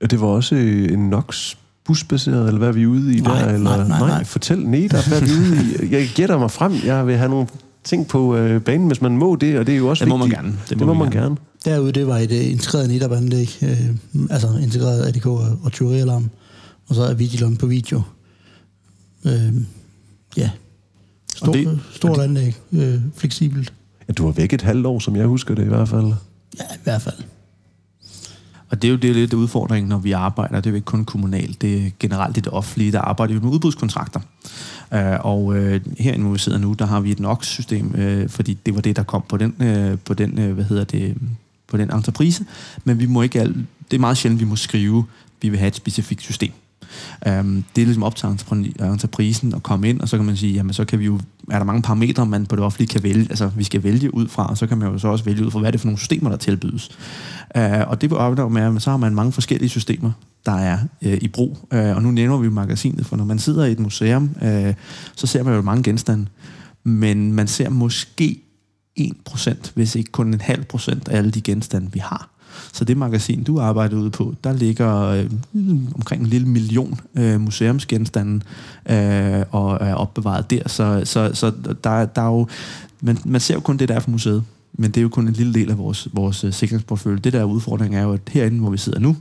Og 0.02 0.10
det 0.10 0.20
var 0.20 0.26
også 0.26 0.54
øh, 0.54 0.92
en 0.92 1.10
Nox 1.10 1.54
busbaseret, 1.84 2.46
eller 2.46 2.58
hvad 2.58 2.68
er 2.68 2.72
vi 2.72 2.86
ude 2.86 3.16
i 3.16 3.20
Nej, 3.20 3.38
der? 3.42 3.46
Eller? 3.54 3.76
nej, 3.76 3.88
nej, 3.88 3.98
nej. 4.08 4.24
Fortæl 4.24 4.58
netop, 4.58 5.04
hvad 5.08 5.20
er 5.20 5.24
vi 5.24 5.30
ude 5.32 5.86
i? 5.86 5.90
Jeg 5.94 6.08
gætter 6.14 6.38
mig 6.38 6.50
frem, 6.50 6.72
jeg 6.84 7.06
vil 7.06 7.16
have 7.16 7.30
nogle 7.30 7.46
ting 7.84 8.08
på 8.08 8.36
øh, 8.36 8.60
banen, 8.62 8.86
hvis 8.86 9.00
man 9.02 9.16
må 9.16 9.36
det, 9.36 9.58
og 9.58 9.66
det 9.66 9.72
er 9.74 9.78
jo 9.78 9.88
også 9.88 10.04
Det 10.04 10.08
må 10.08 10.16
man 10.16 10.24
vigtigt. 10.28 10.42
gerne. 10.44 10.58
Det, 10.68 10.78
det 10.78 10.86
må, 10.86 10.92
vi 10.92 10.98
man 10.98 11.10
gerne. 11.10 11.36
Derude, 11.64 11.92
det 11.92 12.06
var 12.06 12.18
et 12.18 12.30
uh, 12.30 12.50
integreret 12.52 12.88
netop-anlæg, 12.90 13.58
øh, 13.62 13.90
altså 14.30 14.48
integreret 14.62 15.06
ADK 15.06 15.26
og, 15.26 15.58
og 15.62 15.72
tyverialarm, 15.72 16.30
og 16.88 16.94
så 16.94 17.02
er 17.02 17.14
Vigilon 17.14 17.56
på 17.56 17.66
video. 17.66 18.02
Øh, 19.26 19.52
ja, 20.36 20.50
Stor, 21.36 21.48
Og 21.48 21.54
det- 21.54 21.66
det, 21.66 21.80
stort 21.94 22.18
anlæg, 22.20 22.54
øh, 22.72 23.00
fleksibelt. 23.16 23.72
Ja, 24.08 24.12
du 24.12 24.24
var 24.24 24.30
væk 24.32 24.52
et 24.52 24.62
halvt 24.62 24.86
år, 24.86 24.98
som 24.98 25.16
jeg 25.16 25.26
husker 25.26 25.54
det 25.54 25.64
i 25.64 25.68
hvert 25.68 25.88
fald. 25.88 26.06
Ja, 26.58 26.64
i 26.74 26.78
hvert 26.84 27.02
fald. 27.02 27.16
Og 28.70 28.82
det 28.82 28.88
er 28.88 28.92
jo 28.92 28.98
det, 28.98 29.10
er 29.10 29.14
lidt 29.14 29.34
udfordringen, 29.34 29.88
når 29.88 29.98
vi 29.98 30.12
arbejder. 30.12 30.56
Det 30.56 30.66
er 30.66 30.70
jo 30.70 30.74
ikke 30.74 30.84
kun 30.84 31.04
kommunalt, 31.04 31.62
det 31.62 31.86
er 31.86 31.90
generelt 32.00 32.36
i 32.36 32.40
det 32.40 32.52
offentlige, 32.52 32.92
der 32.92 33.00
arbejder 33.00 33.34
vi 33.34 33.40
med 33.40 33.50
udbudskontrakter. 33.50 34.20
Øh, 34.94 35.16
og 35.20 35.56
øh, 35.56 35.80
herinde, 35.98 36.24
hvor 36.24 36.32
vi 36.32 36.38
sidder 36.38 36.58
nu, 36.58 36.72
der 36.72 36.86
har 36.86 37.00
vi 37.00 37.10
et 37.10 37.20
NOx-system, 37.20 37.94
øh, 37.94 38.28
fordi 38.28 38.58
det 38.66 38.74
var 38.74 38.80
det, 38.80 38.96
der 38.96 39.02
kom 39.02 39.24
på 39.28 39.36
den, 39.36 39.54
øh, 39.60 39.98
på 40.04 40.14
den 40.14 40.38
øh, 40.38 40.52
hvad 40.52 40.64
hedder 40.64 40.84
det, 40.84 41.16
på 41.66 41.76
den 41.76 41.90
entreprise. 41.90 42.44
Men 42.84 42.98
vi 42.98 43.06
må 43.06 43.22
ikke 43.22 43.40
alt, 43.40 43.56
det 43.90 43.96
er 43.96 44.00
meget 44.00 44.16
sjældent, 44.16 44.40
vi 44.40 44.46
må 44.46 44.56
skrive, 44.56 45.04
vi 45.42 45.48
vil 45.48 45.58
have 45.58 45.68
et 45.68 45.76
specifikt 45.76 46.22
system. 46.22 46.52
Øhm, 47.26 47.64
det 47.76 47.82
er 47.82 47.86
ligesom 47.86 48.02
op 48.02 48.14
øh, 48.24 48.38
til 48.38 48.74
entreprisen 48.80 49.54
at 49.54 49.62
komme 49.62 49.88
ind, 49.88 50.00
og 50.00 50.08
så 50.08 50.16
kan 50.16 50.26
man 50.26 50.36
sige, 50.36 50.52
jamen 50.52 50.72
så 50.72 50.84
kan 50.84 50.98
vi 50.98 51.04
jo, 51.04 51.20
er 51.50 51.58
der 51.58 51.64
mange 51.64 51.82
parametre, 51.82 52.26
man 52.26 52.46
på 52.46 52.56
det 52.56 52.64
offentlige 52.64 52.88
kan 52.88 53.02
vælge, 53.02 53.26
altså 53.30 53.50
vi 53.56 53.64
skal 53.64 53.82
vælge 53.82 54.14
ud 54.14 54.28
fra, 54.28 54.46
og 54.46 54.58
så 54.58 54.66
kan 54.66 54.78
man 54.78 54.92
jo 54.92 54.98
så 54.98 55.08
også 55.08 55.24
vælge 55.24 55.46
ud 55.46 55.50
fra, 55.50 55.58
hvad 55.58 55.68
er 55.68 55.70
det 55.70 55.80
for 55.80 55.86
nogle 55.86 55.98
systemer, 55.98 56.30
der 56.30 56.36
tilbydes. 56.36 56.90
Øh, 57.56 57.88
og 57.88 58.00
det 58.00 58.12
opdager 58.12 58.48
med, 58.48 58.62
at 58.62 58.82
så 58.82 58.90
har 58.90 58.96
man 58.96 59.14
mange 59.14 59.32
forskellige 59.32 59.68
systemer, 59.68 60.12
der 60.46 60.52
er 60.52 60.78
øh, 61.02 61.18
i 61.22 61.28
brug. 61.28 61.68
Øh, 61.72 61.96
og 61.96 62.02
nu 62.02 62.10
nævner 62.10 62.36
vi 62.36 62.48
magasinet, 62.48 63.06
for 63.06 63.16
når 63.16 63.24
man 63.24 63.38
sidder 63.38 63.64
i 63.64 63.72
et 63.72 63.80
museum, 63.80 64.30
øh, 64.42 64.74
så 65.16 65.26
ser 65.26 65.42
man 65.42 65.54
jo 65.54 65.62
mange 65.62 65.82
genstande, 65.82 66.26
men 66.84 67.32
man 67.32 67.46
ser 67.46 67.68
måske 67.68 68.40
1%, 69.00 69.72
hvis 69.74 69.94
ikke 69.94 70.12
kun 70.12 70.34
en 70.34 70.40
halv 70.40 70.64
procent 70.64 71.08
af 71.08 71.16
alle 71.16 71.30
de 71.30 71.40
genstande, 71.40 71.92
vi 71.92 71.98
har. 71.98 72.33
Så 72.72 72.84
det 72.84 72.96
magasin, 72.96 73.42
du 73.42 73.60
arbejder 73.60 73.96
ude 73.96 74.10
på, 74.10 74.34
der 74.44 74.52
ligger 74.52 75.06
øh, 75.06 75.30
omkring 75.94 76.22
en 76.22 76.28
lille 76.28 76.48
million 76.48 77.00
øh, 77.14 77.40
museumsgenstande 77.40 78.40
øh, 78.90 79.42
og 79.50 79.78
er 79.80 79.94
opbevaret 79.94 80.50
der. 80.50 80.68
Så, 80.68 81.02
så, 81.04 81.30
så 81.34 81.52
der, 81.84 82.04
der 82.04 82.22
er 82.22 82.26
jo, 82.26 82.46
man, 83.00 83.18
man 83.24 83.40
ser 83.40 83.54
jo 83.54 83.60
kun 83.60 83.76
det, 83.76 83.88
der 83.88 83.94
er 83.94 84.00
for 84.00 84.10
museet, 84.10 84.44
men 84.72 84.90
det 84.90 84.96
er 84.96 85.02
jo 85.02 85.08
kun 85.08 85.28
en 85.28 85.34
lille 85.34 85.54
del 85.54 85.70
af 85.70 85.78
vores, 85.78 86.08
vores 86.12 86.44
øh, 86.44 86.52
sikringsportfølje. 86.52 87.18
Det 87.18 87.32
der 87.32 87.40
er 87.40 87.44
udfordringen 87.44 88.00
er 88.00 88.02
jo, 88.02 88.12
at 88.12 88.20
herinde, 88.30 88.60
hvor 88.60 88.70
vi 88.70 88.78
sidder 88.78 88.98
nu, 88.98 89.16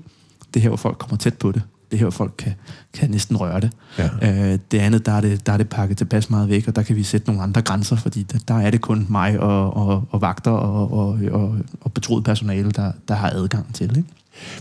det 0.54 0.60
er 0.60 0.62
her, 0.62 0.70
hvor 0.70 0.78
folk 0.78 0.98
kommer 0.98 1.18
tæt 1.18 1.34
på 1.34 1.52
det. 1.52 1.62
Det 1.94 2.02
er 2.02 2.06
her, 2.06 2.10
folk 2.10 2.34
kan, 2.38 2.54
kan 2.94 3.10
næsten 3.10 3.38
røre 3.38 3.60
det. 3.60 3.72
Ja. 3.98 4.10
Øh, 4.22 4.60
det 4.72 4.80
andet, 4.80 5.06
der 5.06 5.12
er 5.12 5.22
det, 5.22 5.46
der 5.46 5.54
er 5.54 5.58
det 5.58 5.70
pakket 5.70 5.98
tilpas 5.98 6.30
meget 6.30 6.50
væk, 6.50 6.68
og 6.68 6.76
der 6.76 6.84
kan 6.84 6.96
vi 6.96 7.04
sætte 7.04 7.28
nogle 7.28 7.42
andre 7.42 7.62
grænser, 7.62 7.96
fordi 7.96 8.24
der, 8.24 8.38
der 8.48 8.54
er 8.54 8.72
det 8.72 8.82
kun 8.82 9.06
mig 9.10 9.40
og, 9.40 9.74
og, 9.78 10.04
og 10.10 10.22
vagter 10.22 10.52
og, 10.52 10.94
og, 10.94 11.20
og, 11.32 11.56
og 11.82 11.94
betroet 11.94 12.24
personale, 12.24 12.72
der, 12.72 12.92
der 13.08 13.16
har 13.16 13.30
adgang 13.30 13.74
til. 13.74 13.98
Ikke? 13.98 14.10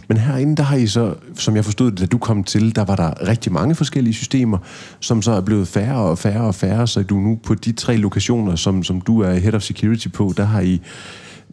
Men 0.08 0.16
herinde, 0.16 0.56
der 0.56 0.62
har 0.62 0.76
I 0.76 0.86
så, 0.86 1.14
som 1.34 1.56
jeg 1.56 1.64
forstod 1.64 1.90
det, 1.90 2.00
da 2.00 2.06
du 2.06 2.18
kom 2.18 2.44
til, 2.44 2.76
der 2.76 2.84
var 2.84 2.96
der 2.96 3.28
rigtig 3.28 3.52
mange 3.52 3.74
forskellige 3.74 4.14
systemer, 4.14 4.58
som 5.00 5.22
så 5.22 5.32
er 5.32 5.40
blevet 5.40 5.68
færre 5.68 5.96
og 5.96 6.18
færre 6.18 6.42
og 6.42 6.54
færre, 6.54 6.86
så 6.86 7.02
du 7.02 7.16
nu 7.16 7.38
på 7.44 7.54
de 7.54 7.72
tre 7.72 7.96
lokationer, 7.96 8.56
som, 8.56 8.82
som 8.82 9.00
du 9.00 9.20
er 9.20 9.34
Head 9.34 9.54
of 9.54 9.62
Security 9.62 10.08
på, 10.08 10.34
der 10.36 10.44
har 10.44 10.60
I, 10.60 10.80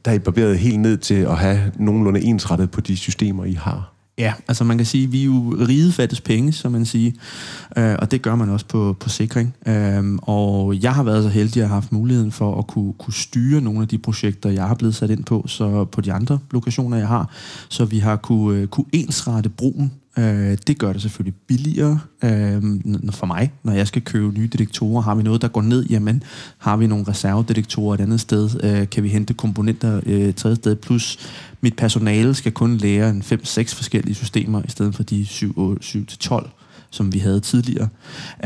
der 0.05 0.11
har 0.11 0.15
I 0.15 0.19
barberet 0.19 0.59
helt 0.59 0.79
ned 0.79 0.97
til 0.97 1.15
at 1.15 1.37
have 1.37 1.71
nogenlunde 1.75 2.21
ensrettet 2.21 2.71
på 2.71 2.81
de 2.81 2.97
systemer, 2.97 3.45
I 3.45 3.53
har. 3.53 3.98
Ja, 4.19 4.33
altså 4.47 4.63
man 4.63 4.77
kan 4.77 4.85
sige, 4.85 5.03
at 5.03 5.11
vi 5.11 5.21
er 5.21 5.25
jo 5.25 5.55
rige 5.67 5.91
fattes 5.91 6.21
penge, 6.21 6.53
som 6.53 6.71
man 6.71 6.85
siger, 6.85 7.11
øh, 7.77 7.95
og 7.99 8.11
det 8.11 8.21
gør 8.21 8.35
man 8.35 8.49
også 8.49 8.65
på, 8.65 8.95
på 8.99 9.09
sikring. 9.09 9.55
Øh, 9.67 10.03
og 10.21 10.75
jeg 10.83 10.93
har 10.93 11.03
været 11.03 11.23
så 11.23 11.29
heldig 11.29 11.61
at 11.61 11.67
have 11.67 11.73
haft 11.73 11.91
muligheden 11.91 12.31
for 12.31 12.59
at 12.59 12.67
kunne, 12.67 12.93
kunne 12.93 13.13
styre 13.13 13.61
nogle 13.61 13.81
af 13.81 13.87
de 13.87 13.97
projekter, 13.97 14.49
jeg 14.49 14.67
har 14.67 14.75
blevet 14.75 14.95
sat 14.95 15.09
ind 15.09 15.23
på, 15.23 15.43
så 15.47 15.85
på 15.85 16.01
de 16.01 16.13
andre 16.13 16.39
lokationer, 16.51 16.97
jeg 16.97 17.07
har, 17.07 17.29
så 17.69 17.85
vi 17.85 17.99
har 17.99 18.15
kunne, 18.15 18.59
øh, 18.59 18.67
kunne 18.67 18.85
ensrette 18.93 19.49
brugen. 19.49 19.91
Øh, 20.19 20.57
det 20.67 20.77
gør 20.77 20.93
det 20.93 21.01
selvfølgelig 21.01 21.33
billigere 21.47 21.99
øh, 22.23 22.63
for 23.11 23.25
mig, 23.25 23.51
når 23.63 23.73
jeg 23.73 23.87
skal 23.87 24.01
købe 24.01 24.39
nye 24.39 24.47
detektorer. 24.47 25.01
Har 25.01 25.15
vi 25.15 25.23
noget, 25.23 25.41
der 25.41 25.47
går 25.47 25.61
ned, 25.61 25.85
jamen 25.85 26.23
har 26.57 26.77
vi 26.77 26.87
nogle 26.87 27.05
reservedetektorer 27.07 27.93
et 27.93 28.01
andet 28.01 28.21
sted, 28.21 28.49
øh, 28.63 28.89
kan 28.89 29.03
vi 29.03 29.09
hente 29.09 29.33
komponenter 29.33 30.01
øh, 30.05 30.21
et 30.21 30.35
tredje 30.35 30.55
sted, 30.55 30.75
plus 30.75 31.17
mit 31.61 31.75
personale 31.75 32.33
skal 32.33 32.51
kun 32.51 32.77
lære 32.77 33.09
en 33.09 33.21
5-6 33.21 33.75
forskellige 33.75 34.15
systemer, 34.15 34.61
i 34.65 34.69
stedet 34.69 34.95
for 34.95 35.03
de 35.03 35.27
7-12, 35.29 36.58
som 36.91 37.13
vi 37.13 37.19
havde 37.19 37.39
tidligere. 37.39 37.87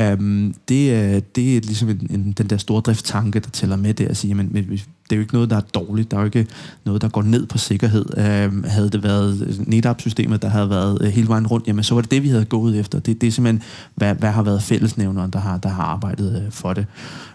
Um, 0.01 0.55
det, 0.67 0.91
øh, 0.91 1.21
det 1.35 1.57
er 1.57 1.61
ligesom 1.61 1.89
en, 1.89 2.07
en, 2.09 2.31
den 2.31 2.47
der 2.47 2.57
store 2.57 2.81
drifttanke, 2.81 3.39
der 3.39 3.49
tæller 3.49 3.75
med 3.75 3.93
det 3.93 4.05
at 4.05 4.17
sige, 4.17 4.35
men, 4.35 4.49
men 4.51 4.63
det 4.63 5.11
er 5.11 5.15
jo 5.15 5.21
ikke 5.21 5.33
noget, 5.33 5.49
der 5.49 5.55
er 5.55 5.61
dårligt. 5.61 6.11
Der 6.11 6.17
er 6.17 6.21
jo 6.21 6.25
ikke 6.25 6.47
noget, 6.85 7.01
der 7.01 7.09
går 7.09 7.21
ned 7.21 7.45
på 7.45 7.57
sikkerhed. 7.57 8.05
Um, 8.47 8.63
havde 8.67 8.89
det 8.89 9.03
været 9.03 9.63
NetApp-systemet, 9.67 10.41
der 10.41 10.49
havde 10.49 10.69
været 10.69 11.01
uh, 11.01 11.07
hele 11.07 11.27
vejen 11.27 11.47
rundt, 11.47 11.67
jamen 11.67 11.83
så 11.83 11.95
var 11.95 12.01
det 12.01 12.11
det, 12.11 12.23
vi 12.23 12.29
havde 12.29 12.45
gået 12.45 12.79
efter. 12.79 12.99
Det, 12.99 13.21
det 13.21 13.27
er 13.27 13.31
simpelthen, 13.31 13.63
hvad, 13.95 14.15
hvad 14.15 14.31
har 14.31 14.43
været 14.43 14.63
fællesnævneren, 14.63 15.31
der 15.31 15.39
har, 15.39 15.57
der 15.57 15.69
har 15.69 15.83
arbejdet 15.83 16.43
uh, 16.45 16.51
for 16.51 16.73
det. 16.73 16.85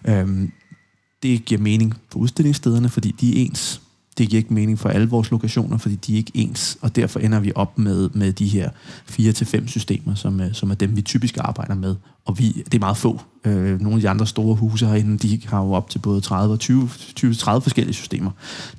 Um, 0.09 0.53
det 1.23 1.45
giver 1.45 1.61
mening 1.61 1.95
på 2.13 2.19
udstillingsstederne, 2.19 2.89
fordi 2.89 3.15
de 3.21 3.31
er 3.31 3.45
ens. 3.47 3.81
Det 4.19 4.29
giver 4.29 4.39
ikke 4.39 4.55
mening 4.55 4.79
for 4.79 4.89
alle 4.89 5.09
vores 5.09 5.31
lokationer, 5.31 5.79
fordi 5.79 5.95
de 5.95 6.13
er 6.13 6.17
ikke 6.17 6.33
ens, 6.35 6.79
og 6.81 6.97
derfor 6.97 7.21
ender 7.21 7.41
vi 7.41 7.53
op 7.55 7.79
med, 7.79 8.11
med 8.15 8.33
de 8.33 8.47
her 8.47 8.71
4-5 9.11 9.67
systemer, 9.67 10.15
som, 10.15 10.41
øh, 10.41 10.55
som 10.55 10.71
er 10.71 10.75
dem, 10.75 10.97
vi 10.97 11.03
typisk 11.03 11.37
arbejder 11.41 11.75
med. 11.75 11.97
Og 12.25 12.39
vi, 12.39 12.53
det 12.53 12.75
er 12.75 12.79
meget 12.79 12.97
få. 12.97 13.21
Øh, 13.45 13.81
nogle 13.81 13.95
af 13.95 14.01
de 14.01 14.09
andre 14.09 14.27
store 14.27 14.55
huse 14.55 14.87
herinde, 14.87 15.19
de 15.19 15.41
har 15.47 15.63
jo 15.63 15.73
op 15.73 15.91
til 15.91 15.99
både 15.99 16.21
30 16.21 16.55
og 16.55 16.59
20, 16.59 16.89
20 17.15 17.35
30 17.35 17.63
forskellige 17.63 17.95
systemer, 17.95 18.31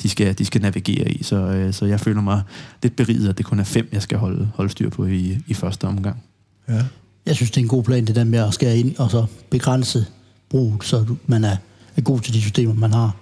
de 0.02 0.10
skal, 0.10 0.38
de 0.38 0.46
skal 0.46 0.62
navigere 0.62 1.12
i. 1.12 1.24
Så, 1.24 1.36
øh, 1.36 1.74
så 1.74 1.86
jeg 1.86 2.00
føler 2.00 2.22
mig 2.22 2.42
lidt 2.84 2.96
beriget, 2.96 3.30
at 3.30 3.38
det 3.38 3.46
kun 3.46 3.60
er 3.60 3.64
fem, 3.64 3.90
jeg 3.92 4.02
skal 4.02 4.18
holde, 4.18 4.50
holde 4.56 4.72
styr 4.72 4.90
på 4.90 5.06
i, 5.06 5.38
i 5.48 5.54
første 5.54 5.86
omgang. 5.86 6.24
Ja. 6.70 6.86
Jeg 7.26 7.36
synes, 7.36 7.52
det 7.52 7.58
er 7.58 7.62
en 7.62 7.70
god 7.70 7.84
plan, 7.84 8.06
det 8.06 8.16
der 8.16 8.24
med 8.24 8.40
at 8.40 8.54
skære 8.54 8.78
ind 8.78 8.98
og 8.98 9.12
så 9.12 9.26
begrænse 9.50 10.06
bruget, 10.50 10.84
så 10.84 11.06
man 11.28 11.44
er, 11.44 11.58
er 11.98 12.02
god 12.02 12.20
til 12.20 12.34
de 12.34 12.42
systemer, 12.42 12.74
man 12.74 12.94
har, 12.94 13.16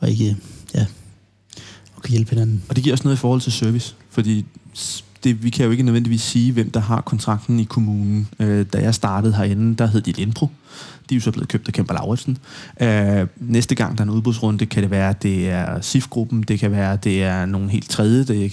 og 0.00 0.10
ikke 0.10 0.36
ja, 0.74 0.86
og 2.00 2.04
kan 2.04 2.10
hjælpe 2.10 2.30
hinanden. 2.30 2.62
Og 2.68 2.76
det 2.76 2.84
giver 2.84 2.94
også 2.94 3.04
noget 3.04 3.16
i 3.16 3.20
forhold 3.20 3.40
til 3.40 3.52
service, 3.52 3.94
fordi 4.10 4.46
det, 5.24 5.44
vi 5.44 5.50
kan 5.50 5.64
jo 5.64 5.70
ikke 5.70 5.82
nødvendigvis 5.82 6.22
sige, 6.22 6.52
hvem 6.52 6.70
der 6.70 6.80
har 6.80 7.00
kontrakten 7.00 7.60
i 7.60 7.64
kommunen. 7.64 8.28
Øh, 8.38 8.66
da 8.72 8.78
jeg 8.78 8.94
startede 8.94 9.34
herinde, 9.34 9.76
der 9.76 9.86
hed 9.86 10.00
de 10.00 10.12
Lindpro. 10.12 10.48
De 11.08 11.14
er 11.14 11.16
jo 11.16 11.20
så 11.20 11.30
blevet 11.30 11.48
købt 11.48 11.68
af 11.68 11.74
Kemper 11.74 11.94
Lauritsen. 11.94 12.38
Øh, 12.80 13.26
næste 13.36 13.74
gang, 13.74 13.98
der 13.98 14.04
er 14.04 14.08
en 14.08 14.14
udbudsrunde, 14.14 14.66
kan 14.66 14.82
det 14.82 14.90
være, 14.90 15.10
at 15.10 15.22
det 15.22 15.50
er 15.50 15.80
SIF-gruppen, 15.80 16.42
det 16.42 16.58
kan 16.58 16.70
være, 16.70 16.92
at 16.92 17.04
det 17.04 17.22
er 17.22 17.46
nogen 17.46 17.70
helt 17.70 17.90
tredje, 17.90 18.24
det 18.24 18.52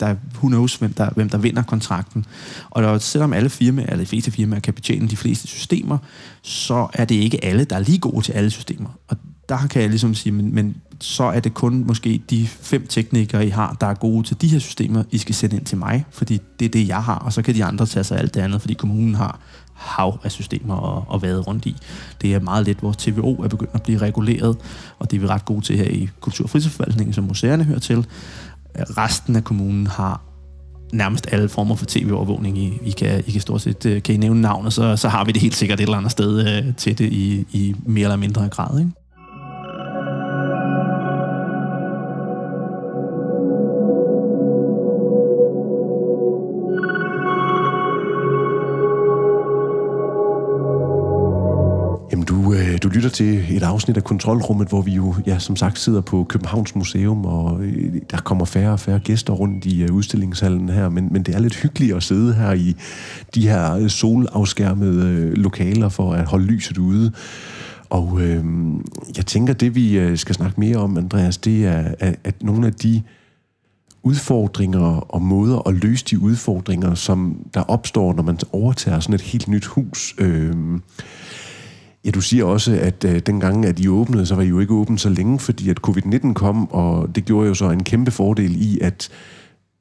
der 0.00 0.06
er, 0.06 0.16
who 0.34 0.48
knows, 0.48 0.74
hvem 0.74 0.92
der, 0.92 1.10
hvem 1.10 1.28
der 1.28 1.38
vinder 1.38 1.62
kontrakten. 1.62 2.24
Og 2.70 2.82
der, 2.82 2.98
selvom 2.98 3.32
alle 3.32 3.50
firmaer, 3.50 3.86
eller 3.86 4.04
de 4.04 4.08
fleste 4.08 4.30
firmaer 4.30 4.60
kan 4.60 4.74
betjene 4.74 5.08
de 5.08 5.16
fleste 5.16 5.46
systemer, 5.46 5.98
så 6.42 6.88
er 6.92 7.04
det 7.04 7.14
ikke 7.14 7.44
alle, 7.44 7.64
der 7.64 7.76
er 7.76 7.80
lige 7.80 7.98
gode 7.98 8.24
til 8.24 8.32
alle 8.32 8.50
systemer. 8.50 8.90
Og 9.08 9.16
der 9.48 9.66
kan 9.66 9.82
jeg 9.82 9.90
ligesom 9.90 10.14
sige, 10.14 10.32
men, 10.32 10.54
men 10.54 10.76
så 11.00 11.24
er 11.24 11.40
det 11.40 11.54
kun 11.54 11.84
måske 11.86 12.22
de 12.30 12.46
fem 12.46 12.86
teknikere, 12.86 13.46
I 13.46 13.48
har, 13.48 13.76
der 13.80 13.86
er 13.86 13.94
gode 13.94 14.26
til 14.26 14.40
de 14.40 14.48
her 14.48 14.58
systemer, 14.58 15.02
I 15.10 15.18
skal 15.18 15.34
sende 15.34 15.56
ind 15.56 15.64
til 15.64 15.78
mig, 15.78 16.04
fordi 16.10 16.40
det 16.58 16.64
er 16.64 16.68
det, 16.68 16.88
jeg 16.88 17.02
har, 17.02 17.14
og 17.14 17.32
så 17.32 17.42
kan 17.42 17.54
de 17.54 17.64
andre 17.64 17.86
tage 17.86 18.04
sig 18.04 18.16
af 18.16 18.22
alt 18.22 18.34
det 18.34 18.40
andet, 18.40 18.60
fordi 18.60 18.74
kommunen 18.74 19.14
har, 19.14 19.40
hav 19.80 20.18
af 20.24 20.30
systemer 20.30 20.96
at, 20.96 21.14
at 21.14 21.22
vade 21.22 21.40
rundt 21.40 21.66
i. 21.66 21.76
Det 22.22 22.34
er 22.34 22.40
meget 22.40 22.66
let, 22.66 22.76
hvor 22.76 22.92
TVO 22.98 23.42
er 23.42 23.48
begyndt 23.48 23.70
at 23.74 23.82
blive 23.82 23.98
reguleret, 23.98 24.56
og 24.98 25.10
det 25.10 25.16
er 25.16 25.20
vi 25.20 25.26
ret 25.26 25.44
gode 25.44 25.60
til 25.60 25.76
her 25.76 25.84
i 25.84 26.08
Kultur- 26.20 26.44
og 26.44 26.50
Fritidsforvaltningen, 26.50 27.12
som 27.12 27.24
museerne 27.24 27.64
hører 27.64 27.78
til. 27.78 28.06
Resten 28.76 29.36
af 29.36 29.44
kommunen 29.44 29.86
har 29.86 30.20
nærmest 30.92 31.26
alle 31.32 31.48
former 31.48 31.76
for 31.76 31.86
tv-overvågning. 31.88 32.58
I, 32.58 32.78
I, 32.84 32.90
kan, 32.90 33.24
I 33.26 33.30
kan 33.30 33.40
stort 33.40 33.60
set 33.60 33.86
øh, 33.86 34.02
kan 34.02 34.14
I 34.14 34.18
nævne 34.18 34.40
navnet, 34.40 34.72
så, 34.72 34.96
så 34.96 35.08
har 35.08 35.24
vi 35.24 35.32
det 35.32 35.42
helt 35.42 35.54
sikkert 35.54 35.80
et 35.80 35.82
eller 35.82 35.96
andet 35.96 36.12
sted 36.12 36.46
øh, 36.48 36.74
til 36.74 36.98
det 36.98 37.12
i, 37.12 37.46
i 37.52 37.74
mere 37.86 38.04
eller 38.04 38.16
mindre 38.16 38.48
grad. 38.48 38.78
Ikke? 38.78 38.90
Lytter 53.18 53.44
til 53.44 53.56
et 53.56 53.62
afsnit 53.62 53.96
af 53.96 54.04
Kontrolrummet, 54.04 54.68
hvor 54.68 54.82
vi 54.82 54.92
jo, 54.92 55.14
ja, 55.26 55.38
som 55.38 55.56
sagt, 55.56 55.78
sidder 55.78 56.00
på 56.00 56.24
Københavns 56.28 56.74
Museum, 56.74 57.24
og 57.24 57.62
øh, 57.62 57.92
der 58.10 58.16
kommer 58.16 58.44
færre 58.44 58.72
og 58.72 58.80
færre 58.80 58.98
gæster 58.98 59.32
rundt 59.32 59.66
i 59.66 59.84
uh, 59.84 59.96
udstillingshallen 59.96 60.68
her, 60.68 60.88
men, 60.88 61.08
men 61.12 61.22
det 61.22 61.34
er 61.34 61.38
lidt 61.38 61.56
hyggeligt 61.56 61.96
at 61.96 62.02
sidde 62.02 62.34
her 62.34 62.52
i 62.52 62.76
de 63.34 63.48
her 63.48 63.74
øh, 63.74 63.88
solafskærmede 63.88 65.34
lokaler 65.34 65.88
for 65.88 66.12
at 66.12 66.26
holde 66.26 66.46
lyset 66.46 66.78
ude. 66.78 67.12
Og 67.90 68.20
øh, 68.20 68.44
jeg 69.16 69.26
tænker, 69.26 69.54
det 69.54 69.74
vi 69.74 70.16
skal 70.16 70.34
snakke 70.34 70.60
mere 70.60 70.76
om, 70.76 70.96
Andreas, 70.96 71.38
det 71.38 71.66
er, 71.66 71.94
at, 71.98 72.16
at 72.24 72.42
nogle 72.42 72.66
af 72.66 72.72
de 72.72 73.02
udfordringer 74.02 75.14
og 75.14 75.22
måder 75.22 75.68
at 75.68 75.74
løse 75.74 76.04
de 76.04 76.18
udfordringer, 76.18 76.94
som 76.94 77.36
der 77.54 77.60
opstår, 77.60 78.14
når 78.14 78.22
man 78.22 78.38
overtager 78.52 79.00
sådan 79.00 79.14
et 79.14 79.20
helt 79.20 79.48
nyt 79.48 79.66
hus. 79.66 80.14
Øh, 80.18 80.54
Ja, 82.04 82.10
du 82.10 82.20
siger 82.20 82.44
også, 82.44 82.78
at 82.80 83.04
øh, 83.04 83.18
dengang, 83.18 83.66
at 83.66 83.80
I 83.80 83.88
åbnede, 83.88 84.26
så 84.26 84.34
var 84.34 84.42
I 84.42 84.46
jo 84.46 84.60
ikke 84.60 84.74
åbent 84.74 85.00
så 85.00 85.08
længe, 85.08 85.38
fordi 85.38 85.70
at 85.70 85.78
covid-19 85.86 86.32
kom, 86.32 86.70
og 86.70 87.14
det 87.14 87.24
gjorde 87.24 87.48
jo 87.48 87.54
så 87.54 87.70
en 87.70 87.84
kæmpe 87.84 88.10
fordel 88.10 88.62
i, 88.62 88.78
at 88.80 89.08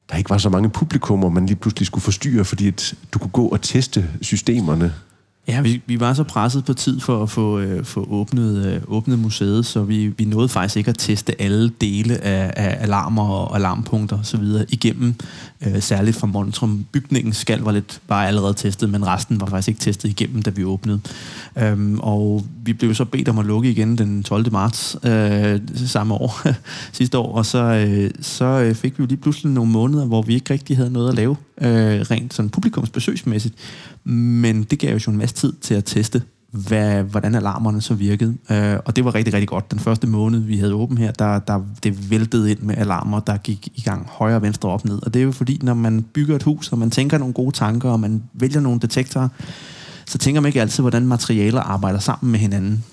der 0.09 0.17
ikke 0.17 0.29
var 0.29 0.37
så 0.37 0.49
mange 0.49 0.69
publikummer, 0.69 1.29
man 1.29 1.45
lige 1.45 1.55
pludselig 1.55 1.87
skulle 1.87 2.03
forstyrre, 2.03 2.45
fordi 2.45 2.67
at 2.67 2.93
du 3.13 3.19
kunne 3.19 3.31
gå 3.31 3.47
og 3.47 3.61
teste 3.61 4.05
systemerne. 4.21 4.93
Ja, 5.47 5.61
vi, 5.61 5.81
vi 5.85 5.99
var 5.99 6.13
så 6.13 6.23
presset 6.23 6.65
på 6.65 6.73
tid 6.73 6.99
for 6.99 7.23
at 7.23 7.29
få, 7.29 7.59
øh, 7.59 7.85
få 7.85 8.07
åbnet, 8.09 8.65
øh, 8.65 8.81
åbnet 8.87 9.19
museet, 9.19 9.65
så 9.65 9.83
vi, 9.83 10.07
vi 10.07 10.25
nåede 10.25 10.49
faktisk 10.49 10.77
ikke 10.77 10.89
at 10.89 10.97
teste 10.97 11.41
alle 11.41 11.71
dele 11.81 12.23
af, 12.23 12.53
af 12.55 12.83
alarmer 12.83 13.29
og 13.29 13.55
alarmpunkter 13.55 14.19
osv. 14.19 14.43
igennem, 14.69 15.15
øh, 15.61 15.81
særligt 15.81 16.17
fra 16.17 16.27
Montrum. 16.27 16.85
Bygningen 16.91 17.33
skal 17.33 17.61
var, 17.61 17.71
lidt, 17.71 18.01
var 18.07 18.25
allerede 18.25 18.53
testet, 18.53 18.89
men 18.89 19.07
resten 19.07 19.41
var 19.41 19.45
faktisk 19.47 19.67
ikke 19.67 19.79
testet 19.79 20.09
igennem, 20.09 20.41
da 20.41 20.49
vi 20.49 20.63
åbnede. 20.63 20.99
Øhm, 21.57 21.99
og 21.99 22.45
vi 22.63 22.73
blev 22.73 22.95
så 22.95 23.05
bedt 23.05 23.29
om 23.29 23.39
at 23.39 23.45
lukke 23.45 23.71
igen 23.71 23.97
den 23.97 24.23
12. 24.23 24.51
marts 24.51 24.97
øh, 25.03 25.59
samme 25.75 26.13
år, 26.13 26.41
sidste 26.97 27.17
år, 27.17 27.35
og 27.35 27.45
så, 27.45 27.63
øh, 27.63 28.11
så 28.21 28.45
øh, 28.45 28.75
fik 28.75 28.99
vi 28.99 29.03
jo 29.03 29.07
lige 29.07 29.17
pludselig 29.17 29.51
nogle 29.51 29.71
måneder, 29.71 30.05
hvor 30.05 30.21
vi 30.21 30.33
ikke 30.33 30.53
rigtig 30.53 30.77
havde 30.77 30.91
noget 30.91 31.09
at 31.09 31.15
lave, 31.15 31.35
øh, 31.61 32.01
rent 32.01 32.33
sådan 32.33 32.49
publikumsbesøgsmæssigt. 32.49 33.55
Men 34.03 34.63
det 34.63 34.79
gav 34.79 34.97
jo 34.97 35.11
en 35.11 35.17
masse 35.17 35.35
tid 35.35 35.53
til 35.61 35.73
at 35.73 35.85
teste, 35.85 36.21
hvad, 36.51 37.03
hvordan 37.03 37.35
alarmerne 37.35 37.81
så 37.81 37.93
virkede. 37.93 38.37
Øh, 38.51 38.77
og 38.85 38.95
det 38.95 39.05
var 39.05 39.15
rigtig, 39.15 39.33
rigtig 39.33 39.47
godt. 39.47 39.71
Den 39.71 39.79
første 39.79 40.07
måned, 40.07 40.39
vi 40.39 40.57
havde 40.57 40.73
åben 40.73 40.97
her, 40.97 41.11
der, 41.11 41.39
der 41.39 41.61
det 41.83 42.11
væltede 42.11 42.51
ind 42.51 42.59
med 42.59 42.77
alarmer, 42.77 43.19
der 43.19 43.37
gik 43.37 43.67
i 43.75 43.81
gang 43.81 44.07
højre, 44.09 44.41
venstre, 44.41 44.69
op, 44.69 44.85
ned. 44.85 44.99
Og 45.05 45.13
det 45.13 45.19
er 45.19 45.23
jo 45.23 45.31
fordi, 45.31 45.59
når 45.61 45.73
man 45.73 46.05
bygger 46.13 46.35
et 46.35 46.43
hus, 46.43 46.71
og 46.71 46.77
man 46.77 46.91
tænker 46.91 47.17
nogle 47.17 47.33
gode 47.33 47.51
tanker, 47.51 47.89
og 47.89 47.99
man 47.99 48.23
vælger 48.33 48.59
nogle 48.59 48.79
detektorer, 48.79 49.29
så 50.05 50.17
tænker 50.17 50.41
man 50.41 50.49
ikke 50.49 50.61
altid, 50.61 50.83
hvordan 50.83 51.07
materialer 51.07 51.61
arbejder 51.61 51.99
sammen 51.99 52.31
med 52.31 52.39
hinanden. 52.39 52.83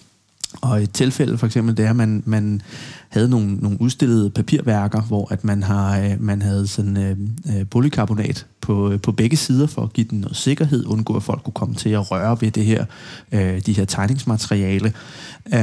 Og 0.61 0.83
et 0.83 0.91
tilfælde 0.91 1.39
for 1.39 1.47
eksempel, 1.47 1.77
det 1.77 1.85
er, 1.85 1.91
at 1.91 1.97
man, 1.97 2.23
man 2.27 2.63
havde 3.09 3.29
nogle, 3.29 3.55
nogle 3.55 3.81
udstillede 3.81 4.31
papirværker, 4.31 5.03
hvor 5.03 5.33
at 5.33 5.45
man, 5.45 5.63
har, 5.63 5.99
øh, 5.99 6.11
man 6.21 6.43
havde 6.43 6.67
sådan 6.67 6.97
øh, 6.97 7.11
øh 7.11 7.67
polycarbonat 7.67 7.67
polykarbonat 7.71 8.47
på, 8.61 8.91
øh, 8.91 9.01
på 9.01 9.13
begge 9.13 9.37
sider 9.37 9.67
for 9.67 9.83
at 9.83 9.93
give 9.93 10.07
den 10.11 10.21
noget 10.21 10.37
sikkerhed, 10.37 10.87
undgå 10.87 11.17
at 11.17 11.23
folk 11.23 11.43
kunne 11.43 11.53
komme 11.53 11.75
til 11.75 11.91
at 11.91 12.11
røre 12.11 12.41
ved 12.41 12.51
det 12.51 12.65
her, 12.65 12.85
øh, 13.33 13.61
de 13.67 13.73
her 13.73 13.85
tegningsmateriale. 13.85 14.93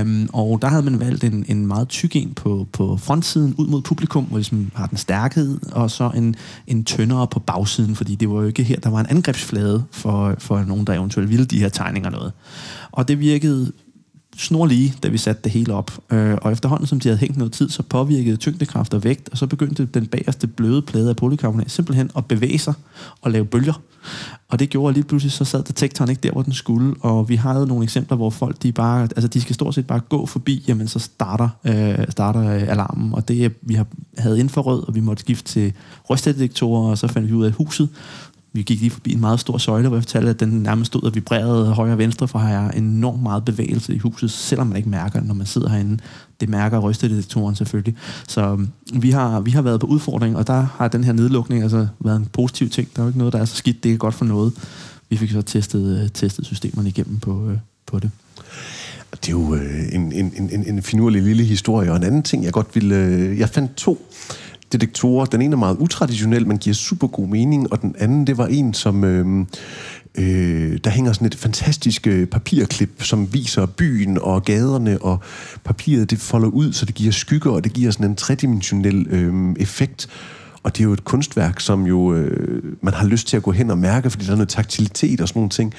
Um, 0.01 0.29
og 0.33 0.61
der 0.61 0.67
havde 0.67 0.83
man 0.83 0.99
valgt 0.99 1.23
en, 1.23 1.45
en 1.47 1.67
meget 1.67 1.89
tyk 1.89 2.15
en 2.15 2.33
på, 2.33 2.67
på 2.73 2.97
frontsiden 2.97 3.55
ud 3.57 3.67
mod 3.67 3.81
publikum, 3.81 4.23
hvor 4.23 4.37
ligesom 4.37 4.71
har 4.75 4.87
den 4.87 4.97
stærkhed, 4.97 5.59
og 5.71 5.91
så 5.91 6.11
en, 6.15 6.35
en 6.67 6.83
tyndere 6.83 7.27
på 7.27 7.39
bagsiden, 7.39 7.95
fordi 7.95 8.15
det 8.15 8.29
var 8.29 8.35
jo 8.35 8.47
ikke 8.47 8.63
her, 8.63 8.79
der 8.79 8.89
var 8.89 8.99
en 8.99 9.07
angrebsflade 9.09 9.83
for, 9.91 10.35
for 10.39 10.63
nogen, 10.63 10.87
der 10.87 10.93
eventuelt 10.93 11.29
ville 11.29 11.45
de 11.45 11.59
her 11.59 11.69
tegninger 11.69 12.09
noget. 12.09 12.31
Og 12.91 13.07
det 13.07 13.19
virkede 13.19 13.71
snorlige, 14.37 14.93
da 15.03 15.07
vi 15.07 15.17
satte 15.17 15.41
det 15.43 15.51
hele 15.51 15.73
op. 15.73 15.91
Øh, 16.11 16.37
og 16.41 16.51
efterhånden, 16.51 16.87
som 16.87 16.99
de 16.99 17.09
havde 17.09 17.19
hængt 17.19 17.37
noget 17.37 17.53
tid, 17.53 17.69
så 17.69 17.83
påvirkede 17.83 18.37
tyngdekraft 18.37 18.93
og 18.93 19.03
vægt, 19.03 19.29
og 19.29 19.37
så 19.37 19.47
begyndte 19.47 19.85
den 19.85 20.05
bagerste 20.05 20.47
bløde 20.47 20.81
plade 20.81 21.09
af 21.09 21.15
polykarbonat 21.15 21.71
simpelthen 21.71 22.11
at 22.17 22.25
bevæge 22.25 22.59
sig 22.59 22.73
og 23.21 23.31
lave 23.31 23.45
bølger. 23.45 23.81
Og 24.49 24.59
det 24.59 24.69
gjorde, 24.69 24.89
at 24.89 24.95
lige 24.95 25.03
pludselig 25.03 25.31
så 25.31 25.45
sad 25.45 25.63
detektoren 25.63 26.09
ikke 26.09 26.19
der, 26.21 26.31
hvor 26.31 26.41
den 26.41 26.53
skulle. 26.53 26.95
Og 26.99 27.29
vi 27.29 27.35
har 27.35 27.59
jo 27.59 27.65
nogle 27.65 27.83
eksempler, 27.83 28.17
hvor 28.17 28.29
folk, 28.29 28.63
de 28.63 28.71
bare, 28.71 29.01
altså 29.03 29.27
de 29.27 29.41
skal 29.41 29.55
stort 29.55 29.75
set 29.75 29.87
bare 29.87 29.99
gå 29.99 30.25
forbi, 30.25 30.63
jamen 30.67 30.87
så 30.87 30.99
starter, 30.99 31.49
øh, 31.63 32.05
starter 32.09 32.41
øh, 32.41 32.61
alarmen. 32.67 33.13
Og 33.13 33.27
det, 33.27 33.53
vi 33.61 33.73
har, 33.73 33.85
havde 34.17 34.39
infrarød, 34.39 34.87
og 34.87 34.95
vi 34.95 34.99
måtte 34.99 35.21
skifte 35.21 35.51
til 35.51 35.73
røstdetektorer, 36.09 36.89
og 36.89 36.97
så 36.97 37.07
fandt 37.07 37.29
vi 37.29 37.33
ud 37.33 37.43
af, 37.43 37.47
at 37.47 37.55
huset 37.55 37.89
vi 38.55 38.61
gik 38.61 38.79
lige 38.79 38.91
forbi 38.91 39.13
en 39.13 39.19
meget 39.19 39.39
stor 39.39 39.57
søjle, 39.57 39.87
hvor 39.87 39.97
jeg 39.97 40.03
fortalte, 40.03 40.29
at 40.29 40.39
den 40.39 40.49
nærmest 40.49 40.87
stod 40.87 41.03
og 41.03 41.15
vibrerede 41.15 41.73
højre 41.73 41.91
og 41.91 41.97
venstre, 41.97 42.27
for 42.27 42.39
her 42.39 42.59
er 42.59 42.71
enormt 42.71 43.23
meget 43.23 43.45
bevægelse 43.45 43.95
i 43.95 43.97
huset, 43.97 44.31
selvom 44.31 44.67
man 44.67 44.77
ikke 44.77 44.89
mærker 44.89 45.19
det, 45.19 45.27
når 45.27 45.33
man 45.33 45.45
sidder 45.45 45.69
herinde. 45.69 45.99
Det 46.39 46.49
mærker 46.49 46.79
rystedetektoren 46.79 47.55
selvfølgelig. 47.55 47.95
Så 48.27 48.41
øhm, 48.41 48.69
vi 48.93 49.11
har, 49.11 49.39
vi 49.39 49.51
har 49.51 49.61
været 49.61 49.79
på 49.79 49.87
udfordring, 49.87 50.37
og 50.37 50.47
der 50.47 50.67
har 50.77 50.87
den 50.87 51.03
her 51.03 51.13
nedlukning 51.13 51.63
altså 51.63 51.87
været 51.99 52.15
en 52.15 52.25
positiv 52.33 52.69
ting. 52.69 52.89
Der 52.95 53.01
er 53.01 53.03
jo 53.03 53.09
ikke 53.09 53.17
noget, 53.17 53.33
der 53.33 53.39
er 53.39 53.45
så 53.45 53.55
skidt. 53.55 53.83
Det 53.83 53.91
er 53.91 53.97
godt 53.97 54.13
for 54.13 54.25
noget. 54.25 54.53
Vi 55.09 55.17
fik 55.17 55.31
så 55.31 55.41
testet, 55.41 56.03
øh, 56.03 56.09
testet 56.09 56.45
systemerne 56.45 56.89
igennem 56.89 57.19
på, 57.19 57.49
øh, 57.49 57.57
på 57.85 57.99
det. 57.99 58.11
Det 59.11 59.27
er 59.27 59.31
jo 59.31 59.55
øh, 59.55 59.83
en, 59.91 60.11
en, 60.11 60.33
en, 60.51 60.63
en 60.67 60.83
finurlig 60.83 61.21
lille 61.21 61.43
historie, 61.43 61.91
og 61.91 61.97
en 61.97 62.03
anden 62.03 62.23
ting, 62.23 62.43
jeg 62.43 62.53
godt 62.53 62.75
ville... 62.75 62.95
Øh, 62.95 63.39
jeg 63.39 63.49
fandt 63.49 63.75
to 63.75 64.07
detektorer. 64.73 65.25
Den 65.25 65.41
ene 65.41 65.53
er 65.53 65.57
meget 65.57 65.77
utraditionel, 65.77 66.47
men 66.47 66.57
giver 66.57 66.73
super 66.73 67.07
god 67.07 67.27
mening, 67.27 67.71
og 67.71 67.81
den 67.81 67.95
anden, 67.99 68.27
det 68.27 68.37
var 68.37 68.47
en, 68.47 68.73
som... 68.73 69.03
Øh, 69.03 69.45
øh, 70.17 70.77
der 70.83 70.89
hænger 70.89 71.13
sådan 71.13 71.27
et 71.27 71.35
fantastisk 71.35 72.07
øh, 72.07 72.27
papirklip, 72.27 73.03
som 73.03 73.33
viser 73.33 73.65
byen 73.65 74.17
og 74.21 74.43
gaderne, 74.43 75.01
og 75.01 75.19
papiret 75.63 76.11
det 76.11 76.19
folder 76.19 76.47
ud, 76.47 76.73
så 76.73 76.85
det 76.85 76.95
giver 76.95 77.11
skygger, 77.11 77.51
og 77.51 77.63
det 77.63 77.73
giver 77.73 77.91
sådan 77.91 78.05
en 78.05 78.15
tredimensionel 78.15 79.07
øh, 79.09 79.55
effekt. 79.59 80.07
Og 80.63 80.77
det 80.77 80.79
er 80.79 80.83
jo 80.83 80.93
et 80.93 81.03
kunstværk, 81.03 81.59
som 81.59 81.87
jo 81.87 82.13
øh, 82.13 82.63
man 82.81 82.93
har 82.93 83.07
lyst 83.07 83.27
til 83.27 83.37
at 83.37 83.43
gå 83.43 83.51
hen 83.51 83.71
og 83.71 83.77
mærke, 83.77 84.09
fordi 84.09 84.25
der 84.25 84.31
er 84.31 84.35
noget 84.35 84.49
taktilitet 84.49 85.21
og 85.21 85.27
sådan 85.27 85.39
nogle 85.39 85.49
ting. 85.49 85.73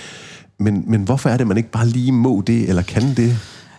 Men, 0.59 0.85
men 0.87 1.03
hvorfor 1.03 1.29
er 1.29 1.37
det, 1.37 1.47
man 1.47 1.57
ikke 1.57 1.71
bare 1.71 1.89
lige 1.89 2.13
må 2.13 2.43
det, 2.47 2.69
eller 2.69 2.83
kan 2.83 3.15
det? 3.15 3.37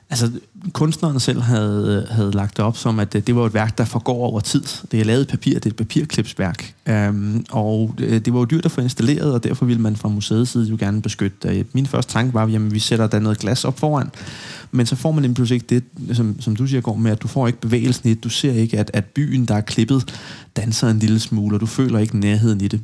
Altså, 0.09 0.31
kunstneren 0.73 1.19
selv 1.19 1.41
havde, 1.41 2.07
havde 2.11 2.31
lagt 2.31 2.57
det 2.57 2.65
op 2.65 2.77
som, 2.77 2.99
at 2.99 3.15
øh, 3.15 3.21
det 3.27 3.35
var 3.35 3.45
et 3.45 3.53
værk, 3.53 3.77
der 3.77 3.85
forgår 3.85 4.17
over 4.17 4.39
tid. 4.39 4.63
Det 4.91 4.99
er 4.99 5.03
lavet 5.03 5.23
i 5.23 5.27
papir, 5.27 5.53
det 5.53 5.65
er 5.65 5.69
et 5.69 5.75
papirklipsværk. 5.75 6.73
Øhm, 6.85 7.45
og 7.51 7.95
det, 7.97 8.25
det 8.25 8.33
var 8.33 8.39
jo 8.39 8.45
dyrt 8.45 8.65
at 8.65 8.71
få 8.71 8.81
installeret, 8.81 9.33
og 9.33 9.43
derfor 9.43 9.65
ville 9.65 9.81
man 9.81 9.95
fra 9.95 10.09
museets 10.09 10.51
side 10.51 10.65
jo 10.65 10.77
gerne 10.79 11.01
beskytte 11.01 11.37
det. 11.43 11.57
Øh, 11.57 11.65
min 11.73 11.85
første 11.85 12.13
tanke 12.13 12.33
var, 12.33 12.43
at 12.43 12.73
vi 12.73 12.79
sætter 12.79 13.07
der 13.07 13.19
noget 13.19 13.39
glas 13.39 13.65
op 13.65 13.79
foran, 13.79 14.09
men 14.71 14.85
så 14.85 14.95
får 14.95 15.11
man 15.11 15.21
nemlig 15.21 15.51
ikke 15.51 15.65
det, 15.69 15.83
som, 16.15 16.41
som 16.41 16.55
du 16.55 16.67
siger, 16.67 16.81
går 16.81 16.95
med, 16.95 17.11
at 17.11 17.21
du 17.21 17.27
får 17.27 17.47
ikke 17.47 17.59
bevægelsen 17.59 18.09
i 18.09 18.13
det. 18.13 18.23
Du 18.23 18.29
ser 18.29 18.53
ikke, 18.53 18.79
at, 18.79 18.91
at 18.93 19.05
byen, 19.05 19.45
der 19.45 19.55
er 19.55 19.61
klippet, 19.61 20.13
danser 20.55 20.89
en 20.89 20.99
lille 20.99 21.19
smule, 21.19 21.55
og 21.55 21.61
du 21.61 21.65
føler 21.65 21.99
ikke 21.99 22.17
nærheden 22.17 22.61
i 22.61 22.67
det. 22.67 22.81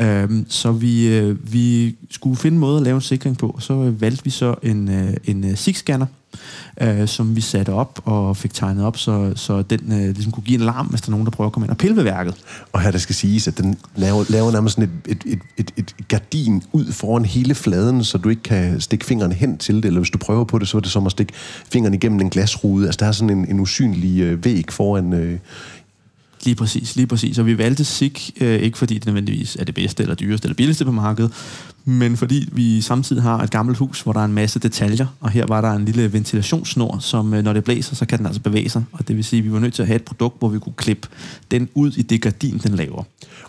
Øhm, 0.00 0.46
så 0.48 0.72
vi, 0.72 1.08
øh, 1.08 1.52
vi 1.52 1.96
skulle 2.10 2.36
finde 2.36 2.54
en 2.54 2.60
måde 2.60 2.76
at 2.76 2.82
lave 2.82 2.94
en 2.94 3.00
sikring 3.00 3.38
på. 3.38 3.56
Så 3.60 3.74
valgte 3.98 4.24
vi 4.24 4.30
så 4.30 4.54
en, 4.62 4.88
øh, 4.88 5.14
en 5.24 5.44
uh, 5.44 5.50
SIG-scanner, 5.50 6.06
øh, 6.80 7.08
som 7.08 7.36
vi 7.36 7.40
satte 7.40 7.72
op 7.72 8.00
og 8.04 8.36
fik 8.36 8.54
tegnet 8.54 8.84
op, 8.84 8.98
så, 8.98 9.32
så 9.36 9.62
den 9.62 9.80
øh, 9.92 10.14
ligesom 10.14 10.32
kunne 10.32 10.44
give 10.44 10.54
en 10.56 10.62
alarm, 10.62 10.86
hvis 10.86 11.00
der 11.00 11.08
er 11.08 11.10
nogen, 11.10 11.26
der 11.26 11.30
prøver 11.30 11.46
at 11.46 11.52
komme 11.52 11.66
ind 11.66 11.70
og 11.70 11.76
pille 11.76 11.96
ved 11.96 12.02
værket. 12.02 12.34
Og 12.72 12.80
her 12.80 12.90
der 12.90 12.98
skal 12.98 13.14
siges, 13.14 13.48
at 13.48 13.58
den 13.58 13.78
laver, 13.96 14.24
laver 14.28 14.52
nærmest 14.52 14.74
sådan 14.74 14.90
et, 15.08 15.18
et, 15.26 15.40
et, 15.56 15.70
et, 15.76 15.94
et 15.98 16.08
gardin 16.08 16.62
ud 16.72 16.92
foran 16.92 17.24
hele 17.24 17.54
fladen, 17.54 18.04
så 18.04 18.18
du 18.18 18.28
ikke 18.28 18.42
kan 18.42 18.80
stikke 18.80 19.04
fingrene 19.04 19.34
hen 19.34 19.58
til 19.58 19.76
det, 19.76 19.84
eller 19.84 20.00
hvis 20.00 20.10
du 20.10 20.18
prøver 20.18 20.44
på 20.44 20.58
det, 20.58 20.68
så 20.68 20.76
er 20.76 20.80
det 20.80 20.90
som 20.90 21.06
at 21.06 21.12
stikke 21.12 21.32
fingrene 21.72 21.96
igennem 21.96 22.20
en 22.20 22.30
glasrude. 22.30 22.86
Altså 22.86 22.98
der 23.00 23.06
er 23.06 23.12
sådan 23.12 23.38
en, 23.38 23.50
en 23.50 23.60
usynlig 23.60 24.20
øh, 24.20 24.44
væg 24.44 24.64
foran 24.70 25.12
øh, 25.12 25.38
Lige 26.44 26.54
præcis, 26.54 26.96
lige 26.96 27.06
præcis. 27.06 27.38
Og 27.38 27.46
vi 27.46 27.58
valgte 27.58 27.84
SIG, 27.84 28.18
øh, 28.40 28.60
ikke 28.60 28.78
fordi 28.78 28.94
det 28.94 29.06
nødvendigvis 29.06 29.56
er 29.56 29.64
det 29.64 29.74
bedste, 29.74 30.02
eller 30.02 30.14
dyreste, 30.14 30.46
eller 30.46 30.54
billigste 30.54 30.84
på 30.84 30.92
markedet, 30.92 31.32
men 31.84 32.16
fordi 32.16 32.48
vi 32.52 32.80
samtidig 32.80 33.22
har 33.22 33.38
et 33.38 33.50
gammelt 33.50 33.78
hus, 33.78 34.00
hvor 34.00 34.12
der 34.12 34.20
er 34.20 34.24
en 34.24 34.32
masse 34.32 34.58
detaljer, 34.58 35.06
og 35.20 35.30
her 35.30 35.46
var 35.46 35.60
der 35.60 35.72
en 35.72 35.84
lille 35.84 36.12
ventilationssnor, 36.12 36.98
som 36.98 37.34
øh, 37.34 37.44
når 37.44 37.52
det 37.52 37.64
blæser, 37.64 37.94
så 37.94 38.06
kan 38.06 38.18
den 38.18 38.26
altså 38.26 38.40
bevæge 38.42 38.68
sig. 38.68 38.84
Og 38.92 39.08
det 39.08 39.16
vil 39.16 39.24
sige, 39.24 39.38
at 39.38 39.44
vi 39.44 39.52
var 39.52 39.58
nødt 39.58 39.74
til 39.74 39.82
at 39.82 39.86
have 39.86 39.96
et 39.96 40.04
produkt, 40.04 40.38
hvor 40.38 40.48
vi 40.48 40.58
kunne 40.58 40.74
klippe 40.76 41.08
den 41.50 41.68
ud 41.74 41.92
i 41.92 42.02
det 42.02 42.22
gardin, 42.22 42.58
den 42.58 42.74
laver. 42.74 43.02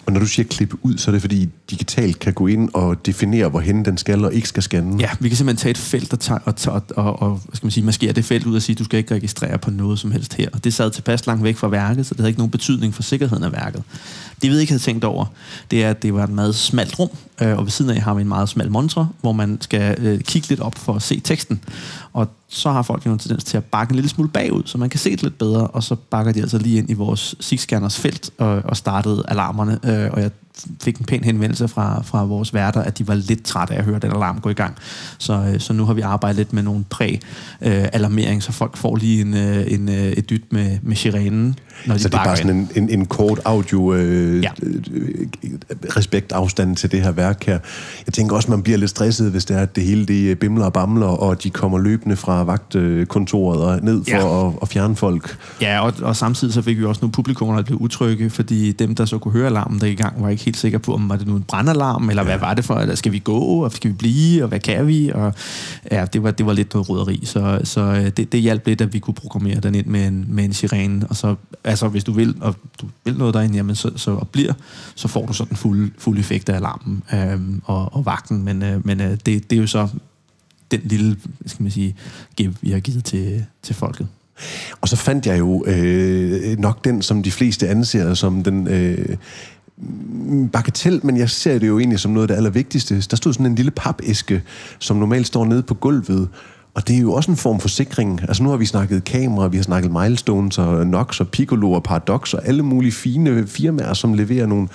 Og 0.05 0.13
når 0.13 0.19
du 0.19 0.25
siger 0.25 0.47
klippe 0.47 0.77
ud, 0.81 0.97
så 0.97 1.11
er 1.11 1.13
det 1.13 1.21
fordi 1.21 1.49
digitalt 1.69 2.19
kan 2.19 2.33
gå 2.33 2.47
ind 2.47 2.69
og 2.73 3.05
definere, 3.05 3.49
hvorhen 3.49 3.85
den 3.85 3.97
skal 3.97 4.25
og 4.25 4.33
ikke 4.33 4.47
skal 4.47 4.63
scanne? 4.63 4.97
Ja, 4.99 5.09
vi 5.19 5.29
kan 5.29 5.37
simpelthen 5.37 5.61
tage 5.61 5.71
et 5.71 5.77
felt 5.77 6.13
og, 6.13 6.19
tage, 6.19 6.39
og, 6.39 6.55
og, 6.65 6.83
og, 6.95 7.21
og 7.21 7.29
hvad 7.29 7.55
skal 7.55 7.65
man 7.65 7.71
sige, 7.71 7.83
maskere 7.83 8.11
det 8.11 8.25
felt 8.25 8.45
ud 8.45 8.55
og 8.55 8.61
sige, 8.61 8.75
du 8.75 8.83
skal 8.83 8.97
ikke 8.97 9.15
registrere 9.15 9.57
på 9.57 9.71
noget 9.71 9.99
som 9.99 10.11
helst 10.11 10.33
her. 10.33 10.49
Og 10.53 10.63
det 10.63 10.73
sad 10.73 10.91
tilpas 10.91 11.27
langt 11.27 11.43
væk 11.43 11.57
fra 11.57 11.67
værket, 11.67 12.05
så 12.05 12.13
det 12.13 12.19
havde 12.19 12.29
ikke 12.29 12.39
nogen 12.39 12.51
betydning 12.51 12.93
for 12.93 13.03
sikkerheden 13.03 13.43
af 13.43 13.51
værket. 13.51 13.83
Det 14.43 14.51
vi 14.51 14.57
ikke 14.57 14.71
havde 14.71 14.83
tænkt 14.83 15.03
over, 15.03 15.25
det 15.71 15.83
er, 15.83 15.89
at 15.89 16.03
det 16.03 16.13
var 16.13 16.23
et 16.23 16.29
meget 16.29 16.55
smalt 16.55 16.99
rum, 16.99 17.09
øh, 17.41 17.57
og 17.57 17.63
ved 17.63 17.71
siden 17.71 17.91
af 17.91 18.01
har 18.01 18.13
vi 18.13 18.21
en 18.21 18.27
meget 18.27 18.49
smal 18.49 18.71
montre, 18.71 19.09
hvor 19.21 19.31
man 19.31 19.57
skal 19.61 19.95
øh, 19.99 20.19
kigge 20.19 20.49
lidt 20.49 20.59
op 20.59 20.75
for 20.75 20.93
at 20.93 21.01
se 21.01 21.19
teksten. 21.19 21.63
Og 22.13 22.27
så 22.49 22.71
har 22.71 22.81
folk 22.81 23.05
jo 23.05 23.11
en 23.11 23.19
tendens 23.19 23.43
til 23.43 23.57
at 23.57 23.63
bakke 23.63 23.91
en 23.91 23.95
lille 23.95 24.09
smule 24.09 24.29
bagud, 24.29 24.63
så 24.65 24.77
man 24.77 24.89
kan 24.89 24.99
se 24.99 25.11
det 25.11 25.23
lidt 25.23 25.37
bedre, 25.37 25.67
og 25.67 25.83
så 25.83 25.95
bakker 25.95 26.31
de 26.31 26.41
altså 26.41 26.57
lige 26.57 26.77
ind 26.77 26.89
i 26.89 26.93
vores 26.93 27.35
SIG-scanners 27.39 27.99
felt 27.99 28.29
og, 28.37 28.61
og 28.65 28.77
startede 28.77 29.23
alarmerne. 29.27 29.79
Øh, 29.83 30.11
og 30.13 30.21
jeg 30.21 30.31
fik 30.83 30.97
en 30.97 31.05
pæn 31.05 31.23
henvendelse 31.23 31.67
fra, 31.67 32.01
fra 32.05 32.25
vores 32.25 32.53
værter, 32.53 32.81
at 32.81 32.97
de 32.97 33.07
var 33.07 33.15
lidt 33.15 33.43
trætte 33.43 33.73
af 33.73 33.77
at 33.79 33.85
høre 33.85 33.99
den 33.99 34.11
alarm 34.11 34.39
gå 34.41 34.49
i 34.49 34.53
gang. 34.53 34.75
Så, 35.17 35.33
øh, 35.33 35.59
så 35.59 35.73
nu 35.73 35.85
har 35.85 35.93
vi 35.93 36.01
arbejdet 36.01 36.37
lidt 36.37 36.53
med 36.53 36.63
nogle 36.63 36.83
præ-alarmering, 36.89 38.35
øh, 38.35 38.41
så 38.41 38.51
folk 38.51 38.77
får 38.77 38.95
lige 38.95 39.21
en, 39.21 39.33
øh, 39.33 39.71
en, 39.73 39.89
øh, 39.89 39.95
et 39.95 40.29
dyt 40.29 40.43
med, 40.51 40.77
med 40.81 40.95
sirenen, 40.95 41.55
når 41.85 41.95
de 41.95 42.01
Så 42.01 42.09
det 42.09 42.15
er 42.15 42.23
bare 42.23 42.37
sådan 42.37 42.55
en, 42.55 42.69
en, 42.75 42.89
en 42.89 43.05
kort 43.05 43.39
audio 43.45 43.93
øh, 43.93 44.43
ja. 44.43 44.51
respektafstand 45.97 46.75
til 46.75 46.91
det 46.91 47.01
her 47.01 47.11
værk 47.11 47.45
her. 47.45 47.59
Jeg 48.05 48.13
tænker 48.13 48.35
også, 48.35 48.51
man 48.51 48.63
bliver 48.63 48.77
lidt 48.77 48.89
stresset, 48.89 49.31
hvis 49.31 49.45
det 49.45 49.57
er, 49.57 49.61
at 49.61 49.75
det 49.75 49.83
hele 49.83 50.05
det 50.05 50.39
bimler 50.39 50.65
og 50.65 50.73
bamler, 50.73 51.07
og 51.07 51.43
de 51.43 51.49
kommer 51.49 51.79
løbende 51.79 52.15
fra 52.15 52.43
vagtkontoret 52.43 53.61
og 53.61 53.79
ned 53.83 54.03
for 54.09 54.17
ja. 54.17 54.47
at, 54.47 54.53
at 54.61 54.67
fjerne 54.67 54.95
folk. 54.95 55.37
Ja, 55.61 55.79
og, 55.79 55.93
og 56.01 56.15
samtidig 56.15 56.53
så 56.53 56.61
fik 56.61 56.79
vi 56.79 56.85
også 56.85 56.99
nogle 57.01 57.11
publikummer, 57.11 57.55
der 57.55 57.63
blev 57.63 57.77
utrygge, 57.81 58.29
fordi 58.29 58.71
dem, 58.71 58.95
der 58.95 59.05
så 59.05 59.17
kunne 59.17 59.31
høre 59.31 59.47
alarmen 59.47 59.79
der 59.79 59.87
i 59.87 59.95
gang, 59.95 60.23
var 60.23 60.29
ikke 60.29 60.42
helt 60.45 60.57
sikre 60.57 60.79
på, 60.79 60.93
om 60.93 61.09
var 61.09 61.15
det 61.15 61.27
nu 61.27 61.35
en 61.35 61.43
brandalarm, 61.43 62.09
eller 62.09 62.23
ja. 62.23 62.29
hvad 62.29 62.37
var 62.37 62.53
det 62.53 62.65
for, 62.65 62.75
eller 62.75 62.95
skal 62.95 63.11
vi 63.11 63.19
gå, 63.19 63.39
og 63.39 63.71
skal 63.71 63.89
vi 63.91 63.95
blive, 63.95 64.43
og 64.43 64.47
hvad 64.47 64.59
kan 64.59 64.87
vi? 64.87 65.11
Og 65.13 65.33
ja, 65.91 66.05
det 66.05 66.23
var, 66.23 66.31
det 66.31 66.45
var 66.45 66.53
lidt 66.53 66.73
noget 66.73 66.89
roderi, 66.89 67.21
så, 67.25 67.59
så 67.63 67.81
øh, 67.81 68.09
det, 68.17 68.31
det 68.31 68.41
hjalp 68.41 68.67
lidt, 68.67 68.81
at 68.81 68.93
vi 68.93 68.99
kunne 68.99 69.13
programmere 69.13 69.59
den 69.59 69.75
ind 69.75 69.85
med 69.85 70.07
en, 70.07 70.25
med 70.27 70.43
en 70.43 70.53
sirene, 70.53 71.07
og 71.09 71.15
så, 71.15 71.35
altså 71.63 71.87
hvis 71.87 72.03
du 72.03 72.11
vil, 72.11 72.35
og 72.41 72.55
du 72.81 72.87
vil 73.05 73.17
noget 73.17 73.33
derinde, 73.33 73.55
jamen 73.55 73.75
så, 73.75 73.91
så 73.95 74.11
og 74.11 74.27
bliver, 74.27 74.53
så 74.95 75.07
får 75.07 75.25
du 75.25 75.33
så 75.33 75.45
den 75.49 75.57
fulde, 75.57 75.91
fulde 75.97 76.19
effekt 76.19 76.49
af 76.49 76.55
alarmen 76.55 77.03
øhm, 77.13 77.61
og, 77.65 77.95
og 77.95 78.05
vagten, 78.05 78.43
men, 78.43 78.63
øh, 78.63 78.85
men 78.85 79.01
øh, 79.01 79.11
det, 79.11 79.25
det 79.25 79.53
er 79.53 79.61
jo 79.61 79.67
så 79.67 79.87
den 80.71 80.81
lille, 80.83 81.17
skal 81.45 81.63
man 81.63 81.71
sige, 81.71 81.95
give, 82.35 82.55
vi 82.61 82.71
har 82.71 82.79
givet 82.79 83.05
til, 83.05 83.45
til 83.63 83.75
folket. 83.75 84.07
Og 84.81 84.89
så 84.89 84.95
fandt 84.95 85.25
jeg 85.25 85.39
jo 85.39 85.65
øh, 85.67 86.59
nok 86.59 86.85
den, 86.85 87.01
som 87.01 87.23
de 87.23 87.31
fleste 87.31 87.69
anser 87.69 88.13
som 88.13 88.43
den 88.43 88.67
øh, 88.67 89.17
bagatel, 90.51 90.99
men 91.03 91.17
jeg 91.17 91.29
ser 91.29 91.59
det 91.59 91.67
jo 91.67 91.79
egentlig 91.79 91.99
som 91.99 92.11
noget 92.11 92.23
af 92.23 92.27
det 92.27 92.35
allervigtigste. 92.35 93.01
Der 93.01 93.15
stod 93.15 93.33
sådan 93.33 93.45
en 93.45 93.55
lille 93.55 93.71
papæske, 93.71 94.41
som 94.79 94.97
normalt 94.97 95.27
står 95.27 95.45
nede 95.45 95.63
på 95.63 95.73
gulvet, 95.73 96.29
og 96.75 96.87
det 96.87 96.95
er 96.95 96.99
jo 96.99 97.13
også 97.13 97.31
en 97.31 97.37
form 97.37 97.59
for 97.59 97.67
sikring. 97.67 98.21
Altså 98.21 98.43
nu 98.43 98.49
har 98.49 98.57
vi 98.57 98.65
snakket 98.65 99.03
kamera, 99.03 99.47
vi 99.47 99.57
har 99.57 99.63
snakket 99.63 99.91
milestones 99.91 100.57
og 100.57 100.87
Nox 100.87 101.19
og 101.19 101.27
Piccolo 101.27 101.71
og 101.71 101.83
Paradox 101.83 102.33
og 102.33 102.47
alle 102.47 102.63
mulige 102.63 102.91
fine 102.91 103.47
firmaer, 103.47 103.93
som 103.93 104.13
leverer 104.13 104.45
nogle 104.45 104.67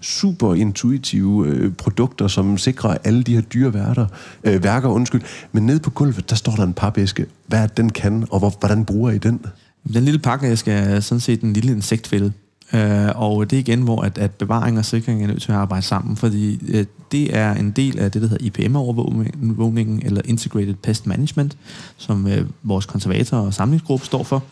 super 0.00 0.54
intuitive 0.54 1.46
øh, 1.46 1.72
produkter, 1.72 2.28
som 2.28 2.58
sikrer 2.58 2.96
alle 3.04 3.22
de 3.22 3.34
her 3.34 3.40
dyre 3.40 3.74
værter, 3.74 4.06
øh, 4.44 4.64
værker. 4.64 4.88
Undskyld. 4.88 5.22
Men 5.52 5.66
nede 5.66 5.80
på 5.80 5.90
gulvet, 5.90 6.30
der 6.30 6.36
står 6.36 6.52
der 6.52 6.62
en 6.62 6.72
papæske. 6.72 7.26
Hvad 7.46 7.58
er 7.58 7.66
den 7.66 7.90
kan, 7.90 8.26
og 8.30 8.38
hvor, 8.38 8.54
hvordan 8.60 8.84
bruger 8.84 9.10
I 9.10 9.18
den? 9.18 9.46
Den 9.92 10.04
lille 10.04 10.18
pakkeæske 10.18 10.72
er 10.72 11.00
sådan 11.00 11.20
set 11.20 11.40
en 11.40 11.52
lille 11.52 11.72
insektfælde. 11.72 12.32
Øh, 12.72 13.08
og 13.14 13.50
det 13.50 13.56
er 13.56 13.60
igen, 13.60 13.82
hvor 13.82 14.02
at, 14.02 14.18
at 14.18 14.30
bevaring 14.30 14.78
og 14.78 14.84
sikring 14.84 15.22
er 15.22 15.26
nødt 15.26 15.42
til 15.42 15.52
at 15.52 15.58
arbejde 15.58 15.86
sammen, 15.86 16.16
fordi 16.16 16.60
øh, 16.68 16.84
det 17.12 17.36
er 17.36 17.54
en 17.54 17.70
del 17.70 17.98
af 17.98 18.10
det, 18.10 18.22
der 18.22 18.28
hedder 18.28 18.46
IPM-overvågningen, 18.46 20.02
eller 20.04 20.22
Integrated 20.24 20.74
Pest 20.74 21.06
Management, 21.06 21.56
som 21.96 22.26
øh, 22.26 22.46
vores 22.62 22.86
konservator 22.86 23.36
og 23.36 23.54
samlingsgruppe 23.54 24.06
står 24.06 24.22
for. 24.22 24.44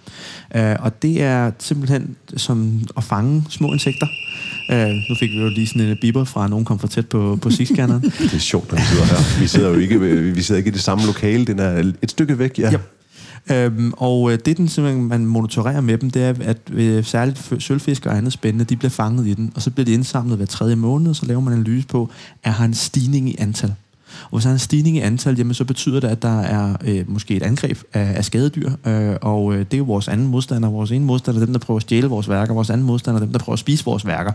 Øh, 0.55 0.77
og 0.79 1.03
det 1.03 1.23
er 1.23 1.51
simpelthen 1.59 2.17
som 2.37 2.81
at 2.97 3.05
fange 3.05 3.45
små 3.51 3.73
insekter. 3.73 4.07
Øh, 4.71 4.89
nu 4.89 5.15
fik 5.19 5.31
vi 5.31 5.37
jo 5.37 5.49
lige 5.49 5.67
sådan 5.67 5.83
en 5.83 5.99
biber 6.01 6.25
fra, 6.25 6.45
at 6.45 6.51
nogen 6.51 6.65
kom 6.65 6.79
for 6.79 6.87
tæt 6.87 7.09
på, 7.09 7.39
på 7.43 7.51
sigskanneren. 7.51 8.03
det 8.19 8.35
er 8.35 8.39
sjovt, 8.39 8.73
at 8.73 8.79
vi 8.79 8.85
sidder 8.85 9.05
her. 9.05 9.41
Vi 9.41 9.47
sidder 9.47 9.69
jo 9.69 9.79
ikke, 9.79 10.01
vi 10.35 10.43
sidder 10.43 10.59
ikke 10.59 10.69
i 10.69 10.73
det 10.73 10.83
samme 10.83 11.07
lokale, 11.07 11.45
den 11.45 11.59
er 11.59 11.93
et 12.03 12.11
stykke 12.11 12.39
væk, 12.39 12.59
ja. 12.59 12.73
Yep. 12.73 12.81
Øhm, 13.51 13.93
og 13.97 14.33
øh, 14.33 14.39
det, 14.45 14.57
den 14.57 14.69
simpelthen, 14.69 15.09
man 15.09 15.27
monitorerer 15.27 15.81
med 15.81 15.99
dem, 15.99 16.11
det 16.11 16.23
er, 16.23 16.35
at 16.41 16.59
øh, 16.73 17.05
særligt 17.05 17.53
sølvfisk 17.59 18.07
og 18.07 18.17
andet 18.17 18.33
spændende, 18.33 18.65
de 18.65 18.77
bliver 18.77 18.91
fanget 18.91 19.27
i 19.27 19.35
den, 19.35 19.53
og 19.55 19.63
så 19.63 19.71
bliver 19.71 19.85
de 19.85 19.93
indsamlet 19.93 20.37
hver 20.37 20.47
tredje 20.47 20.77
måned, 20.77 21.11
og 21.11 21.17
så 21.17 21.27
laver 21.27 21.41
man 21.41 21.53
en 21.53 21.59
analyse 21.59 21.87
på, 21.87 22.11
er 22.45 22.51
har 22.51 22.65
en 22.65 22.75
stigning 22.75 23.29
i 23.29 23.37
antal. 23.39 23.75
Og 24.23 24.31
hvis 24.31 24.43
der 24.43 24.51
er 24.51 24.53
en 24.53 24.59
stigning 24.59 24.97
i 24.97 25.01
antal, 25.01 25.39
jamen, 25.39 25.55
så 25.55 25.65
betyder 25.65 26.01
det, 26.01 26.09
at 26.09 26.23
der 26.23 26.41
er 26.41 26.77
øh, 26.85 27.11
måske 27.11 27.37
et 27.37 27.43
angreb 27.43 27.79
af, 27.93 28.13
af 28.17 28.25
skadedyr. 28.25 28.71
Øh, 28.87 29.17
og 29.23 29.53
øh, 29.53 29.59
det 29.59 29.75
er 29.75 29.79
jo 29.79 29.85
vores 29.85 30.09
anden 30.09 30.27
modstander. 30.27 30.69
Vores 30.69 30.91
ene 30.91 31.05
modstander 31.05 31.41
er 31.41 31.45
dem, 31.45 31.55
der 31.55 31.61
prøver 31.61 31.79
at 31.79 31.83
stjæle 31.83 32.07
vores 32.07 32.29
værker. 32.29 32.55
Vores 32.55 32.71
anden 32.71 32.87
modstander 32.87 33.21
er 33.21 33.25
dem, 33.25 33.33
der 33.33 33.39
prøver 33.39 33.55
at 33.55 33.59
spise 33.59 33.85
vores 33.85 34.07
værker. 34.07 34.33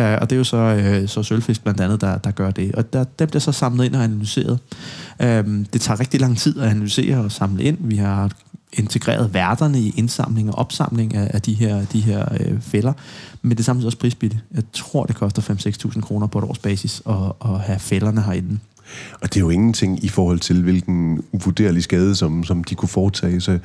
Øh, 0.00 0.18
og 0.20 0.30
det 0.30 0.36
er 0.36 0.38
jo 0.38 0.44
så, 0.44 0.56
øh, 0.56 1.08
så 1.08 1.22
sølvfisk 1.22 1.62
blandt 1.62 1.80
andet, 1.80 2.00
der, 2.00 2.18
der 2.18 2.30
gør 2.30 2.50
det. 2.50 2.74
Og 2.74 2.92
der, 2.92 3.04
der 3.18 3.26
bliver 3.26 3.40
så 3.40 3.52
samlet 3.52 3.84
ind 3.84 3.94
og 3.94 4.04
analyseret. 4.04 4.58
Øh, 5.22 5.44
det 5.72 5.80
tager 5.80 6.00
rigtig 6.00 6.20
lang 6.20 6.38
tid 6.38 6.60
at 6.60 6.70
analysere 6.70 7.18
og 7.18 7.32
samle 7.32 7.62
ind. 7.62 7.76
Vi 7.80 7.96
har 7.96 8.30
integreret 8.72 9.34
værterne 9.34 9.80
i 9.80 9.94
indsamling 9.96 10.50
og 10.50 10.58
opsamling 10.58 11.14
af, 11.14 11.30
af 11.34 11.42
de 11.42 11.54
her, 11.54 11.84
de 11.84 12.00
her 12.00 12.28
øh, 12.40 12.60
fælder. 12.60 12.92
Men 13.42 13.50
det 13.50 13.58
er 13.58 13.64
samtidig 13.64 13.86
også 13.86 13.98
prisbilligt. 13.98 14.44
Jeg 14.54 14.62
tror, 14.72 15.04
det 15.04 15.16
koster 15.16 15.42
5-6.000 15.42 16.00
kroner 16.00 16.26
på 16.26 16.38
et 16.38 16.44
års 16.44 16.58
basis 16.58 17.02
at, 17.06 17.32
at 17.44 17.60
have 17.60 17.78
fælderne 17.78 18.22
herinde. 18.22 18.58
Og 19.20 19.28
det 19.28 19.36
er 19.36 19.40
jo 19.40 19.50
ingenting 19.50 20.04
i 20.04 20.08
forhold 20.08 20.38
til, 20.38 20.62
hvilken 20.62 21.24
uvurderlig 21.32 21.82
skade, 21.82 22.14
som, 22.14 22.44
som 22.44 22.64
de 22.64 22.74
kunne 22.74 22.88
foretage. 22.88 23.40
Så 23.40 23.58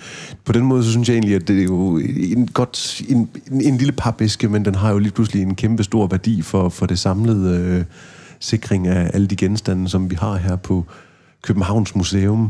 på 0.46 0.52
den 0.52 0.64
måde, 0.64 0.84
så 0.84 0.92
synes 0.92 1.10
jeg 1.10 1.16
egentlig, 1.16 1.36
at 1.36 1.48
det 1.48 1.60
er 1.60 1.64
jo 1.64 1.98
en, 1.98 2.48
godt, 2.48 3.02
en, 3.10 3.30
en, 3.52 3.62
en 3.62 3.78
lille 3.78 3.92
papæske, 3.92 4.50
men 4.50 4.66
den 4.66 4.76
har 4.76 4.92
jo 4.92 4.98
lige 4.98 5.12
pludselig 5.12 5.42
en 5.42 5.56
kæmpe 5.56 5.84
stor 5.84 6.08
værdi 6.08 6.42
for, 6.42 6.70
for 6.70 6.86
det 6.86 7.00
samlede 7.00 7.60
øh, 7.60 7.86
sikring 8.40 8.88
af 8.88 9.12
alle 9.14 9.28
de 9.28 9.36
genstande, 9.36 9.90
som 9.90 10.10
vi 10.10 10.16
har 10.16 10.38
her 10.38 10.56
på 10.56 10.86
Københavns 11.42 11.96
Museum. 11.96 12.50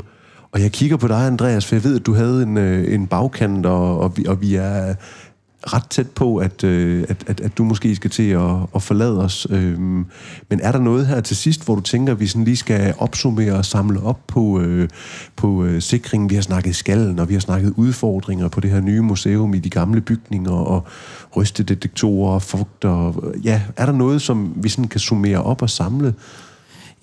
Og 0.53 0.61
jeg 0.61 0.71
kigger 0.71 0.97
på 0.97 1.07
dig, 1.07 1.27
Andreas, 1.27 1.65
for 1.65 1.75
jeg 1.75 1.83
ved, 1.83 1.95
at 1.99 2.05
du 2.05 2.13
havde 2.13 2.43
en, 2.43 2.57
øh, 2.57 2.93
en 2.93 3.07
bagkant, 3.07 3.65
og, 3.65 3.99
og, 3.99 4.17
vi, 4.17 4.25
og 4.25 4.41
vi 4.41 4.55
er 4.55 4.95
ret 5.73 5.89
tæt 5.89 6.09
på, 6.09 6.37
at, 6.37 6.63
øh, 6.63 7.05
at, 7.09 7.23
at, 7.27 7.41
at 7.41 7.57
du 7.57 7.63
måske 7.63 7.95
skal 7.95 8.09
til 8.09 8.29
at, 8.29 8.51
at 8.75 8.81
forlade 8.81 9.21
os. 9.23 9.47
Øhm, 9.49 10.05
men 10.49 10.59
er 10.59 10.71
der 10.71 10.79
noget 10.79 11.07
her 11.07 11.21
til 11.21 11.35
sidst, 11.35 11.65
hvor 11.65 11.75
du 11.75 11.81
tænker, 11.81 12.13
at 12.13 12.19
vi 12.19 12.27
sådan 12.27 12.43
lige 12.43 12.57
skal 12.57 12.93
opsummere 12.97 13.53
og 13.53 13.65
samle 13.65 14.03
op 14.03 14.19
på, 14.27 14.61
øh, 14.61 14.89
på 15.35 15.63
øh, 15.63 15.81
sikringen? 15.81 16.29
Vi 16.29 16.35
har 16.35 16.41
snakket 16.41 16.75
skallen, 16.75 17.19
og 17.19 17.29
vi 17.29 17.33
har 17.33 17.41
snakket 17.41 17.73
udfordringer 17.77 18.47
på 18.47 18.59
det 18.59 18.71
her 18.71 18.81
nye 18.81 19.01
museum 19.01 19.53
i 19.53 19.59
de 19.59 19.69
gamle 19.69 20.01
bygninger, 20.01 20.51
og 20.51 20.85
rystedetektorer 21.35 22.33
og 22.33 22.41
fugt. 22.41 22.85
Og, 22.85 23.33
ja, 23.43 23.61
er 23.77 23.85
der 23.85 23.93
noget, 23.93 24.21
som 24.21 24.53
vi 24.55 24.69
sådan 24.69 24.87
kan 24.87 24.99
summere 24.99 25.43
op 25.43 25.61
og 25.61 25.69
samle? 25.69 26.13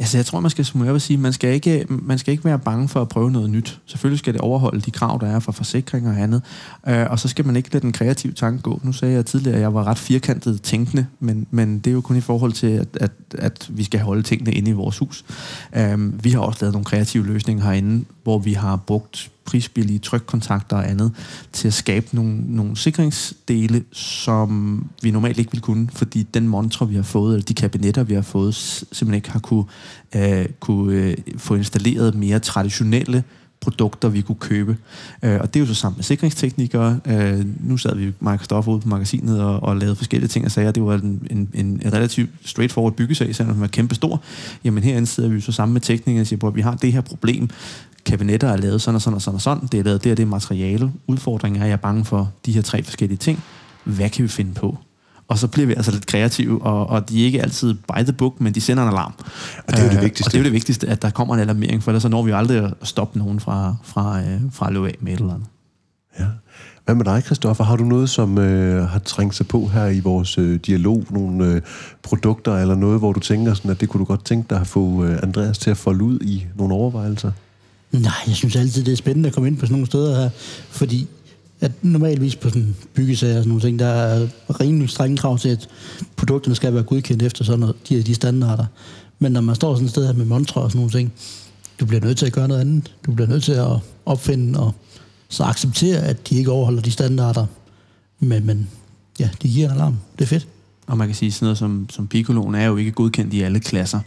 Altså, 0.00 0.18
jeg 0.18 0.26
tror, 0.26 0.40
man 0.40 0.50
skal 0.50 0.64
summere 0.64 0.90
og 0.90 1.00
sige, 1.00 1.16
man 1.16 1.32
skal, 1.32 1.54
ikke, 1.54 1.86
man 1.88 2.18
skal 2.18 2.32
ikke 2.32 2.44
være 2.44 2.58
bange 2.58 2.88
for 2.88 3.00
at 3.00 3.08
prøve 3.08 3.30
noget 3.30 3.50
nyt. 3.50 3.80
Selvfølgelig 3.86 4.18
skal 4.18 4.32
det 4.32 4.40
overholde 4.40 4.80
de 4.80 4.90
krav, 4.90 5.18
der 5.20 5.26
er 5.26 5.38
for 5.38 5.52
forsikring 5.52 6.08
og 6.08 6.20
andet. 6.20 6.42
Øh, 6.88 7.06
og 7.10 7.18
så 7.18 7.28
skal 7.28 7.46
man 7.46 7.56
ikke 7.56 7.72
lade 7.72 7.82
den 7.82 7.92
kreative 7.92 8.32
tanke 8.32 8.62
gå. 8.62 8.80
Nu 8.84 8.92
sagde 8.92 9.14
jeg 9.14 9.26
tidligere, 9.26 9.56
at 9.56 9.62
jeg 9.62 9.74
var 9.74 9.84
ret 9.84 9.98
firkantet 9.98 10.62
tænkende, 10.62 11.06
men, 11.20 11.46
men 11.50 11.78
det 11.78 11.86
er 11.86 11.94
jo 11.94 12.00
kun 12.00 12.16
i 12.16 12.20
forhold 12.20 12.52
til, 12.52 12.66
at, 12.66 12.88
at, 13.00 13.12
at 13.38 13.66
vi 13.68 13.84
skal 13.84 14.00
holde 14.00 14.22
tingene 14.22 14.52
inde 14.52 14.70
i 14.70 14.74
vores 14.74 14.98
hus. 14.98 15.24
Øh, 15.76 16.24
vi 16.24 16.30
har 16.30 16.40
også 16.40 16.58
lavet 16.60 16.72
nogle 16.72 16.84
kreative 16.84 17.26
løsninger 17.26 17.64
herinde, 17.64 18.04
hvor 18.22 18.38
vi 18.38 18.52
har 18.52 18.76
brugt 18.76 19.30
prisbillige 19.50 19.98
trykkontakter 19.98 20.76
og 20.76 20.90
andet 20.90 21.12
til 21.52 21.68
at 21.68 21.74
skabe 21.74 22.06
nogle, 22.12 22.56
nogle 22.56 22.76
sikringsdele, 22.76 23.84
som 23.92 24.84
vi 25.02 25.10
normalt 25.10 25.38
ikke 25.38 25.50
ville 25.50 25.62
kunne, 25.62 25.88
fordi 25.92 26.22
den 26.22 26.48
montre, 26.48 26.88
vi 26.88 26.94
har 26.94 27.02
fået, 27.02 27.34
eller 27.34 27.44
de 27.44 27.54
kabinetter, 27.54 28.02
vi 28.02 28.14
har 28.14 28.22
fået, 28.22 28.54
simpelthen 28.54 29.14
ikke 29.14 29.30
har 29.30 29.38
kunne, 29.38 29.64
øh, 30.14 30.46
kunne 30.60 30.94
øh, 30.94 31.16
få 31.36 31.54
installeret 31.54 32.14
mere 32.14 32.38
traditionelle 32.38 33.24
produkter, 33.60 34.08
vi 34.08 34.20
kunne 34.20 34.36
købe. 34.40 34.76
Øh, 35.22 35.40
og 35.40 35.54
det 35.54 35.60
er 35.60 35.64
jo 35.64 35.66
så 35.66 35.74
sammen 35.74 35.98
med 35.98 36.04
sikringsteknikere. 36.04 37.00
Øh, 37.06 37.44
nu 37.60 37.76
sad 37.76 37.96
vi 37.96 38.12
Mark 38.20 38.44
Stoffer 38.44 38.72
ude 38.72 38.80
på 38.80 38.88
magasinet 38.88 39.42
og, 39.42 39.62
og 39.62 39.76
lavede 39.76 39.96
forskellige 39.96 40.28
ting 40.28 40.44
og 40.44 40.50
sager. 40.50 40.70
Det 40.70 40.82
var 40.82 40.94
en, 40.94 41.28
en, 41.30 41.48
en 41.54 41.92
relativt 41.92 42.30
straightforward 42.44 42.92
byggesag, 42.92 43.34
selvom 43.34 43.54
den 43.54 43.60
var 43.60 43.66
kæmpe 43.66 43.94
stor. 43.94 44.22
Jamen 44.64 44.82
herinde 44.82 45.06
sidder 45.06 45.28
vi 45.28 45.40
så 45.40 45.52
sammen 45.52 45.72
med 45.72 45.80
teknikere 45.80 46.22
og 46.22 46.26
siger, 46.26 46.46
at 46.46 46.56
vi 46.56 46.60
har 46.60 46.74
det 46.74 46.92
her 46.92 47.00
problem 47.00 47.48
kabinetter 48.10 48.48
er 48.48 48.56
lavet 48.56 48.82
sådan 48.82 48.94
og 48.94 49.02
sådan 49.02 49.14
og 49.14 49.22
sådan 49.22 49.34
og 49.34 49.40
sådan. 49.40 49.68
Det 49.72 49.80
er 49.80 49.84
lavet 49.84 50.04
der, 50.04 50.14
det 50.14 50.22
er 50.22 50.26
materiale. 50.26 50.92
Udfordringen 51.06 51.62
er, 51.62 51.66
jeg 51.66 51.80
bange 51.80 52.04
for 52.04 52.32
de 52.46 52.52
her 52.52 52.62
tre 52.62 52.82
forskellige 52.82 53.18
ting. 53.18 53.42
Hvad 53.84 54.10
kan 54.10 54.22
vi 54.22 54.28
finde 54.28 54.54
på? 54.54 54.78
Og 55.28 55.38
så 55.38 55.48
bliver 55.48 55.66
vi 55.66 55.74
altså 55.74 55.90
lidt 55.90 56.06
kreative, 56.06 56.62
og, 56.62 56.86
og 56.86 57.08
de 57.08 57.20
er 57.20 57.24
ikke 57.26 57.42
altid 57.42 57.74
by 57.74 58.02
the 58.02 58.12
book, 58.12 58.40
men 58.40 58.54
de 58.54 58.60
sender 58.60 58.82
en 58.82 58.88
alarm. 58.88 59.12
Og 59.66 59.72
det 59.72 59.78
er 59.78 59.84
jo 59.84 59.90
det 59.90 59.96
øh, 59.96 60.02
vigtigste. 60.02 60.28
Og 60.28 60.32
det 60.32 60.38
er 60.38 60.42
jo 60.42 60.44
det 60.44 60.52
vigtigste, 60.52 60.88
at 60.88 61.02
der 61.02 61.10
kommer 61.10 61.34
en 61.34 61.40
alarmering, 61.40 61.82
for 61.82 61.90
ellers 61.90 62.02
så 62.02 62.08
når 62.08 62.22
vi 62.22 62.30
jo 62.30 62.36
aldrig 62.36 62.58
at 62.58 62.74
stoppe 62.82 63.18
nogen 63.18 63.40
fra, 63.40 63.76
fra, 63.82 64.20
øh, 64.20 64.40
fra 64.52 64.66
at 64.66 64.72
løbe 64.72 64.88
af 64.88 64.96
med 65.00 65.12
et 65.12 65.20
eller 65.20 65.34
andet. 65.34 65.48
Ja. 66.18 66.26
Hvad 66.84 66.94
med 66.94 67.04
dig, 67.04 67.22
Christoffer? 67.22 67.64
Har 67.64 67.76
du 67.76 67.84
noget, 67.84 68.10
som 68.10 68.38
øh, 68.38 68.88
har 68.88 68.98
trængt 68.98 69.34
sig 69.34 69.48
på 69.48 69.66
her 69.66 69.86
i 69.86 70.00
vores 70.00 70.38
øh, 70.38 70.60
dialog? 70.66 71.04
Nogle 71.10 71.46
øh, 71.46 71.62
produkter 72.02 72.56
eller 72.56 72.74
noget, 72.74 72.98
hvor 72.98 73.12
du 73.12 73.20
tænker, 73.20 73.54
sådan, 73.54 73.70
at 73.70 73.80
det 73.80 73.88
kunne 73.88 73.98
du 73.98 74.04
godt 74.04 74.24
tænke 74.24 74.46
dig 74.50 74.60
at 74.60 74.66
få 74.66 75.04
øh, 75.04 75.18
Andreas 75.22 75.58
til 75.58 75.70
at 75.70 75.76
folde 75.76 76.04
ud 76.04 76.18
i 76.20 76.46
nogle 76.56 76.74
overvejelser? 76.74 77.32
Nej, 77.92 78.12
jeg 78.26 78.36
synes 78.36 78.56
altid, 78.56 78.84
det 78.84 78.92
er 78.92 78.96
spændende 78.96 79.26
at 79.26 79.34
komme 79.34 79.48
ind 79.48 79.56
på 79.56 79.66
sådan 79.66 79.72
nogle 79.72 79.86
steder 79.86 80.22
her, 80.22 80.30
fordi 80.70 81.06
at 81.60 81.72
normalvis 81.82 82.36
på 82.36 82.48
sådan 82.48 82.76
byggesager 82.94 83.36
og 83.36 83.42
sådan 83.42 83.48
nogle 83.48 83.62
ting, 83.62 83.78
der 83.78 83.86
er 83.86 84.28
rimelig 84.60 84.90
strenge 84.90 85.16
krav 85.16 85.38
til, 85.38 85.48
at 85.48 85.68
produkterne 86.16 86.54
skal 86.54 86.74
være 86.74 86.82
godkendt 86.82 87.22
efter 87.22 87.44
sådan 87.44 87.60
noget, 87.60 87.76
de, 87.88 88.02
de 88.02 88.14
standarder. 88.14 88.66
Men 89.18 89.32
når 89.32 89.40
man 89.40 89.54
står 89.54 89.74
sådan 89.74 89.84
et 89.84 89.90
sted 89.90 90.06
her 90.06 90.12
med 90.12 90.24
montre 90.24 90.60
og 90.60 90.70
sådan 90.70 90.78
nogle 90.78 90.92
ting, 90.92 91.12
du 91.80 91.86
bliver 91.86 92.00
nødt 92.00 92.18
til 92.18 92.26
at 92.26 92.32
gøre 92.32 92.48
noget 92.48 92.60
andet. 92.60 92.94
Du 93.06 93.12
bliver 93.12 93.28
nødt 93.28 93.44
til 93.44 93.52
at 93.52 93.76
opfinde 94.06 94.60
og 94.60 94.74
så 95.28 95.44
acceptere, 95.44 95.98
at 95.98 96.28
de 96.28 96.36
ikke 96.36 96.50
overholder 96.50 96.82
de 96.82 96.90
standarder. 96.90 97.46
Men, 98.20 98.46
men 98.46 98.68
ja, 99.20 99.28
de 99.42 99.48
giver 99.48 99.68
en 99.68 99.74
alarm. 99.74 99.96
Det 100.18 100.24
er 100.24 100.28
fedt. 100.28 100.48
Og 100.90 100.98
man 100.98 101.08
kan 101.08 101.14
sige, 101.14 101.32
sådan 101.32 101.46
noget 101.46 101.58
som, 101.58 101.86
som 101.90 102.06
Piccoloen 102.08 102.54
er 102.54 102.66
jo 102.66 102.76
ikke 102.76 102.90
godkendt 102.90 103.34
i 103.34 103.42
alle 103.42 103.60
klasser, 103.60 104.00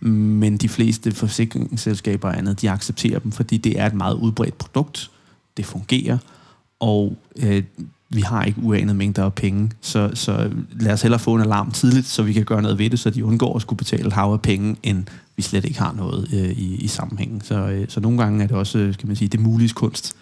men 0.00 0.56
de 0.56 0.68
fleste 0.68 1.12
forsikringsselskaber 1.12 2.28
og 2.28 2.38
andet, 2.38 2.60
de 2.60 2.70
accepterer 2.70 3.18
dem, 3.18 3.32
fordi 3.32 3.56
det 3.56 3.80
er 3.80 3.86
et 3.86 3.94
meget 3.94 4.14
udbredt 4.14 4.58
produkt. 4.58 5.10
Det 5.56 5.66
fungerer, 5.66 6.18
og 6.80 7.16
øh, 7.36 7.62
vi 8.08 8.20
har 8.20 8.44
ikke 8.44 8.60
uanede 8.62 8.94
mængder 8.94 9.24
af 9.24 9.34
penge, 9.34 9.70
så, 9.80 10.10
så 10.14 10.50
lad 10.80 10.92
os 10.92 11.02
hellere 11.02 11.18
få 11.18 11.34
en 11.34 11.40
alarm 11.40 11.70
tidligt, 11.70 12.06
så 12.06 12.22
vi 12.22 12.32
kan 12.32 12.44
gøre 12.44 12.62
noget 12.62 12.78
ved 12.78 12.90
det, 12.90 12.98
så 12.98 13.10
de 13.10 13.24
undgår 13.24 13.56
at 13.56 13.62
skulle 13.62 13.78
betale 13.78 14.12
hav 14.12 14.32
af 14.32 14.42
penge, 14.42 14.76
end 14.82 15.04
vi 15.36 15.42
slet 15.42 15.64
ikke 15.64 15.78
har 15.78 15.92
noget 15.92 16.28
øh, 16.32 16.50
i, 16.50 16.74
i 16.74 16.86
sammenhængen. 16.88 17.40
Så, 17.40 17.54
øh, 17.54 17.88
så 17.88 18.00
nogle 18.00 18.18
gange 18.18 18.42
er 18.42 18.46
det 18.46 18.56
også, 18.56 18.78
øh, 18.78 18.94
skal 18.94 19.06
man 19.06 19.16
sige, 19.16 19.28
det 19.28 19.40
mulige 19.40 19.68
kunst, 19.68 20.16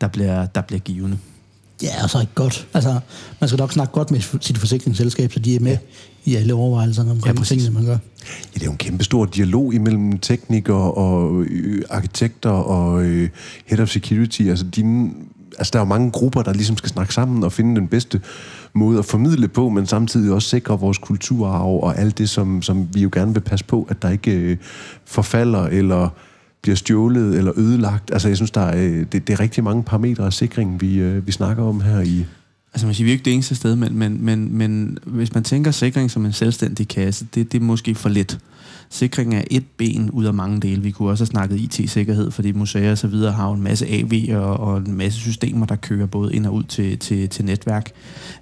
der 0.00 0.08
bliver, 0.08 0.46
der 0.46 0.60
bliver 0.60 0.80
givende. 0.80 1.18
Ja, 1.82 2.02
og 2.02 2.10
så 2.10 2.20
ikke 2.20 2.34
godt. 2.34 2.68
Altså, 2.74 3.00
man 3.40 3.48
skal 3.48 3.58
nok 3.58 3.72
snakke 3.72 3.92
godt 3.92 4.10
med 4.10 4.40
sit 4.40 4.58
forsikringsselskab, 4.58 5.32
så 5.32 5.38
de 5.38 5.56
er 5.56 5.60
med 5.60 5.76
ja. 6.26 6.30
i 6.30 6.34
alle 6.34 6.54
overvejelserne 6.54 7.10
omkring 7.10 7.38
ja, 7.38 7.44
tingene, 7.44 7.70
man 7.70 7.84
gør. 7.84 7.92
Ja, 7.92 8.54
det 8.54 8.62
er 8.62 8.64
jo 8.64 8.70
en 8.70 8.78
kæmpe 8.78 9.04
stor 9.04 9.24
dialog 9.26 9.74
imellem 9.74 10.18
teknikere 10.18 10.92
og 10.92 11.42
øh, 11.42 11.82
arkitekter 11.90 12.50
og 12.50 13.02
øh, 13.02 13.28
head 13.66 13.80
of 13.80 13.88
security. 13.88 14.42
Altså, 14.42 14.64
dine 14.64 15.10
altså, 15.58 15.70
der 15.72 15.78
er 15.78 15.80
jo 15.80 15.88
mange 15.88 16.10
grupper, 16.10 16.42
der 16.42 16.52
ligesom 16.52 16.76
skal 16.76 16.90
snakke 16.90 17.14
sammen 17.14 17.44
og 17.44 17.52
finde 17.52 17.80
den 17.80 17.88
bedste 17.88 18.20
måde 18.72 18.98
at 18.98 19.04
formidle 19.04 19.48
på, 19.48 19.68
men 19.68 19.86
samtidig 19.86 20.32
også 20.32 20.48
sikre 20.48 20.80
vores 20.80 20.98
kulturarv 20.98 21.82
og 21.82 21.98
alt 21.98 22.18
det, 22.18 22.28
som, 22.28 22.62
som 22.62 22.88
vi 22.92 23.00
jo 23.00 23.10
gerne 23.12 23.32
vil 23.32 23.40
passe 23.40 23.64
på, 23.64 23.86
at 23.90 24.02
der 24.02 24.10
ikke 24.10 24.30
øh, 24.30 24.56
forfalder 25.04 25.66
eller 25.66 26.08
bliver 26.66 26.76
stjålet 26.76 27.38
eller 27.38 27.52
ødelagt. 27.56 28.10
Altså, 28.12 28.28
jeg 28.28 28.36
synes, 28.36 28.50
der 28.50 28.60
er, 28.60 28.76
øh, 28.76 29.06
det, 29.12 29.12
det 29.12 29.30
er 29.30 29.40
rigtig 29.40 29.64
mange 29.64 29.82
parametre 29.82 30.26
af 30.26 30.32
sikring, 30.32 30.80
vi, 30.80 30.98
øh, 30.98 31.26
vi 31.26 31.32
snakker 31.32 31.62
om 31.62 31.80
her 31.80 32.00
i... 32.00 32.24
Altså, 32.74 32.86
man 32.86 32.94
siger, 32.94 33.04
vi 33.04 33.10
er 33.10 33.12
ikke 33.12 33.24
det 33.24 33.32
eneste 33.32 33.54
sted, 33.54 33.76
men, 33.76 33.98
men, 33.98 34.24
men, 34.24 34.58
men 34.58 34.98
hvis 35.04 35.34
man 35.34 35.44
tænker 35.44 35.70
sikring 35.70 36.10
som 36.10 36.26
en 36.26 36.32
selvstændig 36.32 36.88
kasse, 36.88 37.26
det, 37.34 37.52
det 37.52 37.60
er 37.60 37.64
måske 37.64 37.94
for 37.94 38.08
lidt. 38.08 38.38
Sikring 38.90 39.34
er 39.34 39.42
et 39.50 39.64
ben 39.76 40.10
ud 40.10 40.24
af 40.24 40.34
mange 40.34 40.60
dele. 40.60 40.82
Vi 40.82 40.90
kunne 40.90 41.10
også 41.10 41.24
have 41.24 41.26
snakket 41.26 41.60
IT-sikkerhed, 41.60 42.30
fordi 42.30 42.52
museer 42.52 42.90
og 42.90 42.98
så 42.98 43.06
videre 43.06 43.32
har 43.32 43.48
jo 43.48 43.54
en 43.54 43.62
masse 43.62 43.86
AV 43.88 44.36
og, 44.36 44.56
og 44.56 44.78
en 44.78 44.96
masse 44.96 45.20
systemer, 45.20 45.66
der 45.66 45.76
kører 45.76 46.06
både 46.06 46.34
ind 46.34 46.46
og 46.46 46.54
ud 46.54 46.62
til, 46.62 46.98
til, 46.98 47.28
til 47.28 47.44
netværk. 47.44 47.90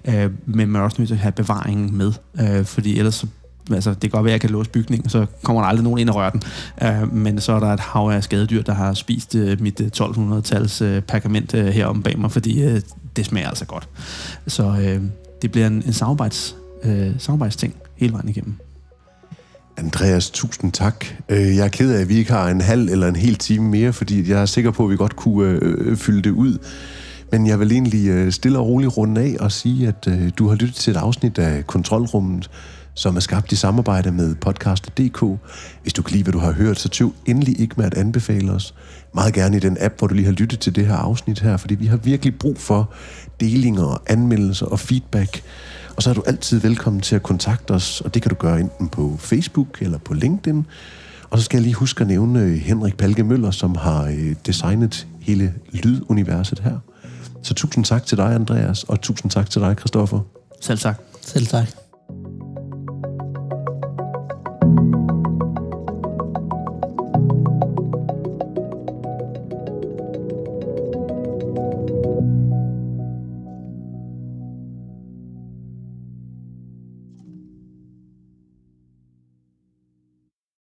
Øh, 0.05 0.29
men 0.45 0.69
man 0.69 0.81
er 0.81 0.85
også 0.85 0.95
nødt 0.99 1.07
til 1.07 1.15
at 1.15 1.21
have 1.21 1.31
bevaringen 1.31 1.97
med, 1.97 2.11
øh, 2.41 2.65
fordi 2.65 2.97
ellers 2.97 3.15
så 3.15 3.27
altså, 3.71 3.89
det 3.89 4.01
kan 4.01 4.09
godt 4.09 4.23
være, 4.23 4.31
at 4.31 4.33
jeg 4.33 4.41
kan 4.41 4.49
låse 4.49 4.69
bygningen, 4.69 5.09
så 5.09 5.25
kommer 5.43 5.61
der 5.61 5.69
aldrig 5.69 5.83
nogen 5.83 5.99
ind 5.99 6.09
og 6.09 6.15
rører 6.15 6.29
den. 6.29 6.43
Uh, 6.81 7.13
men 7.13 7.41
så 7.41 7.53
er 7.53 7.59
der 7.59 7.67
et 7.67 7.79
hav 7.79 8.09
af 8.09 8.23
skadedyr, 8.23 8.61
der 8.61 8.73
har 8.73 8.93
spist 8.93 9.35
uh, 9.35 9.61
mit 9.61 9.81
øh, 9.81 9.87
1200-tals 9.97 10.81
uh, 10.81 10.99
pergament 10.99 11.53
uh, 11.53 11.65
herom 11.65 12.03
bag 12.03 12.19
mig, 12.19 12.31
fordi 12.31 12.65
uh, 12.65 12.79
det 13.15 13.25
smager 13.25 13.47
altså 13.47 13.65
godt. 13.65 13.87
Så 14.47 14.67
uh, 14.67 15.03
det 15.41 15.51
bliver 15.51 15.67
en, 15.67 15.83
en 15.85 15.93
samarbejds, 15.93 16.55
uh, 16.85 16.91
samarbejdsting 17.17 17.75
hele 17.95 18.13
vejen 18.13 18.29
igennem. 18.29 18.55
Andreas, 19.77 20.29
tusind 20.29 20.71
tak. 20.71 21.05
Jeg 21.29 21.57
er 21.57 21.67
ked 21.67 21.91
af, 21.91 22.01
at 22.01 22.09
vi 22.09 22.15
ikke 22.15 22.31
har 22.31 22.49
en 22.49 22.61
halv 22.61 22.89
eller 22.89 23.07
en 23.07 23.15
hel 23.15 23.35
time 23.35 23.69
mere, 23.69 23.93
fordi 23.93 24.31
jeg 24.31 24.41
er 24.41 24.45
sikker 24.45 24.71
på, 24.71 24.83
at 24.83 24.91
vi 24.91 24.95
godt 24.95 25.15
kunne 25.15 25.59
øh, 25.61 25.97
fylde 25.97 26.21
det 26.21 26.31
ud. 26.31 26.57
Men 27.31 27.47
jeg 27.47 27.59
vil 27.59 27.71
egentlig 27.71 28.33
stille 28.33 28.59
og 28.59 28.67
roligt 28.67 28.97
runde 28.97 29.21
af 29.21 29.35
og 29.39 29.51
sige, 29.51 29.87
at 29.87 30.07
øh, 30.07 30.31
du 30.37 30.47
har 30.47 30.55
lyttet 30.55 30.75
til 30.75 30.91
et 30.91 30.97
afsnit 30.97 31.37
af 31.37 31.67
Kontrolrummet, 31.67 32.49
som 32.95 33.15
er 33.15 33.19
skabt 33.19 33.51
i 33.51 33.55
samarbejde 33.55 34.11
med 34.11 34.35
podcast.dk. 34.35 35.39
Hvis 35.81 35.93
du 35.93 36.01
kan 36.01 36.11
lide, 36.11 36.23
hvad 36.23 36.33
du 36.33 36.39
har 36.39 36.51
hørt, 36.51 36.79
så 36.79 36.89
tøv 36.89 37.13
endelig 37.25 37.59
ikke 37.59 37.75
med 37.77 37.85
at 37.85 37.93
anbefale 37.93 38.51
os. 38.51 38.73
Meget 39.13 39.33
gerne 39.33 39.57
i 39.57 39.59
den 39.59 39.77
app, 39.79 39.99
hvor 39.99 40.07
du 40.07 40.13
lige 40.13 40.25
har 40.25 40.33
lyttet 40.33 40.59
til 40.59 40.75
det 40.75 40.87
her 40.87 40.95
afsnit 40.95 41.39
her, 41.39 41.57
fordi 41.57 41.75
vi 41.75 41.85
har 41.85 41.97
virkelig 41.97 42.39
brug 42.39 42.57
for 42.57 42.93
delinger, 43.39 44.01
anmeldelser 44.07 44.65
og 44.65 44.79
feedback. 44.79 45.43
Og 45.95 46.03
så 46.03 46.09
er 46.09 46.13
du 46.13 46.23
altid 46.27 46.59
velkommen 46.59 47.01
til 47.01 47.15
at 47.15 47.23
kontakte 47.23 47.71
os, 47.71 48.01
og 48.01 48.13
det 48.13 48.21
kan 48.21 48.29
du 48.29 48.35
gøre 48.35 48.59
enten 48.59 48.89
på 48.89 49.17
Facebook 49.19 49.81
eller 49.81 49.97
på 49.97 50.13
LinkedIn. 50.13 50.65
Og 51.29 51.39
så 51.39 51.45
skal 51.45 51.57
jeg 51.57 51.63
lige 51.63 51.73
huske 51.73 52.01
at 52.01 52.07
nævne 52.07 52.39
øh, 52.39 52.55
Henrik 52.55 52.97
Palke 52.97 53.23
Møller, 53.23 53.51
som 53.51 53.75
har 53.75 54.03
øh, 54.03 54.35
designet 54.45 55.07
hele 55.19 55.53
lyduniverset 55.71 56.59
her. 56.59 56.79
Så 57.43 57.53
tusind 57.53 57.85
tak 57.85 58.05
til 58.05 58.17
dig, 58.17 58.35
Andreas, 58.35 58.83
og 58.83 59.01
tusind 59.01 59.31
tak 59.31 59.49
til 59.49 59.61
dig, 59.61 59.75
Christoffer. 59.79 60.19
Selv 60.61 60.79
tak. 60.79 60.99
Selv 61.21 61.45
tak. 61.45 61.84